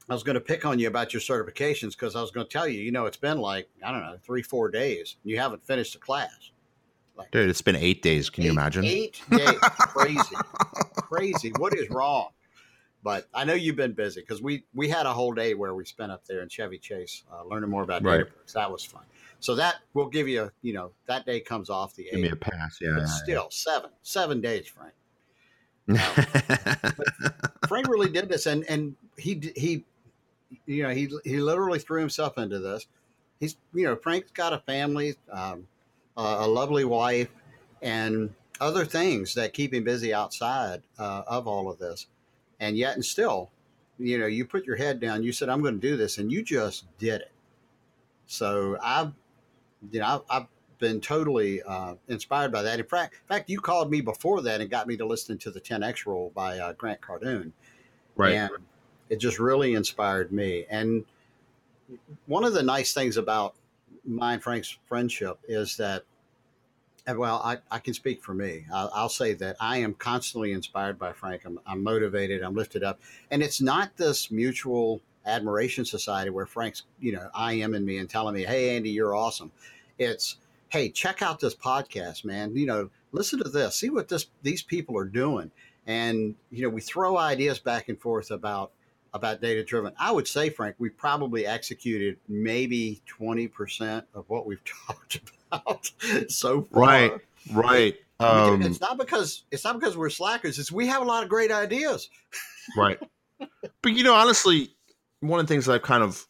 I 0.09 0.13
was 0.13 0.23
going 0.23 0.35
to 0.35 0.41
pick 0.41 0.65
on 0.65 0.79
you 0.79 0.87
about 0.87 1.13
your 1.13 1.21
certifications 1.21 1.91
because 1.91 2.15
I 2.15 2.21
was 2.21 2.31
going 2.31 2.45
to 2.45 2.51
tell 2.51 2.67
you, 2.67 2.81
you 2.81 2.91
know, 2.91 3.05
it's 3.05 3.17
been 3.17 3.39
like 3.39 3.67
I 3.83 3.91
don't 3.91 4.01
know 4.01 4.17
three 4.23 4.41
four 4.41 4.69
days. 4.69 5.17
and 5.23 5.31
You 5.31 5.39
haven't 5.39 5.65
finished 5.65 5.95
a 5.95 5.99
class. 5.99 6.51
Like, 7.17 7.31
Dude, 7.31 7.49
it's 7.49 7.61
been 7.61 7.75
eight 7.75 8.01
days. 8.03 8.29
Can 8.29 8.43
eight, 8.43 8.45
you 8.45 8.51
imagine? 8.51 8.85
Eight 8.85 9.21
days. 9.31 9.49
Crazy. 9.61 10.35
Crazy. 10.95 11.51
What 11.57 11.73
is 11.75 11.89
wrong? 11.89 12.29
But 13.03 13.27
I 13.33 13.43
know 13.43 13.53
you've 13.53 13.75
been 13.75 13.93
busy 13.93 14.21
because 14.21 14.41
we 14.41 14.63
we 14.73 14.87
had 14.87 15.05
a 15.05 15.13
whole 15.13 15.33
day 15.33 15.53
where 15.53 15.73
we 15.73 15.85
spent 15.85 16.11
up 16.11 16.25
there 16.25 16.41
in 16.41 16.49
Chevy 16.49 16.77
Chase 16.77 17.23
uh, 17.31 17.43
learning 17.43 17.69
more 17.69 17.83
about 17.83 18.03
right. 18.03 18.21
Databricks. 18.21 18.53
That 18.53 18.71
was 18.71 18.83
fun. 18.83 19.03
So 19.39 19.55
that 19.55 19.75
will 19.93 20.09
give 20.09 20.27
you, 20.27 20.43
a, 20.43 20.51
you 20.61 20.73
know, 20.73 20.91
that 21.05 21.25
day 21.25 21.39
comes 21.39 21.69
off 21.69 21.95
the. 21.95 22.07
Give 22.11 22.19
me 22.19 22.29
a 22.29 22.35
pass, 22.35 22.79
yeah. 22.81 22.89
But 22.93 23.01
yeah, 23.01 23.05
still, 23.05 23.43
yeah. 23.43 23.47
seven 23.49 23.89
seven 24.01 24.41
days, 24.41 24.67
Frank. 24.67 24.93
Frank 27.67 27.87
really 27.87 28.09
did 28.09 28.29
this, 28.29 28.45
and 28.45 28.63
and 28.69 28.95
he 29.17 29.51
he, 29.55 29.85
you 30.65 30.83
know, 30.83 30.89
he 30.89 31.09
he 31.23 31.37
literally 31.37 31.79
threw 31.79 31.99
himself 31.99 32.37
into 32.37 32.59
this. 32.59 32.87
He's 33.39 33.57
you 33.73 33.85
know, 33.85 33.95
Frank's 33.95 34.31
got 34.31 34.53
a 34.53 34.59
family, 34.59 35.15
um, 35.31 35.67
a 36.17 36.47
lovely 36.47 36.83
wife, 36.83 37.29
and 37.81 38.33
other 38.59 38.85
things 38.85 39.33
that 39.35 39.53
keep 39.53 39.73
him 39.73 39.83
busy 39.83 40.13
outside 40.13 40.81
uh, 40.97 41.23
of 41.27 41.47
all 41.47 41.69
of 41.69 41.79
this 41.79 42.07
and 42.59 42.77
yet 42.77 42.95
and 42.95 43.05
still 43.05 43.49
you 43.99 44.17
know 44.17 44.25
you 44.25 44.45
put 44.45 44.65
your 44.65 44.75
head 44.75 44.99
down 44.99 45.23
you 45.23 45.31
said 45.31 45.49
i'm 45.49 45.61
going 45.61 45.79
to 45.79 45.87
do 45.87 45.97
this 45.97 46.17
and 46.17 46.31
you 46.31 46.43
just 46.43 46.85
did 46.97 47.21
it 47.21 47.31
so 48.25 48.77
i've 48.81 49.11
you 49.91 49.99
know 49.99 50.05
i've, 50.05 50.21
I've 50.41 50.47
been 50.79 51.01
totally 51.01 51.61
uh, 51.63 51.95
inspired 52.07 52.51
by 52.51 52.61
that 52.61 52.79
in 52.79 52.85
fact, 52.85 53.15
in 53.15 53.27
fact 53.27 53.49
you 53.49 53.59
called 53.59 53.89
me 53.89 54.01
before 54.01 54.41
that 54.41 54.61
and 54.61 54.69
got 54.69 54.87
me 54.87 54.97
to 54.97 55.05
listen 55.05 55.37
to 55.37 55.51
the 55.51 55.61
10x 55.61 56.05
rule 56.05 56.31
by 56.35 56.57
uh, 56.59 56.73
grant 56.73 57.01
cardone 57.01 57.51
right 58.15 58.33
and 58.33 58.51
it 59.09 59.17
just 59.17 59.39
really 59.39 59.73
inspired 59.73 60.31
me 60.31 60.65
and 60.69 61.03
one 62.25 62.43
of 62.43 62.53
the 62.53 62.63
nice 62.63 62.93
things 62.93 63.17
about 63.17 63.55
my 64.05 64.33
and 64.33 64.43
frank's 64.43 64.77
friendship 64.87 65.39
is 65.47 65.77
that 65.77 66.03
well, 67.15 67.41
I, 67.43 67.57
I 67.71 67.79
can 67.79 67.93
speak 67.93 68.21
for 68.21 68.33
me. 68.33 68.65
I'll, 68.73 68.91
I'll, 68.93 69.09
say 69.09 69.33
that 69.35 69.55
I 69.61 69.77
am 69.77 69.93
constantly 69.93 70.51
inspired 70.51 70.99
by 70.99 71.13
Frank. 71.13 71.43
I'm, 71.45 71.59
I'm 71.65 71.81
motivated. 71.81 72.43
I'm 72.43 72.55
lifted 72.55 72.83
up. 72.83 72.99
And 73.31 73.41
it's 73.41 73.61
not 73.61 73.95
this 73.95 74.29
mutual 74.29 75.01
admiration 75.25 75.85
society 75.85 76.29
where 76.29 76.45
Frank's, 76.45 76.83
you 76.99 77.13
know, 77.13 77.29
I 77.33 77.53
am 77.53 77.75
in 77.75 77.85
me 77.85 77.99
and 77.99 78.09
telling 78.09 78.33
me, 78.33 78.43
hey, 78.43 78.75
Andy, 78.75 78.89
you're 78.89 79.15
awesome. 79.15 79.51
It's, 79.97 80.37
hey, 80.69 80.89
check 80.89 81.21
out 81.21 81.39
this 81.39 81.55
podcast, 81.55 82.25
man. 82.25 82.55
You 82.55 82.65
know, 82.65 82.89
listen 83.11 83.41
to 83.43 83.49
this. 83.49 83.75
See 83.75 83.89
what 83.89 84.07
this 84.07 84.27
these 84.43 84.61
people 84.61 84.97
are 84.97 85.05
doing. 85.05 85.51
And, 85.85 86.35
you 86.51 86.63
know, 86.63 86.69
we 86.69 86.81
throw 86.81 87.17
ideas 87.17 87.59
back 87.59 87.87
and 87.89 87.99
forth 87.99 88.31
about 88.31 88.71
about 89.13 89.41
data 89.41 89.63
driven. 89.63 89.93
I 89.97 90.11
would 90.11 90.27
say, 90.27 90.49
Frank, 90.49 90.75
we 90.79 90.89
probably 90.89 91.45
executed 91.45 92.17
maybe 92.27 93.01
20% 93.19 94.03
of 94.13 94.25
what 94.29 94.45
we've 94.45 94.61
talked 94.87 95.19
about 95.51 95.91
so 96.27 96.63
far. 96.63 96.81
Right, 96.81 97.11
right. 97.53 97.95
Um, 98.19 98.61
it's 98.63 98.81
not 98.81 98.97
because 98.97 99.43
it's 99.51 99.63
not 99.63 99.79
because 99.79 99.95
we're 99.95 100.09
slackers. 100.09 100.57
It's 100.59 100.71
we 100.71 100.87
have 100.87 101.01
a 101.01 101.05
lot 101.05 101.23
of 101.23 101.29
great 101.29 101.51
ideas. 101.51 102.09
right. 102.77 102.99
But 103.83 103.93
you 103.93 104.03
know, 104.03 104.15
honestly, 104.15 104.71
one 105.19 105.39
of 105.39 105.45
the 105.45 105.53
things 105.53 105.67
that 105.67 105.73
I've 105.73 105.83
kind 105.83 106.01
of 106.01 106.25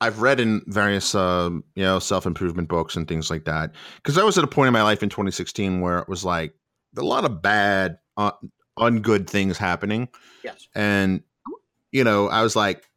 I've 0.00 0.20
read 0.20 0.40
in 0.40 0.62
various 0.66 1.14
um, 1.14 1.64
you 1.74 1.82
know 1.82 1.98
self 1.98 2.26
improvement 2.26 2.68
books 2.68 2.96
and 2.96 3.08
things 3.08 3.30
like 3.30 3.44
that 3.44 3.72
because 3.96 4.18
I 4.18 4.24
was 4.24 4.36
at 4.38 4.44
a 4.44 4.48
point 4.48 4.68
in 4.68 4.72
my 4.72 4.82
life 4.82 5.02
in 5.02 5.08
2016 5.08 5.80
where 5.80 5.98
it 5.98 6.08
was 6.08 6.24
like 6.24 6.54
a 6.96 7.02
lot 7.02 7.24
of 7.24 7.42
bad, 7.42 7.98
uh, 8.16 8.32
ungood 8.78 9.28
things 9.28 9.58
happening. 9.58 10.08
Yes. 10.42 10.68
And 10.74 11.22
you 11.92 12.04
know, 12.04 12.28
I 12.28 12.42
was 12.42 12.56
like, 12.56 12.88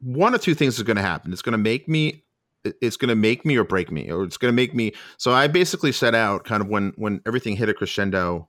one 0.00 0.34
or 0.34 0.38
two 0.38 0.54
things 0.54 0.76
is 0.76 0.82
going 0.82 0.96
to 0.96 1.02
happen. 1.02 1.32
It's 1.32 1.42
going 1.42 1.52
to 1.52 1.58
make 1.58 1.88
me 1.88 2.24
it's 2.64 2.96
going 2.96 3.08
to 3.08 3.14
make 3.14 3.44
me 3.44 3.56
or 3.56 3.64
break 3.64 3.90
me 3.90 4.10
or 4.10 4.22
it's 4.22 4.36
going 4.36 4.52
to 4.52 4.56
make 4.56 4.74
me 4.74 4.92
so 5.16 5.32
i 5.32 5.46
basically 5.46 5.92
set 5.92 6.14
out 6.14 6.44
kind 6.44 6.62
of 6.62 6.68
when 6.68 6.92
when 6.96 7.20
everything 7.26 7.56
hit 7.56 7.68
a 7.68 7.74
crescendo 7.74 8.46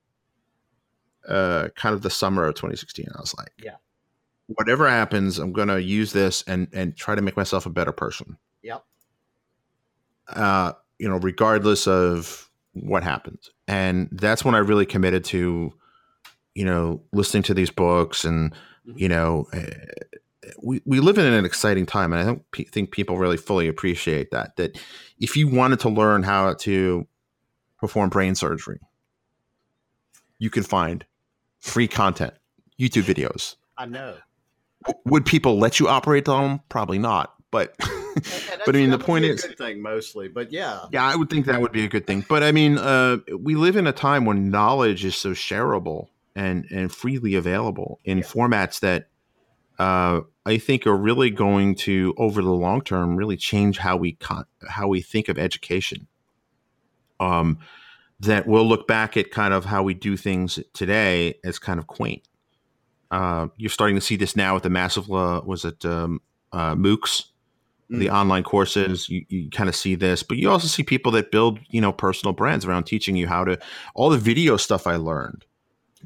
uh 1.30 1.69
kind 1.76 1.95
of 1.95 2.01
the 2.01 2.09
summer 2.09 2.45
of 2.45 2.53
2016 2.55 3.05
i 3.15 3.22
was 3.22 3.34
like 3.38 3.53
yeah 3.63 3.76
whatever 4.56 4.89
happens 4.89 5.38
i'm 5.38 5.54
going 5.54 5.68
to 5.68 5.82
use 5.82 6.14
this 6.14 6.43
and 6.47 6.68
and 6.74 6.95
try 6.95 7.16
to 7.16 7.22
make 7.22 7.38
myself 7.38 7.66
a 7.66 7.70
better 7.70 7.91
person 7.91 8.38
yep 8.64 8.84
uh 10.30 10.74
you 10.99 11.10
know 11.10 11.18
regardless 11.18 11.88
of 11.88 12.49
what 12.74 13.04
happens 13.04 13.49
and 13.68 14.10
that's 14.14 14.45
when 14.45 14.56
i 14.56 14.60
really 14.60 14.86
committed 14.86 15.24
to 15.24 15.74
you 16.56 16.66
know 16.66 17.02
listening 17.12 17.43
to 17.43 17.54
these 17.54 17.70
books 17.70 18.24
and 18.24 18.52
mm-hmm. 18.88 18.97
you 18.97 19.10
know 19.10 19.45
eh, 19.54 19.68
we, 20.62 20.82
we 20.86 20.99
live 20.99 21.18
in 21.18 21.26
an 21.26 21.45
exciting 21.45 21.86
time, 21.86 22.14
and 22.14 22.22
I 22.22 22.26
don't 22.26 22.52
pe- 22.52 22.64
think 22.64 22.91
people 22.91 23.18
really 23.18 23.38
fully 23.38 23.68
appreciate 23.68 24.32
that. 24.32 24.56
That 24.56 24.80
if 25.20 25.36
you 25.36 25.47
wanted 25.47 25.80
to 25.82 25.89
learn 25.89 26.24
how 26.24 26.54
to 26.56 27.08
perform 27.80 28.10
brain 28.10 28.36
surgery, 28.36 28.80
you 30.39 30.49
can 30.49 30.64
find 30.64 31.06
free 31.60 31.88
content, 31.88 32.34
YouTube 32.80 33.04
videos. 33.04 33.56
I 33.78 33.86
know. 33.86 34.18
Would 35.05 35.25
people 35.25 35.59
let 35.59 35.79
you 35.79 35.88
operate 35.88 36.25
them? 36.25 36.61
Probably 36.69 36.99
not. 36.99 37.34
But 37.51 37.75
but 38.65 38.75
I 38.75 38.79
mean, 38.79 38.89
the 38.91 38.99
point 38.99 39.25
is, 39.25 39.43
good 39.43 39.57
thing 39.57 39.82
mostly. 39.82 40.27
But 40.27 40.51
yeah, 40.51 40.86
yeah, 40.91 41.05
I 41.05 41.15
would 41.15 41.29
think 41.29 41.45
that 41.45 41.61
would 41.61 41.71
be 41.71 41.84
a 41.84 41.89
good 41.89 42.07
thing. 42.07 42.25
But 42.27 42.43
I 42.43 42.51
mean, 42.51 42.77
uh, 42.77 43.17
we 43.38 43.55
live 43.55 43.75
in 43.75 43.88
a 43.88 43.91
time 43.91 44.25
when 44.25 44.49
knowledge 44.49 45.05
is 45.05 45.15
so 45.15 45.32
shareable 45.32 46.07
and 46.36 46.65
and 46.71 46.91
freely 46.91 47.36
available 47.36 47.99
in 48.05 48.19
yeah. 48.19 48.23
formats 48.23 48.79
that 48.79 49.09
uh, 49.79 50.21
I 50.45 50.57
think 50.57 50.86
are 50.86 50.95
really 50.95 51.29
going 51.29 51.75
to, 51.75 52.13
over 52.17 52.41
the 52.41 52.51
long 52.51 52.82
term, 52.82 53.15
really 53.15 53.38
change 53.38 53.79
how 53.79 53.97
we 53.97 54.13
con- 54.13 54.45
how 54.67 54.88
we 54.88 55.01
think 55.01 55.27
of 55.27 55.38
education. 55.38 56.07
Um, 57.19 57.59
that 58.19 58.45
we'll 58.45 58.67
look 58.67 58.88
back 58.88 59.17
at 59.17 59.32
kind 59.32 59.53
of 59.53 59.65
how 59.65 59.82
we 59.82 59.95
do 59.95 60.15
things 60.15 60.59
today 60.73 61.39
as 61.43 61.57
kind 61.57 61.79
of 61.79 61.88
quaint. 61.88 62.21
Uh, 63.12 63.47
you're 63.57 63.70
starting 63.70 63.95
to 63.95 64.01
see 64.01 64.16
this 64.16 64.36
now 64.36 64.53
with 64.53 64.64
the 64.64 64.70
massive, 64.70 65.12
uh, 65.12 65.41
was 65.45 65.66
it 65.66 65.86
um, 65.86 66.22
uh, 66.51 66.74
MOOCs, 66.76 67.26
mm. 67.91 67.99
the 67.99 68.09
online 68.09 68.43
courses. 68.43 69.09
You, 69.09 69.26
you 69.30 69.49
kind 69.49 69.70
of 69.70 69.76
see 69.76 69.95
this, 69.95 70.24
but 70.24 70.38
you 70.38 70.49
also 70.49 70.68
see 70.68 70.82
people 70.82 71.12
that 71.12 71.32
build, 71.32 71.59
you 71.70 71.82
know, 71.82 71.91
personal 71.91 72.34
brands 72.34 72.66
around 72.66 72.86
teaching 72.86 73.16
you 73.16 73.28
how 73.28 73.43
to. 73.43 73.59
All 73.93 74.09
the 74.09 74.18
video 74.18 74.57
stuff 74.57 74.88
I 74.88 74.95
learned 74.95 75.45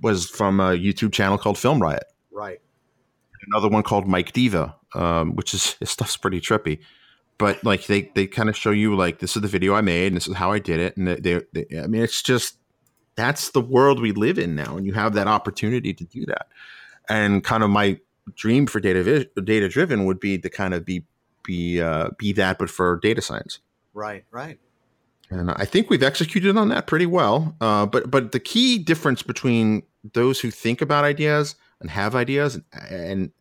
was 0.02 0.28
from 0.28 0.60
a 0.60 0.72
YouTube 0.72 1.14
channel 1.14 1.38
called 1.38 1.58
Film 1.58 1.82
Riot. 1.82 2.04
Right 2.32 2.60
another 3.48 3.70
one 3.70 3.84
called 3.84 4.08
Mike 4.08 4.34
Diva, 4.34 4.76
um, 4.94 5.36
which 5.36 5.54
is 5.54 5.74
his 5.80 5.90
stuff's 5.90 6.18
pretty 6.18 6.42
trippy. 6.42 6.80
But 7.38 7.64
like 7.64 7.88
they 7.88 8.12
they 8.16 8.28
kind 8.28 8.48
of 8.48 8.56
show 8.56 8.72
you 8.72 8.96
like 8.96 9.20
this 9.20 9.36
is 9.36 9.42
the 9.42 9.48
video 9.48 9.74
I 9.74 9.82
made 9.82 10.08
and 10.08 10.16
this 10.16 10.28
is 10.28 10.36
how 10.36 10.52
I 10.52 10.60
did 10.60 10.80
it, 10.80 10.96
and 10.96 11.08
they, 11.08 11.16
they, 11.16 11.42
they 11.54 11.80
I 11.80 11.88
mean 11.88 12.02
it's 12.02 12.22
just 12.22 12.58
that's 13.16 13.52
the 13.52 13.62
world 13.62 14.02
we 14.02 14.14
live 14.14 14.40
in 14.40 14.56
now, 14.56 14.78
and 14.78 14.86
you 14.86 14.94
have 14.94 15.14
that 15.14 15.28
opportunity 15.28 15.94
to 15.94 16.04
do 16.06 16.26
that. 16.28 16.48
And 17.10 17.44
kind 17.44 17.64
of 17.64 17.70
my 17.70 18.00
dream 18.36 18.66
for 18.68 18.80
data 18.80 19.26
data 19.44 19.70
driven 19.70 20.06
would 20.06 20.20
be 20.20 20.38
to 20.38 20.50
kind 20.50 20.74
of 20.74 20.86
be 20.86 21.04
be 21.44 21.82
uh, 21.82 22.10
be 22.18 22.34
that, 22.34 22.58
but 22.58 22.70
for 22.70 22.98
data 22.98 23.22
science. 23.22 23.60
Right, 23.94 24.26
right. 24.32 24.60
And 25.30 25.52
I 25.52 25.66
think 25.66 25.90
we've 25.90 26.04
executed 26.04 26.56
on 26.58 26.70
that 26.70 26.88
pretty 26.88 27.06
well. 27.06 27.56
Uh, 27.62 27.86
but 27.86 28.12
but 28.12 28.32
the 28.32 28.40
key 28.40 28.78
difference 28.78 29.24
between 29.24 29.84
those 30.14 30.40
who 30.40 30.52
think 30.52 30.82
about 30.82 31.04
ideas 31.04 31.56
and 31.80 31.90
have 31.90 32.16
ideas 32.16 32.56
and 32.56 32.64
and, 32.90 33.32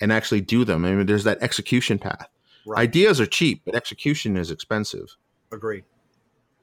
and 0.00 0.12
actually 0.12 0.40
do 0.40 0.64
them. 0.64 0.84
I 0.84 0.92
mean, 0.92 1.06
there's 1.06 1.24
that 1.24 1.42
execution 1.42 1.98
path. 1.98 2.28
Right. 2.66 2.80
Ideas 2.80 3.20
are 3.20 3.26
cheap, 3.26 3.62
but 3.64 3.74
execution 3.74 4.36
is 4.36 4.50
expensive. 4.50 5.16
Agree. 5.52 5.84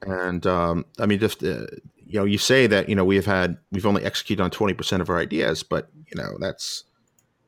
And 0.02 0.46
um, 0.46 0.86
I 1.00 1.06
mean, 1.06 1.20
just 1.20 1.44
uh, 1.44 1.66
you 2.08 2.20
know, 2.20 2.26
you 2.26 2.38
say 2.38 2.68
that 2.68 2.90
you 2.90 2.96
know 2.96 3.06
we've 3.06 3.26
had 3.26 3.58
we've 3.72 3.86
only 3.86 4.04
executed 4.04 4.42
on 4.42 4.52
twenty 4.52 4.74
percent 4.74 5.02
of 5.02 5.10
our 5.10 5.18
ideas, 5.18 5.64
but 5.64 5.90
you 6.12 6.22
know 6.22 6.38
that's 6.40 6.84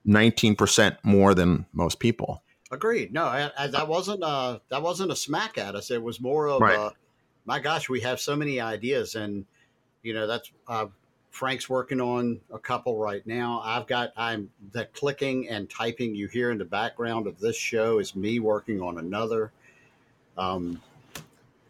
nineteen 0.05 0.55
percent 0.55 0.97
more 1.03 1.33
than 1.33 1.65
most 1.73 1.99
people. 1.99 2.43
Agreed. 2.71 3.13
No, 3.13 3.23
I, 3.23 3.49
I, 3.57 3.67
that 3.67 3.87
wasn't 3.87 4.23
uh 4.23 4.59
that 4.69 4.81
wasn't 4.81 5.11
a 5.11 5.15
smack 5.15 5.57
at 5.57 5.75
us. 5.75 5.89
It 5.91 6.01
was 6.01 6.19
more 6.19 6.47
of 6.47 6.61
Right. 6.61 6.77
uh, 6.77 6.89
my 7.45 7.59
gosh, 7.59 7.87
we 7.87 8.01
have 8.01 8.19
so 8.19 8.35
many 8.35 8.59
ideas, 8.59 9.15
and 9.15 9.45
you 10.03 10.13
know 10.13 10.27
that's 10.27 10.51
uh, 10.67 10.87
Frank's 11.29 11.69
working 11.69 12.01
on 12.01 12.41
a 12.51 12.59
couple 12.59 12.97
right 12.97 13.25
now. 13.25 13.61
I've 13.63 13.87
got 13.87 14.11
I'm 14.17 14.49
the 14.71 14.85
clicking 14.85 15.47
and 15.47 15.69
typing 15.69 16.15
you 16.15 16.27
hear 16.27 16.51
in 16.51 16.57
the 16.57 16.65
background 16.65 17.27
of 17.27 17.39
this 17.39 17.55
show 17.55 17.99
is 17.99 18.15
me 18.15 18.39
working 18.39 18.81
on 18.81 18.97
another. 18.97 19.51
Um, 20.37 20.81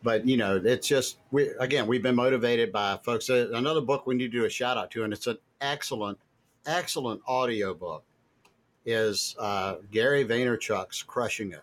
but 0.03 0.25
you 0.27 0.37
know, 0.37 0.61
it's 0.63 0.87
just 0.87 1.17
we 1.31 1.49
again 1.59 1.87
we've 1.87 2.03
been 2.03 2.15
motivated 2.15 2.71
by 2.71 2.97
folks. 3.03 3.29
Another 3.29 3.81
book 3.81 4.07
we 4.07 4.15
need 4.15 4.31
to 4.31 4.39
do 4.39 4.45
a 4.45 4.49
shout 4.49 4.77
out 4.77 4.91
to, 4.91 5.03
and 5.03 5.13
it's 5.13 5.27
an 5.27 5.37
excellent, 5.61 6.17
excellent 6.65 7.21
audio 7.27 7.73
book. 7.73 8.03
Is 8.85 9.35
uh, 9.37 9.75
Gary 9.91 10.23
Vaynerchuk's 10.23 11.03
"Crushing 11.03 11.51
It." 11.51 11.61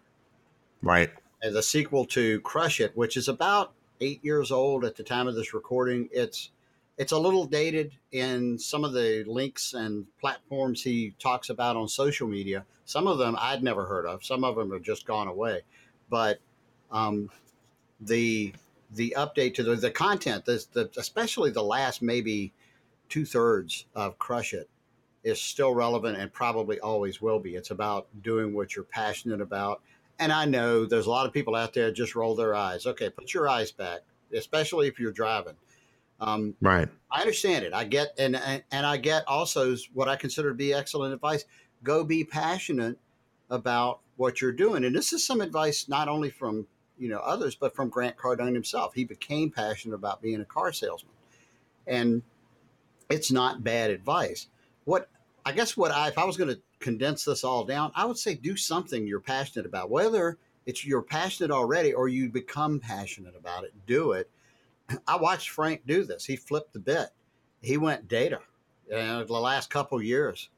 Right. 0.83 1.11
as 1.43 1.55
a 1.55 1.63
sequel 1.63 2.05
to 2.07 2.41
Crush 2.43 2.81
It, 2.81 2.95
which 2.95 3.17
is 3.17 3.29
about 3.29 3.73
eight 4.01 4.23
years 4.23 4.51
old 4.51 4.85
at 4.85 4.97
the 4.97 5.03
time 5.03 5.27
of 5.27 5.35
this 5.35 5.55
recording. 5.55 6.09
It's 6.13 6.51
it's 6.99 7.13
a 7.13 7.19
little 7.19 7.45
dated 7.47 7.93
in 8.13 8.59
some 8.59 8.85
of 8.85 8.93
the 8.93 9.25
links 9.27 9.75
and 9.75 10.07
platforms 10.21 10.83
he 10.83 11.15
talks 11.19 11.49
about 11.51 11.77
on 11.77 11.89
social 11.89 12.29
media. 12.29 12.65
Some 12.85 13.07
of 13.07 13.19
them 13.19 13.37
I'd 13.39 13.63
never 13.63 13.87
heard 13.87 14.07
of. 14.07 14.25
Some 14.25 14.45
of 14.45 14.57
them 14.57 14.71
have 14.73 14.83
just 14.83 15.07
gone 15.07 15.27
away. 15.27 15.63
But 16.11 16.39
um, 16.93 17.31
the 18.01 18.55
the 18.91 19.15
update 19.17 19.55
to 19.55 19.63
the, 19.63 19.75
the 19.75 19.91
content, 19.91 20.45
the, 20.45 20.65
the, 20.73 20.91
especially 20.97 21.51
the 21.51 21.63
last 21.63 22.01
maybe 22.01 22.53
two 23.09 23.25
thirds 23.25 23.87
of 23.95 24.19
Crush 24.19 24.55
It, 24.55 24.71
is 25.25 25.41
still 25.41 25.75
relevant 25.75 26.19
and 26.19 26.33
probably 26.33 26.79
always 26.81 27.21
will 27.21 27.41
be. 27.41 27.57
It's 27.57 27.71
about 27.71 28.07
doing 28.23 28.55
what 28.55 28.77
you're 28.77 28.85
passionate 28.85 29.41
about. 29.41 29.83
And 30.19 30.33
I 30.33 30.45
know 30.45 30.85
there's 30.85 31.07
a 31.07 31.11
lot 31.11 31.27
of 31.27 31.33
people 31.33 31.57
out 31.57 31.75
there 31.75 31.91
just 31.91 32.15
roll 32.15 32.37
their 32.37 32.55
eyes. 32.55 32.87
Okay, 32.87 33.11
put 33.11 33.35
your 33.35 33.49
eyes 33.49 33.73
back, 33.73 34.01
especially 34.33 34.87
if 34.87 35.01
you're 35.01 35.13
driving. 35.13 35.55
Um, 36.21 36.55
Right. 36.61 36.89
I 37.11 37.21
understand 37.21 37.65
it. 37.65 37.75
I 37.75 37.85
get 37.85 38.15
and 38.19 38.37
and, 38.37 38.63
and 38.71 38.87
I 38.87 38.97
get 38.97 39.27
also 39.27 39.75
what 39.93 40.09
I 40.09 40.17
consider 40.17 40.51
to 40.51 40.55
be 40.55 40.73
excellent 40.73 41.15
advice. 41.15 41.45
Go 41.83 42.05
be 42.05 42.25
passionate 42.25 42.99
about 43.51 44.01
what 44.17 44.41
you're 44.41 44.53
doing. 44.53 44.85
And 44.85 44.95
this 44.95 45.13
is 45.13 45.27
some 45.27 45.41
advice 45.41 45.89
not 45.89 46.09
only 46.09 46.31
from 46.31 46.67
you 46.99 47.09
know 47.09 47.19
others, 47.19 47.55
but 47.55 47.75
from 47.75 47.89
Grant 47.89 48.17
Cardone 48.17 48.55
himself. 48.55 48.95
He 48.95 49.05
became 49.05 49.51
passionate 49.51 49.95
about 49.95 50.23
being 50.23 50.41
a 50.41 50.45
car 50.45 50.73
salesman, 50.73 51.13
and 51.87 52.23
it's 53.11 53.31
not 53.31 53.65
bad 53.65 53.91
advice. 53.91 54.49
What 54.85 55.09
I 55.45 55.53
guess 55.53 55.77
what 55.77 55.91
I 55.91 56.09
if 56.09 56.19
I 56.19 56.25
was 56.25 56.37
going 56.37 56.51
to 56.51 56.61
condense 56.79 57.25
this 57.25 57.45
all 57.45 57.65
down, 57.65 57.93
I 57.95 58.05
would 58.05 58.19
say 58.19 58.35
do 58.35 58.57
something 58.57 59.07
you're 59.07 59.21
passionate 59.21 59.67
about, 59.67 59.91
whether 59.91 60.39
it's 60.67 60.85
you're 60.85 61.03
passionate 61.03 61.51
already 61.51 61.93
or 61.93 62.09
you 62.09 62.29
become 62.29 62.81
passionate 62.81 63.35
about 63.37 63.65
it. 63.65 63.73
Do 63.87 64.13
it. 64.13 64.31
I 65.07 65.17
watched 65.17 65.51
Frank 65.51 65.83
do 65.87 66.05
this. 66.05 66.25
He 66.25 66.37
flipped 66.37 66.73
the 66.73 66.79
bit. 66.79 67.09
He 67.63 67.77
went 67.77 68.09
data. 68.09 68.41
Uh, 68.95 69.25
the 69.25 69.33
last 69.33 69.71
couple 69.71 70.01
years, 70.03 70.51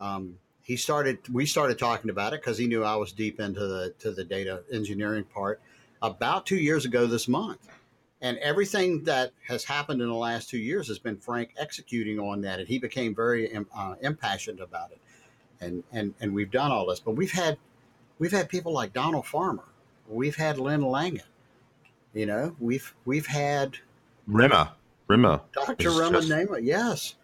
um, 0.00 0.36
he 0.62 0.76
started. 0.76 1.18
We 1.32 1.46
started 1.46 1.78
talking 1.78 2.10
about 2.10 2.34
it 2.34 2.40
because 2.40 2.58
he 2.58 2.66
knew 2.66 2.82
I 2.82 2.96
was 2.96 3.12
deep 3.12 3.38
into 3.38 3.60
the 3.60 3.94
to 4.00 4.10
the 4.10 4.24
data 4.24 4.62
engineering 4.72 5.24
part. 5.24 5.60
About 6.02 6.46
two 6.46 6.56
years 6.56 6.84
ago 6.84 7.06
this 7.06 7.28
month, 7.28 7.68
and 8.20 8.38
everything 8.38 9.04
that 9.04 9.32
has 9.46 9.64
happened 9.64 10.00
in 10.00 10.08
the 10.08 10.14
last 10.14 10.48
two 10.48 10.58
years 10.58 10.88
has 10.88 10.98
been 10.98 11.16
Frank 11.16 11.54
executing 11.58 12.18
on 12.18 12.40
that, 12.42 12.58
and 12.60 12.68
he 12.68 12.78
became 12.78 13.14
very 13.14 13.54
uh, 13.74 13.94
impassioned 14.00 14.60
about 14.60 14.92
it. 14.92 15.00
And 15.60 15.82
and 15.92 16.14
and 16.20 16.32
we've 16.32 16.50
done 16.50 16.70
all 16.70 16.86
this, 16.86 17.00
but 17.00 17.12
we've 17.12 17.32
had 17.32 17.58
we've 18.18 18.32
had 18.32 18.48
people 18.48 18.72
like 18.72 18.92
Donald 18.92 19.26
Farmer, 19.26 19.64
we've 20.08 20.36
had 20.36 20.58
Lynn 20.58 20.82
Langit, 20.82 21.22
you 22.14 22.26
know, 22.26 22.54
we've 22.60 22.94
we've 23.04 23.26
had 23.26 23.78
Rimma. 24.28 24.70
Rimma. 25.08 25.40
Dr. 25.52 25.74
Just- 25.84 26.28
Nehme. 26.28 26.58
Yes, 26.62 27.14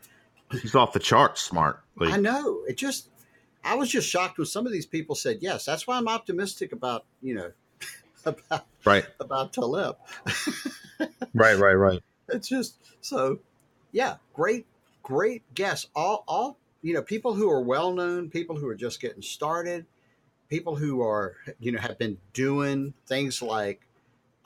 He's 0.51 0.75
off 0.75 0.93
the 0.93 0.99
charts 0.99 1.41
smart. 1.43 1.81
Like, 1.97 2.13
I 2.13 2.17
know. 2.17 2.63
It 2.69 2.77
just, 2.77 3.09
I 3.65 3.75
was 3.75 3.91
just 3.91 4.09
shocked 4.09 4.39
when 4.39 4.47
some 4.47 4.67
of 4.67 4.73
these 4.73 4.87
people 4.87 5.15
said 5.15 5.39
yes. 5.41 5.65
That's 5.65 5.87
why 5.87 5.97
I'm 5.97 6.09
optimistic 6.09 6.73
about, 6.73 7.05
you 7.23 7.35
know, 7.35 7.53
about, 8.51 8.67
right. 8.85 9.07
about 9.21 9.53
Talib. 9.53 9.97
Right. 11.37 11.59
Right. 11.59 11.75
Right. 11.75 12.01
It's 12.29 12.49
just 12.49 12.77
so, 13.01 13.41
yeah, 13.91 14.17
great, 14.35 14.67
great 15.03 15.43
guess. 15.53 15.89
All, 15.97 16.23
all, 16.29 16.57
you 16.81 16.95
know, 16.95 17.03
people 17.03 17.35
who 17.35 17.51
are 17.51 17.61
well 17.61 17.93
known, 17.93 18.31
people 18.31 18.57
who 18.57 18.69
are 18.69 18.75
just 18.77 19.01
getting 19.01 19.21
started, 19.21 19.85
people 20.49 20.77
who 20.77 21.03
are, 21.03 21.35
you 21.59 21.73
know, 21.73 21.81
have 21.81 21.99
been 21.99 22.19
doing 22.33 22.95
things 23.07 23.43
like 23.43 23.81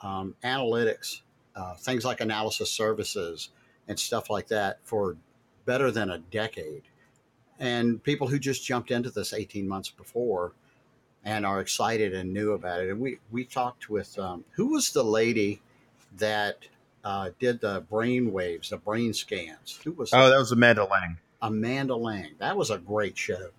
um, 0.01 0.35
analytics, 0.43 1.21
uh, 1.55 1.75
things 1.75 2.03
like 2.03 2.21
analysis 2.21 2.71
services 2.71 3.49
and 3.87 3.99
stuff 3.99 4.31
like 4.31 4.47
that 4.47 4.79
for 4.83 5.17
better 5.65 5.91
than 5.91 6.09
a 6.09 6.17
decade. 6.17 6.83
And 7.59 8.01
people 8.01 8.27
who 8.27 8.39
just 8.39 8.65
jumped 8.65 8.89
into 8.89 9.11
this 9.11 9.33
18 9.33 9.67
months 9.67 9.89
before 9.89 10.53
and 11.25 11.45
are 11.45 11.59
excited 11.61 12.13
and 12.13 12.33
new 12.33 12.53
about 12.53 12.81
it. 12.81 12.89
And 12.89 12.99
we, 12.99 13.19
we 13.31 13.45
talked 13.45 13.89
with, 13.89 14.17
um, 14.19 14.43
who 14.51 14.67
was 14.67 14.91
the 14.91 15.03
lady 15.03 15.61
that 16.17 16.57
uh, 17.03 17.29
did 17.39 17.61
the 17.61 17.81
brain 17.89 18.31
waves, 18.31 18.69
the 18.69 18.77
brain 18.77 19.13
scans? 19.13 19.79
Who 19.83 19.91
was 19.91 20.11
Oh, 20.13 20.29
that 20.29 20.37
was 20.37 20.51
Amanda 20.51 20.85
Lange. 20.85 21.17
Amanda 21.41 21.95
Lange? 21.95 22.35
That 22.39 22.57
was 22.57 22.69
a 22.69 22.77
great 22.77 23.17
show. 23.17 23.49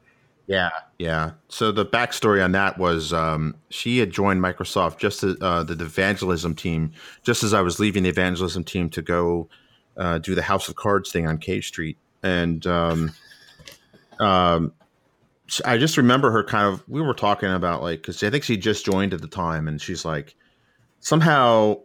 Yeah, 0.47 0.71
yeah. 0.99 1.33
So 1.49 1.71
the 1.71 1.87
backstory 1.87 2.45
on 2.45 2.53
that 2.53 2.77
was 2.77 3.13
um, 3.13 3.55
she 3.69 3.99
had 3.99 4.11
joined 4.11 4.41
Microsoft 4.43 4.99
just 4.99 5.23
as, 5.23 5.37
uh, 5.41 5.63
the 5.63 5.75
evangelism 5.75 6.57
team, 6.57 6.93
just 7.23 7.45
as 7.45 7.55
I 7.55 7.61
was 7.61 7.79
leaving 7.79 8.03
the 8.03 8.09
evangelism 8.09 8.65
team 8.65 8.91
to 8.91 9.03
go 9.03 9.49
uh, 9.97 10.19
do 10.19 10.35
the 10.35 10.43
House 10.43 10.69
of 10.69 10.75
Cards 10.75 11.13
thing 11.13 11.29
on 11.29 11.39
Cave 11.39 11.63
Street, 11.65 11.99
and 12.23 12.67
um, 12.67 13.13
um, 14.19 14.73
s- 14.73 14.80
I 15.65 15.79
just 15.79 15.97
remember 15.97 16.31
her 16.31 16.45
kind 16.45 16.73
of. 16.73 16.87
We 16.89 17.01
were 17.01 17.15
talking 17.15 17.51
about 17.51 17.83
like 17.83 18.03
because 18.03 18.23
I 18.23 18.31
think 18.31 18.45
she 18.45 18.57
just 18.57 18.85
joined 18.85 19.15
at 19.15 19.21
the 19.21 19.29
time, 19.29 19.67
and 19.69 19.81
she's 19.81 20.05
like 20.05 20.37
somehow 21.01 21.81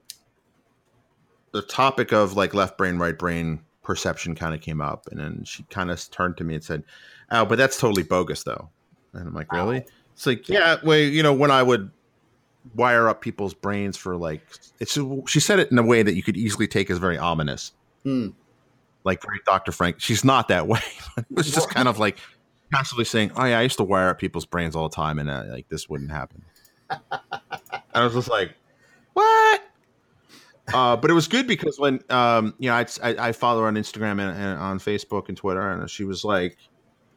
the 1.52 1.62
topic 1.62 2.12
of 2.12 2.34
like 2.36 2.54
left 2.54 2.78
brain, 2.78 2.98
right 2.98 3.18
brain 3.18 3.62
perception 3.84 4.36
kind 4.36 4.54
of 4.54 4.62
came 4.62 4.82
up, 4.82 5.08
and 5.12 5.20
then 5.20 5.44
she 5.46 5.64
kind 5.70 5.90
of 5.90 6.12
turned 6.12 6.38
to 6.38 6.44
me 6.44 6.56
and 6.56 6.64
said. 6.64 6.84
Oh, 7.32 7.44
but 7.44 7.58
that's 7.58 7.80
totally 7.80 8.04
bogus, 8.04 8.44
though. 8.44 8.70
And 9.14 9.28
I'm 9.28 9.34
like, 9.34 9.52
really? 9.52 9.84
It's 10.14 10.28
like, 10.28 10.48
yeah, 10.48 10.78
well, 10.84 11.00
you 11.00 11.24
know, 11.24 11.34
when 11.34 11.50
I 11.50 11.64
would 11.64 11.90
wire 12.76 13.10
up 13.10 13.20
people's 13.22 13.56
brains 13.56 13.98
for 13.98 14.16
like, 14.16 14.44
it's 14.80 14.96
she 15.26 15.40
said 15.40 15.58
it 15.58 15.72
in 15.72 15.80
a 15.80 15.84
way 15.84 16.04
that 16.04 16.14
you 16.14 16.22
could 16.22 16.38
easily 16.38 16.68
take 16.68 16.92
as 16.92 17.00
very 17.00 17.18
ominous, 17.18 17.72
Hmm. 18.04 18.28
like 19.06 19.24
Dr. 19.48 19.72
Frank. 19.72 20.00
She's 20.00 20.24
not 20.24 20.50
that 20.50 20.68
way. 20.68 20.82
it 21.18 21.26
was 21.32 21.50
just 21.52 21.72
kind 21.72 21.88
of 21.88 21.98
like 21.98 22.20
constantly 22.74 23.06
saying, 23.06 23.32
oh 23.36 23.46
yeah, 23.46 23.60
I 23.60 23.62
used 23.64 23.78
to 23.78 23.84
wire 23.84 24.10
up 24.10 24.20
people's 24.20 24.46
brains 24.46 24.76
all 24.76 24.90
the 24.90 24.96
time, 24.96 25.20
and 25.20 25.30
uh, 25.30 25.44
like 25.50 25.70
this 25.70 25.90
wouldn't 25.90 26.12
happen. 26.12 26.44
and 26.90 27.02
I 27.94 28.04
was 28.04 28.14
just 28.14 28.30
like, 28.30 28.54
what? 29.14 29.62
Uh, 30.74 30.96
but 30.98 31.12
it 31.12 31.14
was 31.14 31.28
good 31.28 31.48
because 31.48 31.80
when 31.80 32.00
um, 32.10 32.54
you 32.58 32.70
know 32.70 32.76
I, 32.76 32.86
I, 33.04 33.28
I 33.28 33.32
follow 33.32 33.62
her 33.62 33.68
on 33.68 33.76
Instagram 33.76 34.20
and, 34.20 34.38
and 34.38 34.60
on 34.60 34.80
Facebook 34.80 35.30
and 35.30 35.38
Twitter, 35.38 35.70
and 35.70 35.90
she 35.90 36.04
was 36.04 36.24
like, 36.24 36.58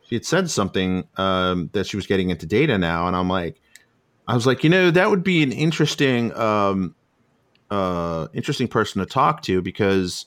she 0.06 0.14
had 0.14 0.24
said 0.24 0.50
something 0.50 1.06
um, 1.16 1.70
that 1.72 1.86
she 1.86 1.96
was 1.96 2.06
getting 2.06 2.30
into 2.30 2.46
data 2.46 2.78
now, 2.78 3.06
and 3.06 3.16
I'm 3.16 3.28
like, 3.28 3.60
I 4.28 4.34
was 4.34 4.46
like, 4.46 4.62
you 4.62 4.70
know, 4.70 4.90
that 4.90 5.08
would 5.08 5.24
be 5.24 5.42
an 5.42 5.52
interesting, 5.52 6.34
um, 6.36 6.94
uh, 7.70 8.28
interesting 8.34 8.68
person 8.68 9.00
to 9.00 9.06
talk 9.06 9.40
to 9.42 9.62
because, 9.62 10.26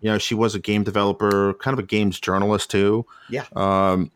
you 0.00 0.10
know, 0.10 0.18
she 0.18 0.36
was 0.36 0.54
a 0.54 0.60
game 0.60 0.84
developer, 0.84 1.54
kind 1.54 1.72
of 1.72 1.82
a 1.82 1.86
games 1.86 2.20
journalist 2.20 2.70
too. 2.70 3.04
Yeah. 3.28 3.44
Um, 3.56 4.12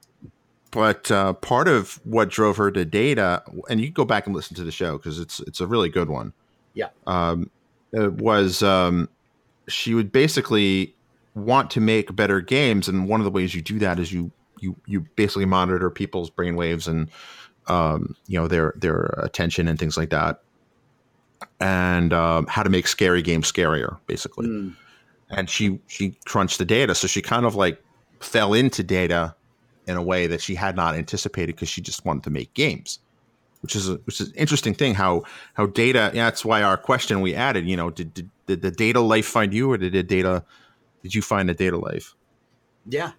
but 0.70 1.10
uh, 1.10 1.32
part 1.34 1.68
of 1.68 2.00
what 2.04 2.28
drove 2.28 2.56
her 2.56 2.70
to 2.70 2.84
data, 2.84 3.42
and 3.68 3.80
you 3.80 3.86
can 3.86 3.94
go 3.94 4.04
back 4.04 4.26
and 4.26 4.34
listen 4.34 4.56
to 4.56 4.64
the 4.64 4.72
show 4.72 4.96
because 4.98 5.18
it's 5.18 5.40
it's 5.40 5.60
a 5.60 5.66
really 5.66 5.88
good 5.88 6.08
one. 6.08 6.32
Yeah. 6.74 6.88
Um, 7.06 7.50
it 7.92 8.14
was 8.14 8.62
um, 8.62 9.08
she 9.68 9.94
would 9.94 10.12
basically 10.12 10.94
want 11.34 11.70
to 11.70 11.80
make 11.80 12.14
better 12.16 12.40
games, 12.40 12.88
and 12.88 13.08
one 13.08 13.20
of 13.20 13.24
the 13.24 13.30
ways 13.30 13.54
you 13.54 13.62
do 13.62 13.78
that 13.78 13.98
is 13.98 14.12
you 14.12 14.30
you 14.60 14.76
you 14.86 15.06
basically 15.16 15.44
monitor 15.44 15.88
people's 15.90 16.30
brainwaves 16.30 16.88
and 16.88 17.10
um, 17.68 18.16
you 18.26 18.38
know 18.38 18.48
their 18.48 18.74
their 18.76 19.14
attention 19.18 19.68
and 19.68 19.78
things 19.78 19.96
like 19.96 20.10
that, 20.10 20.42
and 21.60 22.12
um, 22.12 22.46
how 22.48 22.62
to 22.62 22.70
make 22.70 22.88
scary 22.88 23.22
games 23.22 23.50
scarier, 23.50 23.98
basically. 24.06 24.46
Hmm. 24.46 24.70
And 25.30 25.48
she 25.50 25.80
she 25.86 26.16
crunched 26.24 26.58
the 26.58 26.64
data, 26.64 26.94
so 26.94 27.06
she 27.06 27.22
kind 27.22 27.46
of 27.46 27.54
like 27.54 27.82
fell 28.20 28.52
into 28.52 28.82
data 28.82 29.35
in 29.86 29.96
a 29.96 30.02
way 30.02 30.26
that 30.28 30.42
she 30.42 30.56
had 30.56 30.76
not 30.76 30.96
anticipated 30.96 31.56
because 31.56 31.68
she 31.70 31.82
just 31.82 32.04
wanted 32.04 32.24
to 32.24 32.30
make 32.30 32.54
games, 32.54 33.00
which 33.62 33.76
is 33.76 33.88
a, 33.88 33.94
which 34.06 34.20
is 34.20 34.28
an 34.30 34.34
interesting 34.36 34.74
thing. 34.74 34.94
How 34.94 35.24
how 35.54 35.66
data? 35.66 36.10
Yeah, 36.14 36.26
that's 36.26 36.44
why 36.44 36.62
our 36.62 36.78
question 36.78 37.20
we 37.22 37.34
added. 37.34 37.68
You 37.68 37.76
know, 37.76 37.90
did, 37.90 38.14
did 38.14 38.30
did 38.46 38.62
the 38.62 38.72
data 38.72 39.00
life 39.00 39.26
find 39.26 39.54
you, 39.54 39.72
or 39.72 39.78
did 39.78 39.94
the 39.94 40.02
data 40.04 40.44
did 41.02 41.14
you 41.14 41.22
find 41.22 41.48
the 41.48 41.54
data 41.54 41.78
life? 41.78 42.14
Yeah, 42.86 43.12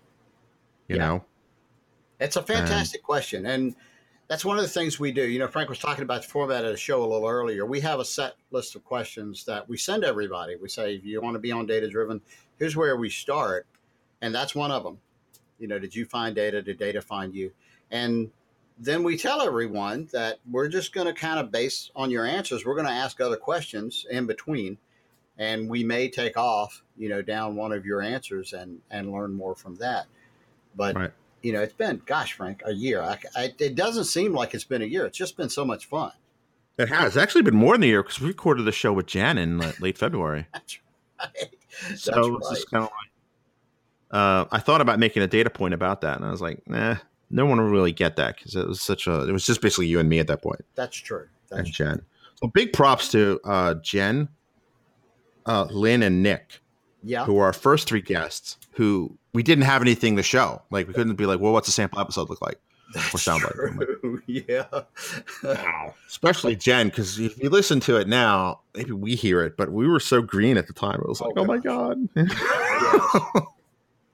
You 0.90 0.98
Yeah. 0.98 1.00
know, 1.00 1.26
it's 2.20 2.38
a 2.38 2.44
fantastic 2.44 3.04
question, 3.04 3.46
and 3.48 3.76
that's 4.30 4.46
one 4.46 4.58
of 4.58 4.64
the 4.64 4.70
things 4.70 5.00
we 5.00 5.12
do. 5.12 5.24
You 5.28 5.40
know, 5.40 5.48
Frank 5.48 5.70
was 5.70 5.80
talking 5.80 6.04
about 6.04 6.24
the 6.24 6.30
format 6.30 6.66
of 6.66 6.72
the 6.72 6.78
show 6.78 7.04
a 7.04 7.08
little 7.08 7.28
earlier. 7.28 7.66
We 7.66 7.82
have 7.82 8.00
a 8.00 8.06
set 8.06 8.36
list 8.52 8.76
of 8.76 8.84
questions 8.86 9.46
that 9.46 9.70
we 9.70 9.78
send 9.78 10.04
everybody. 10.06 10.56
We 10.58 10.70
say, 10.70 10.96
if 10.96 11.06
you 11.06 11.22
want 11.22 11.36
to 11.36 11.40
be 11.40 11.52
on 11.52 11.68
data 11.68 11.90
driven, 11.90 12.22
here's 12.58 12.76
where 12.76 12.98
we 12.98 13.10
start, 13.10 13.68
and 14.22 14.36
that's 14.36 14.56
one 14.56 14.72
of 14.72 14.84
them. 14.84 15.00
You 15.60 15.68
know, 15.68 15.80
did 15.80 15.96
you 15.96 16.06
find 16.06 16.36
data? 16.36 16.62
Did 16.62 16.78
data 16.78 17.02
find 17.02 17.34
you? 17.34 17.52
And 17.92 18.32
then 18.80 19.04
we 19.04 19.18
tell 19.18 19.42
everyone 19.42 20.08
that 20.12 20.40
we're 20.50 20.68
just 20.68 20.94
going 20.94 21.08
to 21.08 21.14
kind 21.14 21.40
of 21.40 21.52
base 21.52 21.90
on 21.96 22.12
your 22.12 22.26
answers. 22.26 22.66
We're 22.66 22.76
going 22.76 22.86
to 22.88 22.92
ask 22.94 23.20
other 23.20 23.38
questions 23.38 24.06
in 24.10 24.28
between, 24.28 24.78
and 25.38 25.70
we 25.70 25.84
may 25.84 26.10
take 26.10 26.38
off, 26.38 26.84
you 26.96 27.10
know, 27.10 27.22
down 27.22 27.56
one 27.56 27.72
of 27.72 27.86
your 27.86 28.02
answers 28.02 28.54
and 28.54 28.80
and 28.92 29.12
learn 29.12 29.34
more 29.34 29.56
from 29.56 29.76
that. 29.78 30.06
But 30.76 30.96
Right. 30.96 31.12
you 31.42 31.54
know, 31.54 31.62
it's 31.62 31.74
been, 31.74 32.02
gosh, 32.06 32.34
Frank, 32.34 32.62
a 32.66 32.74
year. 32.74 33.02
I, 33.02 33.18
I, 33.36 33.54
it 33.58 33.76
doesn't 33.76 34.06
seem 34.06 34.34
like 34.34 34.54
it's 34.54 34.64
been 34.64 34.82
a 34.82 34.86
year. 34.86 35.06
It's 35.06 35.18
just 35.18 35.38
been 35.38 35.50
so 35.50 35.66
much 35.66 35.88
fun. 35.88 36.12
it 36.78 36.90
has 36.90 37.08
It's 37.08 37.18
actually 37.18 37.42
been 37.44 37.56
more 37.56 37.74
than 37.74 37.84
a 37.84 37.88
year 37.88 38.04
because 38.04 38.20
we 38.20 38.28
recorded 38.28 38.64
the 38.64 38.72
show 38.72 38.94
with 38.94 39.08
Jan 39.08 39.38
in 39.40 39.60
late 39.80 39.98
February. 39.98 40.48
That's 40.54 40.78
right. 41.20 41.56
That's 41.90 42.04
So 42.04 42.38
it's 42.38 42.50
just 42.50 42.72
kind 42.72 42.84
of 42.84 42.90
like, 42.92 43.07
uh, 44.12 44.46
I 44.52 44.60
thought 44.60 44.82
about 44.82 45.00
making 45.00 45.24
a 45.24 45.28
data 45.28 45.50
point 45.50 45.74
about 45.74 46.02
that, 46.02 46.18
and 46.18 46.26
I 46.26 46.32
was 46.32 46.42
like, 46.42 46.68
nah, 46.68 46.96
no 47.30 47.46
one 47.46 47.58
will 47.60 47.70
really 47.70 47.92
get 47.92 48.16
that 48.18 48.38
because 48.38 48.56
it 48.56 48.68
was 48.68 48.82
such 48.82 49.08
a. 49.08 49.28
It 49.28 49.32
was 49.32 49.46
just 49.46 49.62
basically 49.62 49.88
you 49.88 50.00
and 50.00 50.08
me 50.10 50.20
at 50.20 50.28
that 50.28 50.42
point, 50.42 50.62
That's 50.76 50.96
true. 50.98 51.28
and 51.52 51.60
That's 51.66 51.76
true. 51.76 51.86
Jen. 51.88 52.02
So 52.42 52.48
big 52.48 52.72
props 52.74 53.10
to 53.12 53.40
uh, 53.44 53.74
Jen, 53.76 54.30
uh, 55.46 55.66
Lynn, 55.72 56.04
and 56.04 56.22
Nick, 56.24 56.62
Yeah. 57.04 57.26
who 57.26 57.38
are 57.40 57.46
our 57.46 57.54
first 57.54 57.88
three 57.88 58.02
guests. 58.02 58.58
Who 58.74 59.18
we 59.34 59.42
didn't 59.42 59.64
have 59.64 59.82
anything 59.82 60.16
to 60.18 60.24
show. 60.24 60.62
Like 60.70 60.88
we 60.88 60.94
couldn't 60.94 61.16
be 61.16 61.26
like, 61.26 61.40
well, 61.40 61.52
what's 61.52 61.68
a 61.68 61.72
sample 61.72 62.00
episode 62.00 62.30
look 62.30 62.42
like? 62.42 62.60
That's 62.94 63.22
sound 63.24 63.44
like 63.44 63.54
true. 63.54 64.22
yeah. 64.28 64.66
Especially 66.08 66.56
Jen, 66.56 66.88
because 66.90 67.20
if 67.20 67.42
you 67.42 67.50
listen 67.50 67.80
to 67.82 67.98
it 67.98 68.08
now, 68.08 68.62
maybe 68.76 68.92
we 68.92 69.16
hear 69.16 69.44
it, 69.44 69.58
but 69.58 69.72
we 69.72 69.88
were 69.88 70.00
so 70.00 70.22
green 70.22 70.58
at 70.58 70.68
the 70.68 70.74
time. 70.74 71.00
It 71.02 71.08
was 71.10 71.20
like, 71.20 71.34
Oh, 71.36 71.42
oh, 71.42 71.46
my 71.46 71.58
god. 71.58 72.08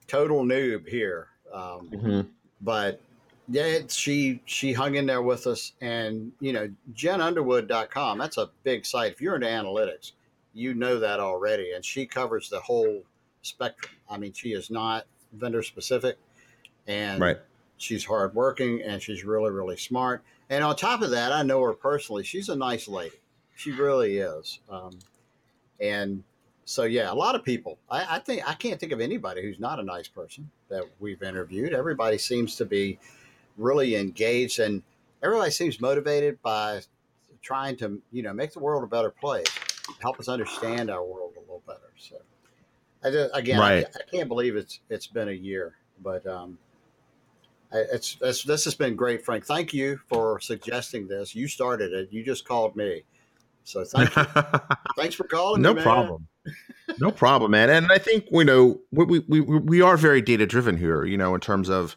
Total 0.06 0.42
noob 0.44 0.88
here. 0.88 1.28
Um, 1.52 1.88
Mhm. 1.90 2.28
but 2.60 3.00
yeah, 3.48 3.80
she 3.88 4.40
she 4.46 4.72
hung 4.72 4.94
in 4.94 5.06
there 5.06 5.22
with 5.22 5.46
us, 5.46 5.72
and 5.80 6.32
you 6.40 6.52
know, 6.52 6.70
JenUnderwood.com. 6.94 8.18
That's 8.18 8.38
a 8.38 8.50
big 8.62 8.86
site. 8.86 9.12
If 9.12 9.20
you're 9.20 9.34
into 9.34 9.46
analytics, 9.46 10.12
you 10.54 10.74
know 10.74 10.98
that 10.98 11.20
already, 11.20 11.72
and 11.72 11.84
she 11.84 12.06
covers 12.06 12.48
the 12.48 12.60
whole 12.60 13.02
spectrum. 13.42 13.92
I 14.08 14.18
mean, 14.18 14.32
she 14.32 14.52
is 14.52 14.70
not 14.70 15.06
vendor 15.32 15.62
specific, 15.62 16.16
and 16.86 17.20
Right. 17.20 17.38
she's 17.76 18.04
hardworking, 18.04 18.82
and 18.82 19.02
she's 19.02 19.24
really 19.24 19.50
really 19.50 19.76
smart. 19.76 20.22
And 20.50 20.62
on 20.62 20.76
top 20.76 21.02
of 21.02 21.10
that, 21.10 21.32
I 21.32 21.42
know 21.42 21.62
her 21.62 21.72
personally. 21.72 22.22
She's 22.24 22.48
a 22.48 22.56
nice 22.56 22.88
lady. 22.88 23.16
She 23.56 23.72
really 23.72 24.18
is. 24.18 24.58
Um, 24.68 24.98
and 25.80 26.22
so 26.64 26.84
yeah, 26.84 27.12
a 27.12 27.14
lot 27.14 27.34
of 27.34 27.44
people. 27.44 27.78
I, 27.90 28.16
I 28.16 28.18
think 28.18 28.48
I 28.48 28.54
can't 28.54 28.80
think 28.80 28.92
of 28.92 29.00
anybody 29.00 29.42
who's 29.42 29.60
not 29.60 29.78
a 29.78 29.82
nice 29.82 30.08
person 30.08 30.50
that 30.68 30.84
we've 30.98 31.22
interviewed. 31.22 31.74
Everybody 31.74 32.18
seems 32.18 32.56
to 32.56 32.64
be 32.64 32.98
really 33.58 33.96
engaged, 33.96 34.58
and 34.60 34.82
everybody 35.22 35.50
seems 35.50 35.80
motivated 35.80 36.40
by 36.42 36.80
trying 37.42 37.76
to 37.76 38.00
you 38.12 38.22
know 38.22 38.32
make 38.32 38.52
the 38.52 38.60
world 38.60 38.82
a 38.82 38.86
better 38.86 39.10
place, 39.10 39.46
help 40.00 40.18
us 40.18 40.28
understand 40.28 40.90
our 40.90 41.04
world 41.04 41.34
a 41.36 41.40
little 41.40 41.62
better. 41.66 41.92
So 41.98 42.16
I 43.04 43.10
just, 43.10 43.36
again, 43.36 43.60
Right. 43.60 43.84
I, 43.84 43.98
I 43.98 44.10
can't 44.10 44.28
believe 44.28 44.56
it's 44.56 44.80
it's 44.88 45.06
been 45.06 45.28
a 45.28 45.32
year, 45.32 45.74
but 46.02 46.26
um, 46.26 46.56
it's, 47.72 48.16
it's 48.22 48.42
this 48.42 48.64
has 48.64 48.74
been 48.74 48.96
great, 48.96 49.22
Frank. 49.22 49.44
Thank 49.44 49.74
you 49.74 50.00
for 50.08 50.40
suggesting 50.40 51.08
this. 51.08 51.34
You 51.34 51.46
started 51.46 51.92
it. 51.92 52.08
You 52.10 52.24
just 52.24 52.48
called 52.48 52.74
me, 52.74 53.02
so 53.64 53.84
thank 53.84 54.16
you. 54.16 54.24
Thanks 54.96 55.14
for 55.14 55.24
calling. 55.24 55.60
no 55.60 55.74
me, 55.74 55.82
problem 55.82 56.26
no 56.98 57.10
problem 57.10 57.50
man 57.50 57.70
and 57.70 57.90
i 57.90 57.98
think 57.98 58.26
you 58.30 58.44
know 58.44 58.80
we, 58.92 59.20
we 59.20 59.40
we 59.40 59.80
are 59.80 59.96
very 59.96 60.20
data 60.20 60.46
driven 60.46 60.76
here 60.76 61.04
you 61.04 61.16
know 61.16 61.34
in 61.34 61.40
terms 61.40 61.68
of 61.68 61.96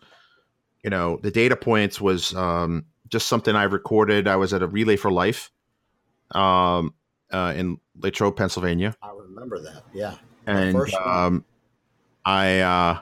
you 0.83 0.89
know 0.89 1.19
the 1.23 1.31
data 1.31 1.55
points 1.55 1.99
was 1.99 2.33
um 2.35 2.85
just 3.09 3.27
something 3.27 3.55
i 3.55 3.63
recorded 3.63 4.27
i 4.27 4.35
was 4.35 4.53
at 4.53 4.61
a 4.61 4.67
relay 4.67 4.95
for 4.95 5.11
life 5.11 5.51
um 6.31 6.93
uh 7.31 7.53
in 7.55 7.77
latrobe 8.01 8.35
pennsylvania 8.35 8.95
I 9.01 9.11
remember 9.11 9.59
that. 9.59 9.83
Yeah. 9.93 10.15
and 10.45 10.75
um 10.93 11.43
i 12.25 12.59
uh 12.59 12.99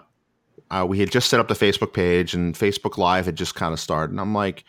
uh, 0.71 0.85
we 0.87 0.99
had 0.99 1.11
just 1.11 1.29
set 1.29 1.39
up 1.39 1.47
the 1.47 1.53
Facebook 1.53 1.93
page 1.93 2.33
and 2.33 2.55
Facebook 2.55 2.97
Live 2.97 3.25
had 3.25 3.35
just 3.35 3.55
kind 3.55 3.73
of 3.73 3.79
started. 3.79 4.11
And 4.11 4.19
I'm 4.19 4.33
like, 4.33 4.63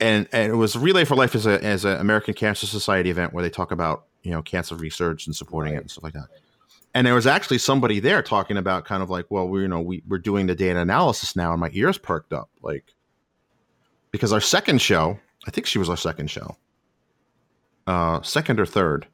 and 0.00 0.28
and 0.32 0.52
it 0.52 0.56
was 0.56 0.76
Relay 0.76 1.04
for 1.04 1.14
Life 1.14 1.34
as 1.34 1.46
a 1.46 1.62
as 1.64 1.84
an 1.84 1.98
American 1.98 2.34
Cancer 2.34 2.66
Society 2.66 3.10
event 3.10 3.32
where 3.32 3.42
they 3.42 3.50
talk 3.50 3.70
about 3.70 4.06
you 4.22 4.30
know 4.30 4.42
cancer 4.42 4.74
research 4.74 5.26
and 5.26 5.34
supporting 5.34 5.74
it 5.74 5.78
and 5.78 5.90
stuff 5.90 6.04
like 6.04 6.14
that. 6.14 6.26
And 6.94 7.06
there 7.06 7.14
was 7.14 7.26
actually 7.26 7.58
somebody 7.58 8.00
there 8.00 8.22
talking 8.22 8.56
about 8.56 8.84
kind 8.84 9.02
of 9.02 9.10
like, 9.10 9.26
well, 9.30 9.48
we 9.48 9.62
you 9.62 9.68
know 9.68 9.80
we 9.80 10.02
we're 10.08 10.18
doing 10.18 10.46
the 10.46 10.54
data 10.54 10.80
analysis 10.80 11.36
now, 11.36 11.52
and 11.52 11.60
my 11.60 11.70
ears 11.72 11.98
perked 11.98 12.32
up 12.32 12.50
like 12.62 12.94
because 14.10 14.32
our 14.32 14.40
second 14.40 14.80
show, 14.80 15.18
I 15.46 15.50
think 15.50 15.66
she 15.66 15.78
was 15.78 15.88
our 15.90 15.96
second 15.96 16.30
show, 16.30 16.56
uh, 17.86 18.22
second 18.22 18.58
or 18.58 18.66
third, 18.66 19.06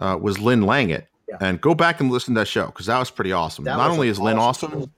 uh, 0.00 0.18
was 0.20 0.38
Lynn 0.38 0.62
Langit. 0.62 1.06
Yeah. 1.28 1.36
And 1.42 1.60
go 1.60 1.74
back 1.74 2.00
and 2.00 2.10
listen 2.10 2.34
to 2.34 2.40
that 2.40 2.48
show 2.48 2.66
because 2.66 2.86
that 2.86 2.98
was 2.98 3.10
pretty 3.10 3.32
awesome. 3.32 3.64
That 3.64 3.76
Not 3.76 3.90
only 3.90 4.08
an 4.08 4.12
is 4.12 4.18
Lynn 4.18 4.38
awesome 4.38 4.70
awesome, 4.70 4.82
show. 4.84 4.90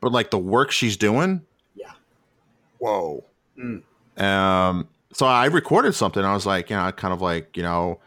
but 0.00 0.12
like 0.12 0.30
the 0.30 0.38
work 0.38 0.70
she's 0.70 0.96
doing. 0.96 1.42
Yeah. 1.74 1.90
Whoa. 2.78 3.24
Mm. 3.58 3.82
Um. 4.22 4.88
So 5.12 5.26
I 5.26 5.46
recorded 5.46 5.94
something. 5.94 6.24
I 6.24 6.32
was 6.34 6.46
like, 6.46 6.70
you 6.70 6.76
know, 6.76 6.90
kind 6.92 7.12
of 7.12 7.20
like, 7.20 7.56
you 7.56 7.62
know, 7.62 8.00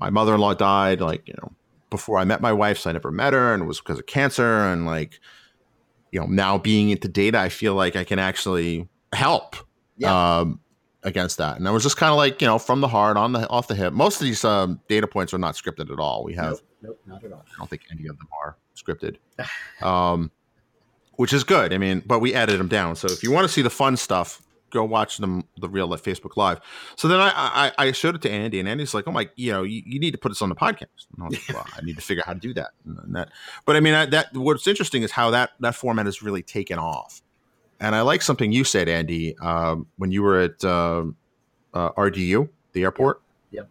my 0.00 0.10
mother-in-law 0.10 0.54
died, 0.54 1.00
like, 1.00 1.28
you 1.28 1.34
know, 1.42 1.52
before 1.90 2.18
I 2.18 2.24
met 2.24 2.40
my 2.40 2.52
wife, 2.52 2.78
so 2.78 2.90
I 2.90 2.92
never 2.92 3.10
met 3.10 3.32
her, 3.32 3.52
and 3.52 3.62
it 3.62 3.66
was 3.66 3.78
because 3.80 3.98
of 3.98 4.06
cancer. 4.06 4.60
And 4.66 4.86
like, 4.86 5.20
you 6.12 6.20
know, 6.20 6.26
now 6.26 6.56
being 6.58 6.90
into 6.90 7.08
data, 7.08 7.38
I 7.38 7.48
feel 7.48 7.74
like 7.74 7.96
I 7.96 8.04
can 8.04 8.18
actually 8.18 8.88
help 9.12 9.56
Yeah. 9.96 10.38
um, 10.38 10.60
against 11.02 11.38
that. 11.38 11.56
And 11.56 11.66
I 11.66 11.70
was 11.70 11.82
just 11.82 11.96
kind 11.96 12.10
of 12.10 12.16
like, 12.16 12.40
you 12.40 12.46
know, 12.46 12.58
from 12.58 12.80
the 12.80 12.88
heart, 12.88 13.16
on 13.16 13.32
the 13.32 13.48
off 13.48 13.68
the 13.68 13.74
hip. 13.74 13.92
Most 13.92 14.20
of 14.20 14.24
these 14.26 14.44
um, 14.44 14.80
data 14.88 15.06
points 15.06 15.32
are 15.34 15.38
not 15.38 15.54
scripted 15.54 15.90
at 15.92 15.98
all. 15.98 16.24
We 16.24 16.34
have 16.34 16.52
Nope, 16.52 16.60
nope, 16.82 17.00
not 17.06 17.24
at 17.24 17.32
all. 17.32 17.44
I 17.46 17.58
don't 17.58 17.68
think 17.70 17.82
any 17.90 18.06
of 18.06 18.16
them 18.18 18.28
are 18.42 18.56
scripted, 18.76 19.16
um, 19.82 20.30
which 21.16 21.32
is 21.32 21.42
good. 21.44 21.72
I 21.72 21.78
mean, 21.78 22.02
but 22.06 22.20
we 22.20 22.34
edited 22.34 22.60
them 22.60 22.68
down. 22.68 22.96
So 22.96 23.08
if 23.08 23.22
you 23.22 23.30
want 23.30 23.46
to 23.46 23.52
see 23.52 23.62
the 23.62 23.70
fun 23.70 23.96
stuff, 23.96 24.40
go 24.70 24.84
watch 24.84 25.18
them 25.18 25.44
the 25.60 25.68
real 25.68 25.86
life 25.86 26.02
Facebook 26.02 26.36
Live. 26.36 26.60
So 26.96 27.08
then 27.08 27.20
I, 27.20 27.30
I 27.36 27.72
I 27.88 27.92
showed 27.92 28.14
it 28.14 28.22
to 28.22 28.30
Andy, 28.30 28.60
and 28.60 28.68
Andy's 28.68 28.94
like, 28.94 29.06
"Oh 29.06 29.12
my, 29.12 29.28
you 29.36 29.52
know, 29.52 29.62
you, 29.62 29.82
you 29.84 29.98
need 30.00 30.12
to 30.12 30.18
put 30.18 30.28
this 30.30 30.40
on 30.42 30.48
the 30.48 30.54
podcast." 30.54 30.86
And 31.16 31.22
I, 31.22 31.24
was 31.26 31.48
like, 31.48 31.56
well, 31.56 31.66
I 31.76 31.80
need 31.82 31.96
to 31.96 32.02
figure 32.02 32.22
out 32.22 32.26
how 32.28 32.32
to 32.34 32.40
do 32.40 32.54
that. 32.54 32.70
And 32.84 33.14
that, 33.16 33.28
but 33.66 33.76
I 33.76 33.80
mean, 33.80 33.94
I, 33.94 34.06
that 34.06 34.28
what's 34.34 34.66
interesting 34.66 35.02
is 35.02 35.12
how 35.12 35.30
that 35.30 35.50
that 35.60 35.74
format 35.74 36.06
has 36.06 36.22
really 36.22 36.42
taken 36.42 36.78
off. 36.78 37.22
And 37.78 37.94
I 37.94 38.02
like 38.02 38.20
something 38.22 38.52
you 38.52 38.64
said, 38.64 38.88
Andy, 38.88 39.36
um, 39.38 39.86
when 39.96 40.12
you 40.12 40.22
were 40.22 40.40
at 40.40 40.64
um 40.64 41.16
uh, 41.72 41.90
RDU, 41.92 42.48
the 42.72 42.82
airport 42.82 43.22
Yep. 43.52 43.68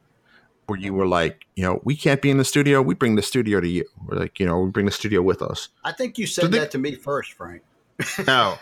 where 0.68 0.80
you 0.80 0.94
were 0.94 1.06
like, 1.06 1.46
you 1.56 1.64
know, 1.64 1.80
we 1.84 1.96
can't 1.96 2.22
be 2.22 2.30
in 2.30 2.38
the 2.38 2.46
studio. 2.46 2.82
We 2.82 2.96
bring 2.96 3.16
the 3.16 3.22
studio 3.22 3.60
to 3.60 3.68
you. 3.68 3.86
We're 4.08 4.18
like, 4.18 4.40
you 4.40 4.46
know, 4.46 4.60
we 4.60 4.70
bring 4.70 4.86
the 4.86 4.92
studio 4.92 5.22
with 5.22 5.42
us. 5.42 5.70
I 5.84 5.92
think 5.92 6.18
you 6.18 6.26
said 6.26 6.44
Did 6.44 6.52
they- 6.54 6.60
that 6.60 6.72
to 6.72 6.78
me 6.78 6.96
first, 6.96 7.34
Frank. 7.34 7.62
No, 8.26 8.58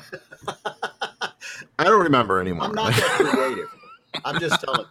I 1.80 1.84
don't 1.86 2.04
remember 2.04 2.39
anymore. 2.39 2.66
I'm 2.66 2.76
not 2.76 2.93
that 2.93 3.32
creative. 3.34 3.70
I'm 4.26 4.39
just 4.39 4.62
telling. 4.62 4.86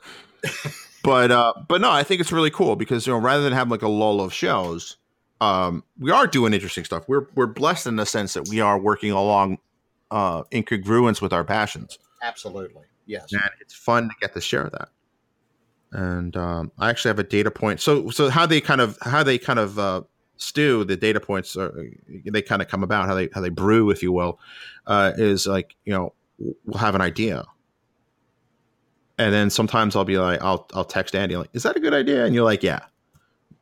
but 1.03 1.31
uh, 1.31 1.53
but 1.69 1.81
no, 1.81 1.91
I 1.91 2.03
think 2.03 2.21
it's 2.21 2.33
really 2.33 2.51
cool 2.51 2.77
because 2.77 3.07
you 3.07 3.13
know, 3.13 3.19
rather 3.19 3.43
than 3.43 3.53
have 3.53 3.71
like 3.71 3.83
a 3.83 3.89
lull 3.89 4.21
of 4.21 4.33
shows, 4.33 4.97
um, 5.41 5.85
we 5.99 6.11
are 6.11 6.27
doing 6.27 6.53
interesting 6.53 6.85
stuff. 6.85 7.05
We're 7.09 7.27
we're 7.35 7.47
blessed 7.47 7.87
in 7.87 7.97
the 7.97 8.07
sense 8.07 8.35
that 8.35 8.49
we 8.49 8.61
are 8.61 8.79
working 8.79 9.13
along 9.13 9.59
uh, 10.11 10.43
incongruence 10.45 11.21
with 11.21 11.33
our 11.33 11.45
passions, 11.45 11.99
Absolutely. 12.23 12.83
Yes. 13.07 13.33
and 13.33 13.51
it's 13.61 13.75
fun 13.75 14.09
to 14.09 14.15
get 14.21 14.35
to 14.35 14.41
share 14.41 14.69
that. 14.71 14.89
And 15.93 16.37
um, 16.37 16.73
I 16.79 16.91
actually 16.91 17.11
have 17.11 17.19
a 17.19 17.25
data 17.25 17.51
point. 17.51 17.81
So 17.81 18.11
so 18.11 18.29
how 18.29 18.47
they 18.47 18.61
kind 18.61 18.81
of 18.81 18.99
how 19.03 19.23
they 19.23 19.39
kind 19.39 19.59
of 19.59 19.79
uh, 19.79 20.03
stew 20.37 20.85
the 20.85 20.97
data 20.97 21.21
points 21.21 21.57
are, 21.57 21.73
they 22.25 22.43
kind 22.43 22.61
of 22.61 22.69
come 22.69 22.83
about 22.83 23.07
how 23.07 23.15
they 23.15 23.29
how 23.33 23.41
they 23.41 23.49
brew, 23.49 23.91
if 23.91 24.03
you 24.03 24.13
will, 24.13 24.41
uh, 24.87 25.13
is 25.17 25.47
like 25.47 25.77
you 25.85 25.93
know 25.93 26.13
we'll 26.39 26.79
have 26.79 26.95
an 26.95 27.01
idea, 27.01 27.45
and 29.19 29.33
then 29.33 29.51
sometimes 29.51 29.97
I'll 29.97 30.05
be 30.05 30.19
like 30.19 30.43
I'll 30.43 30.69
I'll 30.75 30.85
text 30.85 31.15
Andy 31.15 31.37
like 31.37 31.51
is 31.53 31.63
that 31.63 31.77
a 31.77 31.81
good 31.81 31.95
idea, 31.95 32.25
and 32.25 32.35
you're 32.35 32.45
like 32.45 32.63
yeah. 32.63 32.81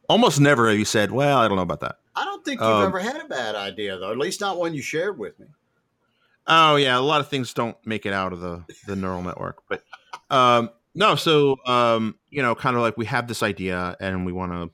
Almost 0.06 0.38
never 0.38 0.68
have 0.68 0.78
you 0.78 0.84
said 0.84 1.12
well 1.12 1.38
I 1.38 1.48
don't 1.48 1.56
know 1.56 1.62
about 1.62 1.80
that. 1.80 1.96
I 2.14 2.24
don't 2.24 2.44
think 2.44 2.60
you've 2.60 2.68
Um, 2.68 2.86
ever 2.86 3.00
had 3.00 3.16
a 3.16 3.26
bad 3.26 3.54
idea, 3.54 3.98
though. 3.98 4.12
At 4.12 4.18
least 4.18 4.40
not 4.40 4.58
one 4.58 4.74
you 4.74 4.82
shared 4.82 5.18
with 5.18 5.38
me. 5.40 5.46
Oh 6.46 6.76
yeah, 6.76 6.98
a 6.98 7.00
lot 7.00 7.20
of 7.20 7.28
things 7.28 7.54
don't 7.54 7.76
make 7.86 8.04
it 8.04 8.12
out 8.12 8.32
of 8.32 8.40
the 8.40 8.64
the 8.86 8.96
neural 8.96 9.22
network, 9.22 9.62
but 9.68 9.82
um, 10.30 10.70
no. 10.94 11.14
So 11.14 11.56
um, 11.64 12.16
you 12.28 12.42
know, 12.42 12.54
kind 12.54 12.76
of 12.76 12.82
like 12.82 12.98
we 12.98 13.06
have 13.06 13.28
this 13.28 13.42
idea 13.42 13.96
and 13.98 14.26
we 14.26 14.32
want 14.32 14.52
to, 14.52 14.70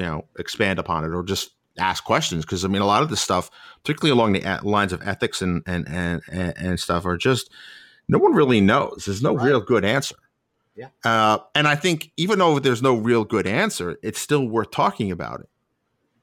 you 0.00 0.06
know, 0.06 0.24
expand 0.38 0.78
upon 0.78 1.04
it 1.04 1.08
or 1.08 1.22
just 1.22 1.50
ask 1.78 2.04
questions 2.04 2.44
because 2.44 2.64
I 2.64 2.68
mean 2.68 2.82
a 2.82 2.86
lot 2.86 3.02
of 3.02 3.10
this 3.10 3.20
stuff, 3.20 3.50
particularly 3.82 4.18
along 4.18 4.32
the 4.32 4.60
lines 4.62 4.92
of 4.92 5.06
ethics 5.06 5.42
and 5.42 5.62
and 5.66 5.88
and 5.88 6.22
and, 6.28 6.80
stuff, 6.80 7.04
are 7.06 7.16
just 7.16 7.50
no 8.08 8.18
one 8.18 8.34
really 8.34 8.60
knows. 8.60 9.04
There's 9.06 9.22
no 9.22 9.34
right. 9.34 9.46
real 9.46 9.60
good 9.60 9.84
answer. 9.84 10.16
Yeah. 10.74 10.88
Uh, 11.04 11.38
and 11.54 11.66
I 11.66 11.74
think 11.74 12.12
even 12.16 12.38
though 12.38 12.58
there's 12.58 12.82
no 12.82 12.94
real 12.94 13.24
good 13.24 13.46
answer, 13.46 13.98
it's 14.02 14.20
still 14.20 14.46
worth 14.46 14.70
talking 14.70 15.10
about 15.10 15.40
it. 15.40 15.48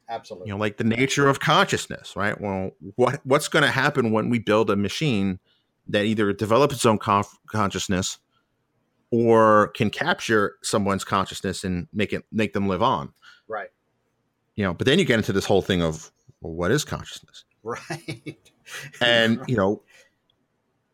Absolutely. 0.08 0.47
You 0.47 0.53
know, 0.53 0.60
like 0.60 0.78
the 0.78 0.84
nature 0.84 1.28
of 1.28 1.39
consciousness, 1.39 2.16
right? 2.16 2.39
Well, 2.39 2.72
what 2.95 3.20
what's 3.24 3.47
going 3.47 3.64
to 3.64 3.72
happen 3.72 4.12
when 4.12 4.30
we 4.30 4.39
build 4.39 4.70
a 4.70 4.76
machine 4.76 5.39
that 5.88 6.06
either 6.06 6.32
develops 6.32 6.76
its 6.76 6.86
own 6.86 6.99
conf- 6.99 7.38
consciousness 7.47 8.20
or 9.12 9.70
can 9.70 9.89
capture 9.89 10.56
someone's 10.62 11.03
consciousness 11.03 11.64
and 11.64 11.88
make 11.91 12.14
it 12.14 12.24
make 12.32 12.53
them 12.53 12.68
live 12.68 12.82
on? 12.82 13.14
Right. 13.47 13.70
You 14.56 14.64
know, 14.64 14.74
but 14.74 14.86
then 14.86 14.99
you 14.99 15.06
get 15.06 15.18
into 15.18 15.34
this 15.34 15.45
whole 15.45 15.62
thing 15.62 15.82
of 15.82 16.12
well, 16.41 16.53
what 16.53 16.72
is 16.72 16.86
consciousness? 16.86 17.43
Right. 17.64 18.38
and 19.01 19.41
you 19.47 19.56
know, 19.56 19.82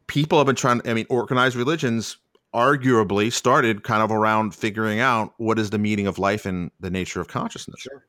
people 0.07 0.37
have 0.37 0.47
been 0.47 0.55
trying. 0.55 0.81
I 0.87 0.93
mean, 0.93 1.05
organized 1.09 1.55
religions 1.55 2.17
arguably 2.53 3.31
started 3.31 3.83
kind 3.83 4.03
of 4.03 4.11
around 4.11 4.53
figuring 4.53 4.99
out 4.99 5.33
what 5.37 5.57
is 5.57 5.69
the 5.69 5.77
meaning 5.77 6.05
of 6.05 6.19
life 6.19 6.45
and 6.45 6.69
the 6.79 6.89
nature 6.89 7.21
of 7.21 7.27
consciousness. 7.27 7.81
Sure. 7.81 8.05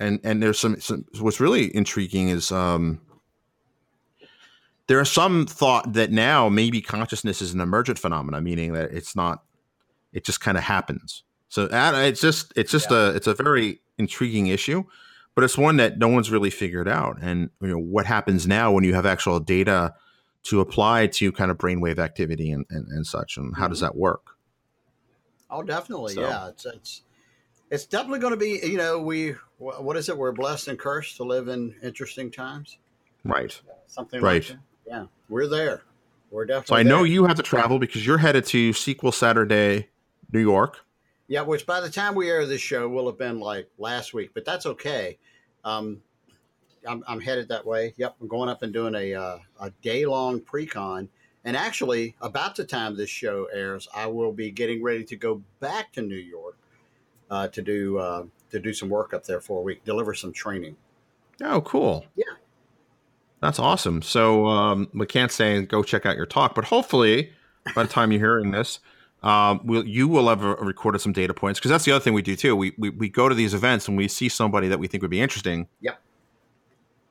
And 0.00 0.18
and 0.24 0.42
there's 0.42 0.58
some, 0.58 0.80
some 0.80 1.04
what's 1.20 1.40
really 1.40 1.74
intriguing 1.74 2.30
is 2.30 2.50
um 2.50 3.00
there 4.86 4.98
are 4.98 5.04
some 5.04 5.46
thought 5.46 5.92
that 5.92 6.10
now 6.10 6.48
maybe 6.48 6.80
consciousness 6.80 7.40
is 7.40 7.54
an 7.54 7.60
emergent 7.60 7.98
phenomena, 7.98 8.40
meaning 8.40 8.72
that 8.72 8.90
it's 8.90 9.14
not 9.14 9.44
it 10.12 10.24
just 10.24 10.40
kind 10.40 10.58
of 10.58 10.64
happens. 10.64 11.22
So 11.48 11.68
it's 11.70 12.20
just 12.20 12.52
it's 12.56 12.72
just 12.72 12.90
yeah. 12.90 13.10
a 13.10 13.10
it's 13.10 13.26
a 13.26 13.34
very 13.34 13.80
intriguing 14.00 14.48
issue, 14.48 14.82
but 15.36 15.44
it's 15.44 15.56
one 15.56 15.76
that 15.76 15.98
no 15.98 16.08
one's 16.08 16.30
really 16.30 16.50
figured 16.50 16.88
out. 16.88 17.18
And 17.22 17.50
you 17.60 17.68
know 17.68 17.78
what 17.78 18.06
happens 18.06 18.46
now 18.46 18.72
when 18.72 18.82
you 18.82 18.94
have 18.94 19.06
actual 19.06 19.38
data 19.38 19.94
to 20.42 20.60
apply 20.60 21.06
to 21.06 21.32
kind 21.32 21.50
of 21.50 21.58
brainwave 21.58 21.98
activity 21.98 22.50
and, 22.50 22.64
and, 22.70 22.88
and 22.88 23.06
such 23.06 23.36
and 23.36 23.54
how 23.56 23.68
does 23.68 23.78
mm-hmm. 23.78 23.86
that 23.86 23.96
work 23.96 24.36
oh 25.50 25.62
definitely 25.62 26.14
so. 26.14 26.22
yeah 26.22 26.48
it's, 26.48 26.66
it's 26.66 27.02
it's 27.70 27.86
definitely 27.86 28.18
going 28.18 28.32
to 28.32 28.36
be 28.36 28.60
you 28.62 28.76
know 28.76 29.00
we 29.00 29.34
what 29.58 29.96
is 29.96 30.08
it 30.08 30.16
we're 30.16 30.32
blessed 30.32 30.68
and 30.68 30.78
cursed 30.78 31.16
to 31.16 31.24
live 31.24 31.48
in 31.48 31.74
interesting 31.82 32.30
times 32.30 32.78
right 33.24 33.60
something 33.86 34.22
right 34.22 34.48
like 34.48 34.58
yeah 34.86 35.04
we're 35.28 35.46
there 35.46 35.82
we're 36.30 36.46
definitely 36.46 36.68
so 36.68 36.76
i 36.76 36.82
there. 36.82 36.92
know 36.92 37.04
you 37.04 37.24
have 37.26 37.36
to 37.36 37.42
travel 37.42 37.78
because 37.78 38.06
you're 38.06 38.18
headed 38.18 38.46
to 38.46 38.70
SQL 38.70 39.12
Saturday 39.12 39.88
new 40.32 40.40
york 40.40 40.78
yeah 41.30 41.40
which 41.40 41.64
by 41.64 41.80
the 41.80 41.88
time 41.88 42.14
we 42.14 42.28
air 42.28 42.44
this 42.44 42.60
show 42.60 42.86
will 42.86 43.06
have 43.06 43.16
been 43.16 43.40
like 43.40 43.70
last 43.78 44.12
week 44.12 44.32
but 44.34 44.44
that's 44.44 44.66
okay 44.66 45.16
um, 45.64 46.02
I'm, 46.86 47.04
I'm 47.06 47.20
headed 47.20 47.48
that 47.48 47.66
way. 47.66 47.94
Yep, 47.96 48.16
I'm 48.20 48.28
going 48.28 48.48
up 48.48 48.62
and 48.62 48.72
doing 48.72 48.94
a 48.94 49.14
uh, 49.14 49.38
a 49.60 49.70
day 49.82 50.06
long 50.06 50.40
pre-con. 50.40 51.08
And 51.44 51.56
actually, 51.56 52.16
about 52.20 52.54
the 52.56 52.64
time 52.64 52.96
this 52.96 53.10
show 53.10 53.48
airs, 53.52 53.88
I 53.94 54.06
will 54.06 54.32
be 54.32 54.50
getting 54.50 54.82
ready 54.82 55.04
to 55.04 55.16
go 55.16 55.42
back 55.58 55.92
to 55.92 56.02
New 56.02 56.16
York 56.16 56.58
uh, 57.30 57.48
to 57.48 57.62
do 57.62 57.98
uh, 57.98 58.24
to 58.50 58.58
do 58.58 58.72
some 58.72 58.88
work 58.88 59.14
up 59.14 59.24
there 59.24 59.40
for 59.40 59.60
a 59.60 59.62
week, 59.62 59.84
deliver 59.84 60.14
some 60.14 60.32
training. 60.32 60.76
Oh, 61.42 61.60
cool! 61.62 62.04
Yeah, 62.14 62.24
that's 63.40 63.58
awesome. 63.58 64.02
So 64.02 64.46
um, 64.46 64.88
we 64.92 65.06
can't 65.06 65.32
say 65.32 65.62
go 65.62 65.82
check 65.82 66.04
out 66.04 66.16
your 66.16 66.26
talk, 66.26 66.54
but 66.54 66.66
hopefully, 66.66 67.32
by 67.74 67.84
the 67.84 67.88
time 67.88 68.12
you're 68.12 68.20
hearing 68.20 68.50
this, 68.50 68.80
um, 69.22 69.60
we'll, 69.64 69.86
you 69.86 70.08
will 70.08 70.28
have 70.28 70.42
recorded 70.42 71.00
some 71.00 71.12
data 71.12 71.34
points 71.34 71.58
because 71.60 71.70
that's 71.70 71.84
the 71.84 71.92
other 71.92 72.02
thing 72.02 72.14
we 72.14 72.22
do 72.22 72.36
too. 72.36 72.56
We, 72.56 72.72
we 72.78 72.90
we 72.90 73.08
go 73.08 73.28
to 73.28 73.34
these 73.34 73.54
events 73.54 73.88
and 73.88 73.96
we 73.96 74.08
see 74.08 74.28
somebody 74.28 74.68
that 74.68 74.78
we 74.78 74.86
think 74.86 75.02
would 75.02 75.10
be 75.10 75.20
interesting. 75.20 75.68
Yep 75.80 76.00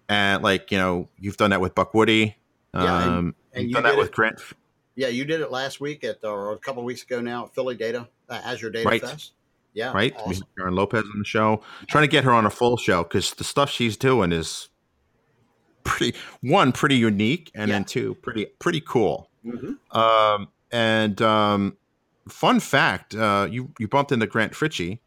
and 0.09 0.43
like 0.43 0.71
you 0.71 0.77
know 0.77 1.07
you've 1.17 1.37
done 1.37 1.51
that 1.51 1.61
with 1.61 1.75
Buck 1.75 1.93
Woody. 1.93 2.35
Yeah, 2.73 3.03
and, 3.03 3.11
um, 3.11 3.35
and 3.53 3.63
you've 3.65 3.73
done 3.73 3.83
that 3.83 3.97
with 3.97 4.11
Grant. 4.11 4.41
Yeah, 4.95 5.07
you 5.07 5.23
did 5.23 5.39
it 5.39 5.51
last 5.51 5.79
week 5.79 6.03
at 6.03 6.23
or 6.25 6.51
a 6.51 6.57
couple 6.57 6.83
weeks 6.83 7.03
ago 7.03 7.21
now 7.21 7.45
at 7.45 7.55
Philly 7.55 7.75
Data 7.75 8.09
uh, 8.27 8.41
Azure 8.43 8.71
Data 8.71 8.89
right. 8.89 9.01
Fest. 9.01 9.33
Yeah, 9.73 9.93
right. 9.93 10.13
Awesome. 10.17 10.47
Karen 10.57 10.75
Lopez 10.75 11.03
on 11.03 11.19
the 11.19 11.25
show, 11.25 11.61
trying 11.87 12.03
to 12.03 12.07
get 12.07 12.23
her 12.23 12.31
on 12.31 12.45
a 12.45 12.49
full 12.49 12.75
show 12.75 13.03
because 13.03 13.33
the 13.35 13.43
stuff 13.43 13.69
she's 13.69 13.95
doing 13.95 14.31
is 14.31 14.67
pretty 15.83 16.17
one 16.41 16.71
pretty 16.71 16.97
unique, 16.97 17.51
and 17.53 17.69
yeah. 17.69 17.75
then 17.75 17.85
two 17.85 18.15
pretty 18.15 18.45
pretty 18.45 18.81
cool. 18.81 19.29
Mm-hmm. 19.45 19.97
Um, 19.97 20.49
and 20.71 21.21
um, 21.21 21.77
fun 22.27 22.59
fact, 22.59 23.15
uh, 23.15 23.47
you 23.49 23.71
you 23.79 23.87
bumped 23.87 24.11
into 24.11 24.27
Grant 24.27 24.53
Fritchey 24.53 24.99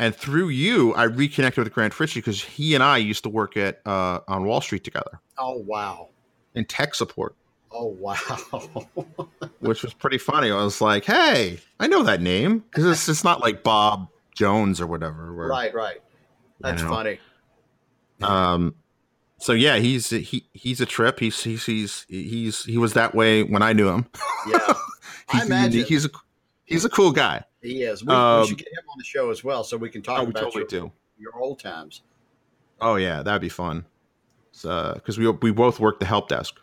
and 0.00 0.16
through 0.16 0.48
you, 0.48 0.94
I 0.94 1.02
reconnected 1.04 1.62
with 1.62 1.74
Grant 1.74 1.92
Fritchey 1.92 2.16
because 2.16 2.42
he 2.42 2.74
and 2.74 2.82
I 2.82 2.96
used 2.96 3.22
to 3.24 3.28
work 3.28 3.58
at 3.58 3.82
uh, 3.86 4.20
on 4.26 4.44
Wall 4.44 4.62
Street 4.62 4.82
together. 4.82 5.20
Oh 5.36 5.58
wow! 5.58 6.08
In 6.54 6.64
tech 6.64 6.94
support. 6.94 7.36
Oh 7.70 7.88
wow! 7.98 8.14
Which 9.60 9.82
was 9.82 9.92
pretty 9.92 10.16
funny. 10.16 10.50
I 10.50 10.64
was 10.64 10.80
like, 10.80 11.04
"Hey, 11.04 11.60
I 11.78 11.86
know 11.86 12.02
that 12.04 12.22
name 12.22 12.60
because 12.60 12.86
it's 12.86 13.10
it's 13.10 13.24
not 13.24 13.42
like 13.42 13.62
Bob 13.62 14.08
Jones 14.34 14.80
or 14.80 14.86
whatever." 14.86 15.34
Where, 15.34 15.48
right, 15.48 15.74
right. 15.74 15.98
That's 16.60 16.80
you 16.80 16.88
know. 16.88 16.94
funny. 16.94 17.20
Um, 18.22 18.74
so 19.36 19.52
yeah, 19.52 19.76
he's 19.76 20.08
he 20.08 20.46
he's 20.54 20.80
a 20.80 20.86
trip. 20.86 21.20
He's 21.20 21.42
he's 21.42 21.66
he's 21.66 22.06
he's 22.08 22.64
he 22.64 22.78
was 22.78 22.94
that 22.94 23.14
way 23.14 23.42
when 23.42 23.60
I 23.60 23.74
knew 23.74 23.90
him. 23.90 24.06
Yeah, 24.48 24.72
I 25.32 25.44
imagine 25.44 25.84
he's 25.84 26.04
a 26.04 26.10
he's 26.64 26.84
a 26.84 26.88
cool 26.88 27.12
guy. 27.12 27.44
He 27.62 27.82
is. 27.82 28.04
We, 28.04 28.12
um, 28.12 28.42
we, 28.42 28.48
should 28.48 28.58
get 28.58 28.68
him 28.68 28.84
on 28.88 28.98
the 28.98 29.04
show 29.04 29.30
as 29.30 29.44
well, 29.44 29.64
so 29.64 29.76
we 29.76 29.90
can 29.90 30.02
talk 30.02 30.20
oh, 30.20 30.30
about 30.30 30.52
totally 30.52 30.64
your, 30.70 30.92
your, 31.18 31.36
old 31.36 31.58
times. 31.58 32.02
Oh 32.80 32.96
yeah, 32.96 33.22
that'd 33.22 33.42
be 33.42 33.48
fun. 33.48 33.84
Because 34.52 35.18
we 35.18 35.28
we 35.28 35.52
both 35.52 35.78
work 35.78 36.00
the 36.00 36.06
help 36.06 36.28
desk, 36.28 36.56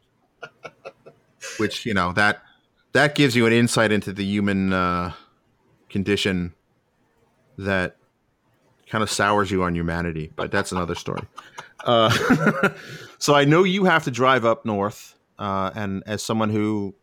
which 1.57 1.85
you 1.85 1.93
know 1.93 2.11
that 2.13 2.41
that 2.93 3.15
gives 3.15 3.35
you 3.35 3.45
an 3.45 3.53
insight 3.53 3.91
into 3.91 4.11
the 4.11 4.25
human 4.25 4.73
uh, 4.73 5.13
condition 5.89 6.53
that 7.57 7.97
kind 8.89 9.03
of 9.03 9.09
sours 9.09 9.51
you 9.51 9.63
on 9.63 9.75
humanity. 9.75 10.31
But 10.35 10.51
that's 10.51 10.71
another 10.71 10.95
story. 10.95 11.23
Uh, 11.85 12.69
so 13.19 13.35
I 13.35 13.45
know 13.45 13.63
you 13.63 13.85
have 13.85 14.03
to 14.05 14.11
drive 14.11 14.45
up 14.45 14.65
north, 14.65 15.15
uh, 15.37 15.71
and 15.75 16.03
as 16.05 16.23
someone 16.23 16.49
who 16.49 16.95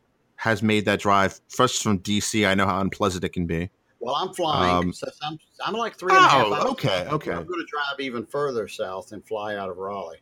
has 0.45 0.63
made 0.63 0.85
that 0.85 1.01
drive 1.01 1.41
first 1.49 1.83
from 1.83 1.99
DC, 2.01 2.47
I 2.47 2.55
know 2.55 2.67
how 2.67 2.79
unpleasant 2.83 3.25
it 3.25 3.31
can 3.31 3.47
be. 3.47 3.71
Well, 3.99 4.15
I'm 4.15 4.35
flying. 4.35 4.89
Um, 4.89 4.93
so 4.93 5.09
I'm, 5.23 5.39
I'm 5.65 5.73
like 5.73 5.97
three 5.97 6.15
and 6.15 6.23
a 6.23 6.29
half 6.29 6.47
oh, 6.47 6.53
hours. 6.53 6.65
Okay, 6.73 7.07
okay. 7.09 7.31
I'm 7.31 7.47
going 7.47 7.61
to 7.61 7.67
drive 7.67 7.99
even 7.99 8.27
further 8.27 8.69
south 8.69 9.13
and 9.13 9.27
fly 9.27 9.57
out 9.57 9.71
of 9.71 9.79
Raleigh. 9.79 10.21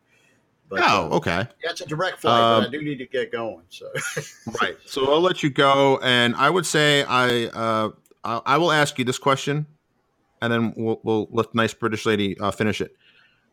But, 0.69 0.83
oh, 0.85 1.11
uh, 1.11 1.17
okay. 1.17 1.49
Yeah, 1.65 1.71
it's 1.71 1.81
a 1.81 1.87
direct 1.87 2.21
flight, 2.21 2.41
um, 2.41 2.63
but 2.63 2.69
I 2.69 2.71
do 2.71 2.83
need 2.83 2.99
to 2.99 3.07
get 3.07 3.33
going. 3.33 3.65
So 3.69 3.93
right. 4.61 4.77
So 4.87 5.13
I'll 5.13 5.21
let 5.21 5.43
you 5.43 5.51
go, 5.51 5.99
and 6.05 6.37
I 6.37 6.51
would 6.51 6.67
say 6.67 7.03
I 7.03 7.47
uh, 7.47 7.91
I 8.23 8.59
will 8.59 8.71
ask 8.71 9.01
you 9.01 9.05
this 9.05 9.19
question, 9.19 9.67
and 10.41 10.53
then 10.53 10.73
we'll, 10.77 11.01
we'll 11.03 11.27
let 11.33 11.51
the 11.51 11.57
nice 11.57 11.75
British 11.75 12.07
lady 12.07 12.39
uh, 12.39 12.53
finish 12.53 12.81
it. 12.81 12.95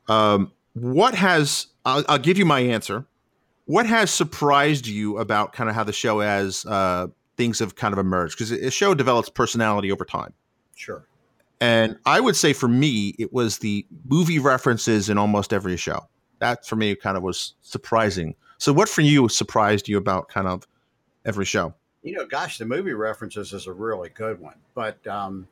Um, 0.07 0.51
what 0.73 1.15
has 1.15 1.65
I'll, 1.83 2.05
I'll, 2.07 2.19
give 2.19 2.37
you 2.37 2.45
my 2.45 2.59
answer. 2.59 3.07
What 3.69 3.85
has 3.85 4.09
surprised 4.09 4.87
you 4.87 5.19
about 5.19 5.53
kind 5.53 5.69
of 5.69 5.75
how 5.75 5.83
the 5.83 5.93
show 5.93 6.21
has 6.21 6.65
uh, 6.65 7.05
things 7.37 7.59
have 7.59 7.75
kind 7.75 7.93
of 7.93 7.99
emerged 7.99 8.35
because 8.35 8.49
a 8.49 8.71
show 8.71 8.95
develops 8.95 9.29
personality 9.29 9.91
over 9.91 10.03
time. 10.03 10.33
Sure. 10.75 11.05
And 11.61 11.99
I 12.03 12.19
would 12.19 12.35
say 12.35 12.51
for 12.51 12.67
me, 12.67 13.13
it 13.19 13.31
was 13.31 13.59
the 13.59 13.85
movie 14.05 14.39
references 14.39 15.07
in 15.07 15.19
almost 15.19 15.53
every 15.53 15.77
show. 15.77 15.99
That 16.39 16.65
for 16.65 16.77
me 16.77 16.95
kind 16.95 17.15
of 17.15 17.21
was 17.21 17.53
surprising. 17.61 18.33
So, 18.57 18.73
what 18.73 18.89
for 18.89 19.01
you 19.01 19.29
surprised 19.29 19.87
you 19.87 19.99
about 19.99 20.29
kind 20.29 20.47
of 20.47 20.67
every 21.23 21.45
show? 21.45 21.75
You 22.01 22.15
know, 22.15 22.25
gosh, 22.25 22.57
the 22.57 22.65
movie 22.65 22.93
references 22.93 23.53
is 23.53 23.67
a 23.67 23.71
really 23.71 24.09
good 24.09 24.39
one. 24.39 24.55
But 24.73 25.05
um, 25.05 25.47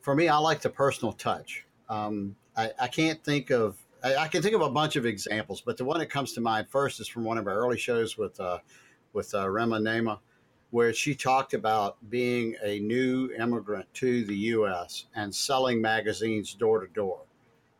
for 0.00 0.14
me, 0.14 0.28
I 0.28 0.38
like 0.38 0.62
the 0.62 0.70
personal 0.70 1.12
touch. 1.12 1.66
Um, 1.90 2.34
I, 2.56 2.70
I, 2.80 2.88
can't 2.88 3.22
think 3.22 3.50
of, 3.50 3.76
I, 4.02 4.16
I, 4.16 4.28
can 4.28 4.42
think 4.42 4.54
of 4.54 4.60
a 4.60 4.70
bunch 4.70 4.96
of 4.96 5.06
examples, 5.06 5.60
but 5.60 5.76
the 5.76 5.84
one 5.84 5.98
that 5.98 6.10
comes 6.10 6.32
to 6.34 6.40
mind 6.40 6.68
first 6.68 7.00
is 7.00 7.08
from 7.08 7.24
one 7.24 7.38
of 7.38 7.46
our 7.46 7.54
early 7.54 7.78
shows 7.78 8.18
with 8.18 8.38
uh, 8.40 8.58
with 9.12 9.34
uh, 9.34 9.44
Rimma 9.46 9.80
Nehme 9.80 10.18
where 10.72 10.94
she 10.94 11.14
talked 11.14 11.52
about 11.52 11.98
being 12.08 12.56
a 12.64 12.78
new 12.78 13.30
immigrant 13.38 13.86
to 13.92 14.24
the 14.24 14.34
U.S. 14.34 15.04
and 15.14 15.32
selling 15.32 15.82
magazines 15.82 16.54
door 16.54 16.80
to 16.80 16.90
door. 16.94 17.20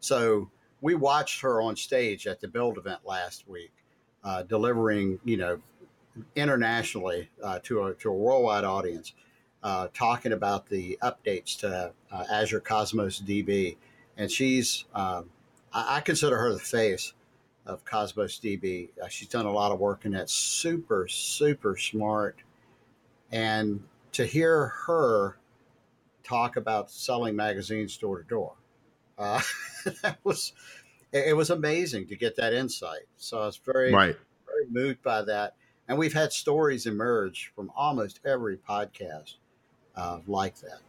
So 0.00 0.50
we 0.82 0.94
watched 0.94 1.40
her 1.40 1.62
on 1.62 1.74
stage 1.74 2.26
at 2.26 2.38
the 2.40 2.48
Build 2.48 2.76
event 2.76 3.00
last 3.06 3.48
week, 3.48 3.72
uh, 4.22 4.42
delivering, 4.42 5.18
you 5.24 5.38
know, 5.38 5.58
internationally 6.36 7.30
uh, 7.42 7.60
to 7.62 7.84
a 7.84 7.94
to 7.94 8.10
a 8.10 8.12
worldwide 8.12 8.64
audience, 8.64 9.14
uh, 9.62 9.88
talking 9.94 10.32
about 10.32 10.68
the 10.68 10.98
updates 11.02 11.58
to 11.60 11.92
uh, 12.12 12.24
Azure 12.30 12.60
Cosmos 12.60 13.22
DB, 13.22 13.78
and 14.18 14.30
she's 14.30 14.84
um, 14.94 15.30
I, 15.72 15.96
I, 15.96 16.00
consider 16.00 16.38
her 16.38 16.52
the 16.52 16.58
face 16.58 17.12
of 17.66 17.84
Cosmos 17.84 18.38
DB. 18.40 18.90
Uh, 19.02 19.08
she's 19.08 19.28
done 19.28 19.46
a 19.46 19.52
lot 19.52 19.72
of 19.72 19.78
work 19.78 20.04
in 20.04 20.12
that 20.12 20.30
super 20.30 21.06
super 21.08 21.76
smart 21.76 22.36
and 23.32 23.82
to 24.12 24.26
hear 24.26 24.68
her 24.86 25.38
talk 26.22 26.56
about 26.56 26.90
selling 26.90 27.34
magazines 27.34 27.96
door 27.96 28.22
to 28.22 28.28
door, 28.28 28.52
Uh, 29.18 29.40
that 30.02 30.18
was 30.22 30.52
it, 31.12 31.28
it 31.28 31.36
was 31.36 31.50
amazing 31.50 32.06
to 32.08 32.16
get 32.16 32.36
that 32.36 32.52
insight. 32.52 33.06
So 33.16 33.40
I 33.40 33.46
was 33.46 33.56
very 33.56 33.92
Right. 33.92 34.16
very 34.46 34.66
moved 34.70 35.02
by 35.02 35.22
that. 35.22 35.56
And 35.88 35.98
we've 35.98 36.12
had 36.12 36.32
stories 36.32 36.86
emerge 36.86 37.52
from 37.54 37.70
almost 37.74 38.20
every 38.24 38.56
podcast 38.56 39.34
uh, 39.96 40.20
like 40.26 40.56
that. 40.60 40.80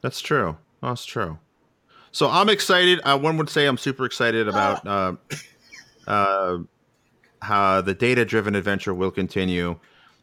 That's 0.00 0.20
true. 0.20 0.56
That's 0.82 1.04
true. 1.04 1.38
So 2.12 2.28
I'm 2.28 2.50
excited. 2.50 3.00
Uh, 3.04 3.18
one 3.18 3.38
would 3.38 3.48
say 3.48 3.66
I'm 3.66 3.78
super 3.78 4.04
excited 4.04 4.46
about 4.46 4.86
uh, 4.86 5.14
uh, 6.06 6.58
how 7.40 7.80
the 7.80 7.94
data 7.94 8.24
driven 8.24 8.54
adventure 8.54 8.92
will 8.92 9.10
continue. 9.10 9.78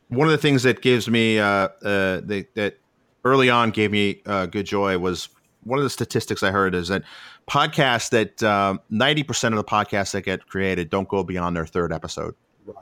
One 0.10 0.28
of 0.28 0.32
the 0.32 0.38
things 0.38 0.64
that 0.64 0.82
gives 0.82 1.10
me 1.10 1.40
uh, 1.40 1.46
uh, 1.46 2.22
the, 2.22 2.48
that 2.54 2.78
early 3.26 3.50
on 3.50 3.72
gave 3.72 3.92
me 3.92 4.22
uh, 4.28 4.46
good 4.46 4.68
joy 4.68 5.00
was 5.00 5.30
one 5.64 5.80
of 5.80 5.84
the 5.84 5.90
statistics 5.90 6.44
I 6.44 6.52
heard 6.52 6.76
is 6.76 6.88
that 6.90 7.04
podcasts 7.50 8.12
that 8.12 8.42
um, 8.44 8.80
90% 8.92 9.50
of 9.50 9.56
the 9.56 9.64
podcasts 9.64 10.12
that 10.12 10.22
get 10.22 10.48
created 10.48 10.90
don't 10.92 11.08
go 11.10 11.24
beyond 11.24 11.56
their 11.56 11.66
third 11.66 11.92
episode. 11.92 12.36
Right. 12.66 12.78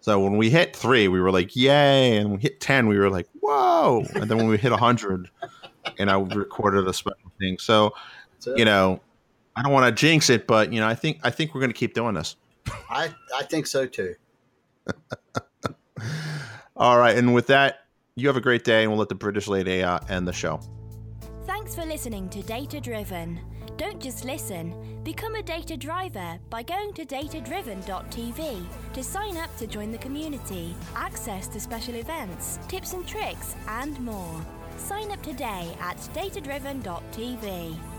So 0.00 0.20
when 0.20 0.36
we 0.36 0.48
hit 0.48 0.74
three, 0.74 1.08
we 1.08 1.20
were 1.20 1.32
like, 1.32 1.54
yay. 1.56 2.16
And 2.16 2.30
when 2.30 2.36
we 2.38 2.42
hit 2.42 2.60
10, 2.60 2.86
we 2.86 2.98
were 2.98 3.10
like, 3.10 3.26
whoa. 3.40 4.04
And 4.14 4.30
then 4.30 4.38
when 4.38 4.48
we 4.48 4.56
hit 4.58 4.70
100, 4.70 5.28
and 5.98 6.10
I 6.10 6.18
recorded 6.18 6.86
a 6.86 6.92
special 6.92 7.32
thing. 7.38 7.58
So, 7.58 7.92
you 8.56 8.64
know, 8.64 9.00
I 9.56 9.62
don't 9.62 9.72
want 9.72 9.86
to 9.86 9.92
jinx 9.92 10.30
it, 10.30 10.46
but, 10.46 10.72
you 10.72 10.80
know, 10.80 10.86
I 10.86 10.94
think, 10.94 11.20
I 11.22 11.30
think 11.30 11.54
we're 11.54 11.60
going 11.60 11.72
to 11.72 11.78
keep 11.78 11.94
doing 11.94 12.14
this. 12.14 12.36
I, 12.88 13.12
I 13.36 13.42
think 13.44 13.66
so 13.66 13.86
too. 13.86 14.14
All 16.76 16.98
right. 16.98 17.16
And 17.16 17.34
with 17.34 17.46
that, 17.48 17.80
you 18.16 18.26
have 18.28 18.36
a 18.36 18.40
great 18.40 18.64
day, 18.64 18.82
and 18.82 18.90
we'll 18.90 18.98
let 18.98 19.08
the 19.08 19.14
British 19.14 19.48
lady 19.48 19.82
uh, 19.82 19.98
end 20.08 20.26
the 20.26 20.32
show. 20.32 20.60
Thanks 21.46 21.74
for 21.74 21.84
listening 21.84 22.28
to 22.30 22.42
Data 22.42 22.80
Driven. 22.80 23.40
Don't 23.76 24.00
just 24.00 24.24
listen, 24.26 25.00
become 25.04 25.36
a 25.36 25.42
data 25.42 25.76
driver 25.76 26.38
by 26.50 26.62
going 26.62 26.92
to 26.92 27.06
datadriven.tv 27.06 28.62
to 28.92 29.02
sign 29.02 29.38
up 29.38 29.56
to 29.56 29.66
join 29.66 29.90
the 29.90 29.98
community, 29.98 30.74
access 30.94 31.48
to 31.48 31.58
special 31.58 31.94
events, 31.94 32.58
tips 32.68 32.92
and 32.92 33.06
tricks, 33.06 33.56
and 33.68 33.98
more. 34.00 34.44
Sign 34.80 35.12
up 35.12 35.22
today 35.22 35.76
at 35.80 35.98
datadriven.tv. 36.14 37.89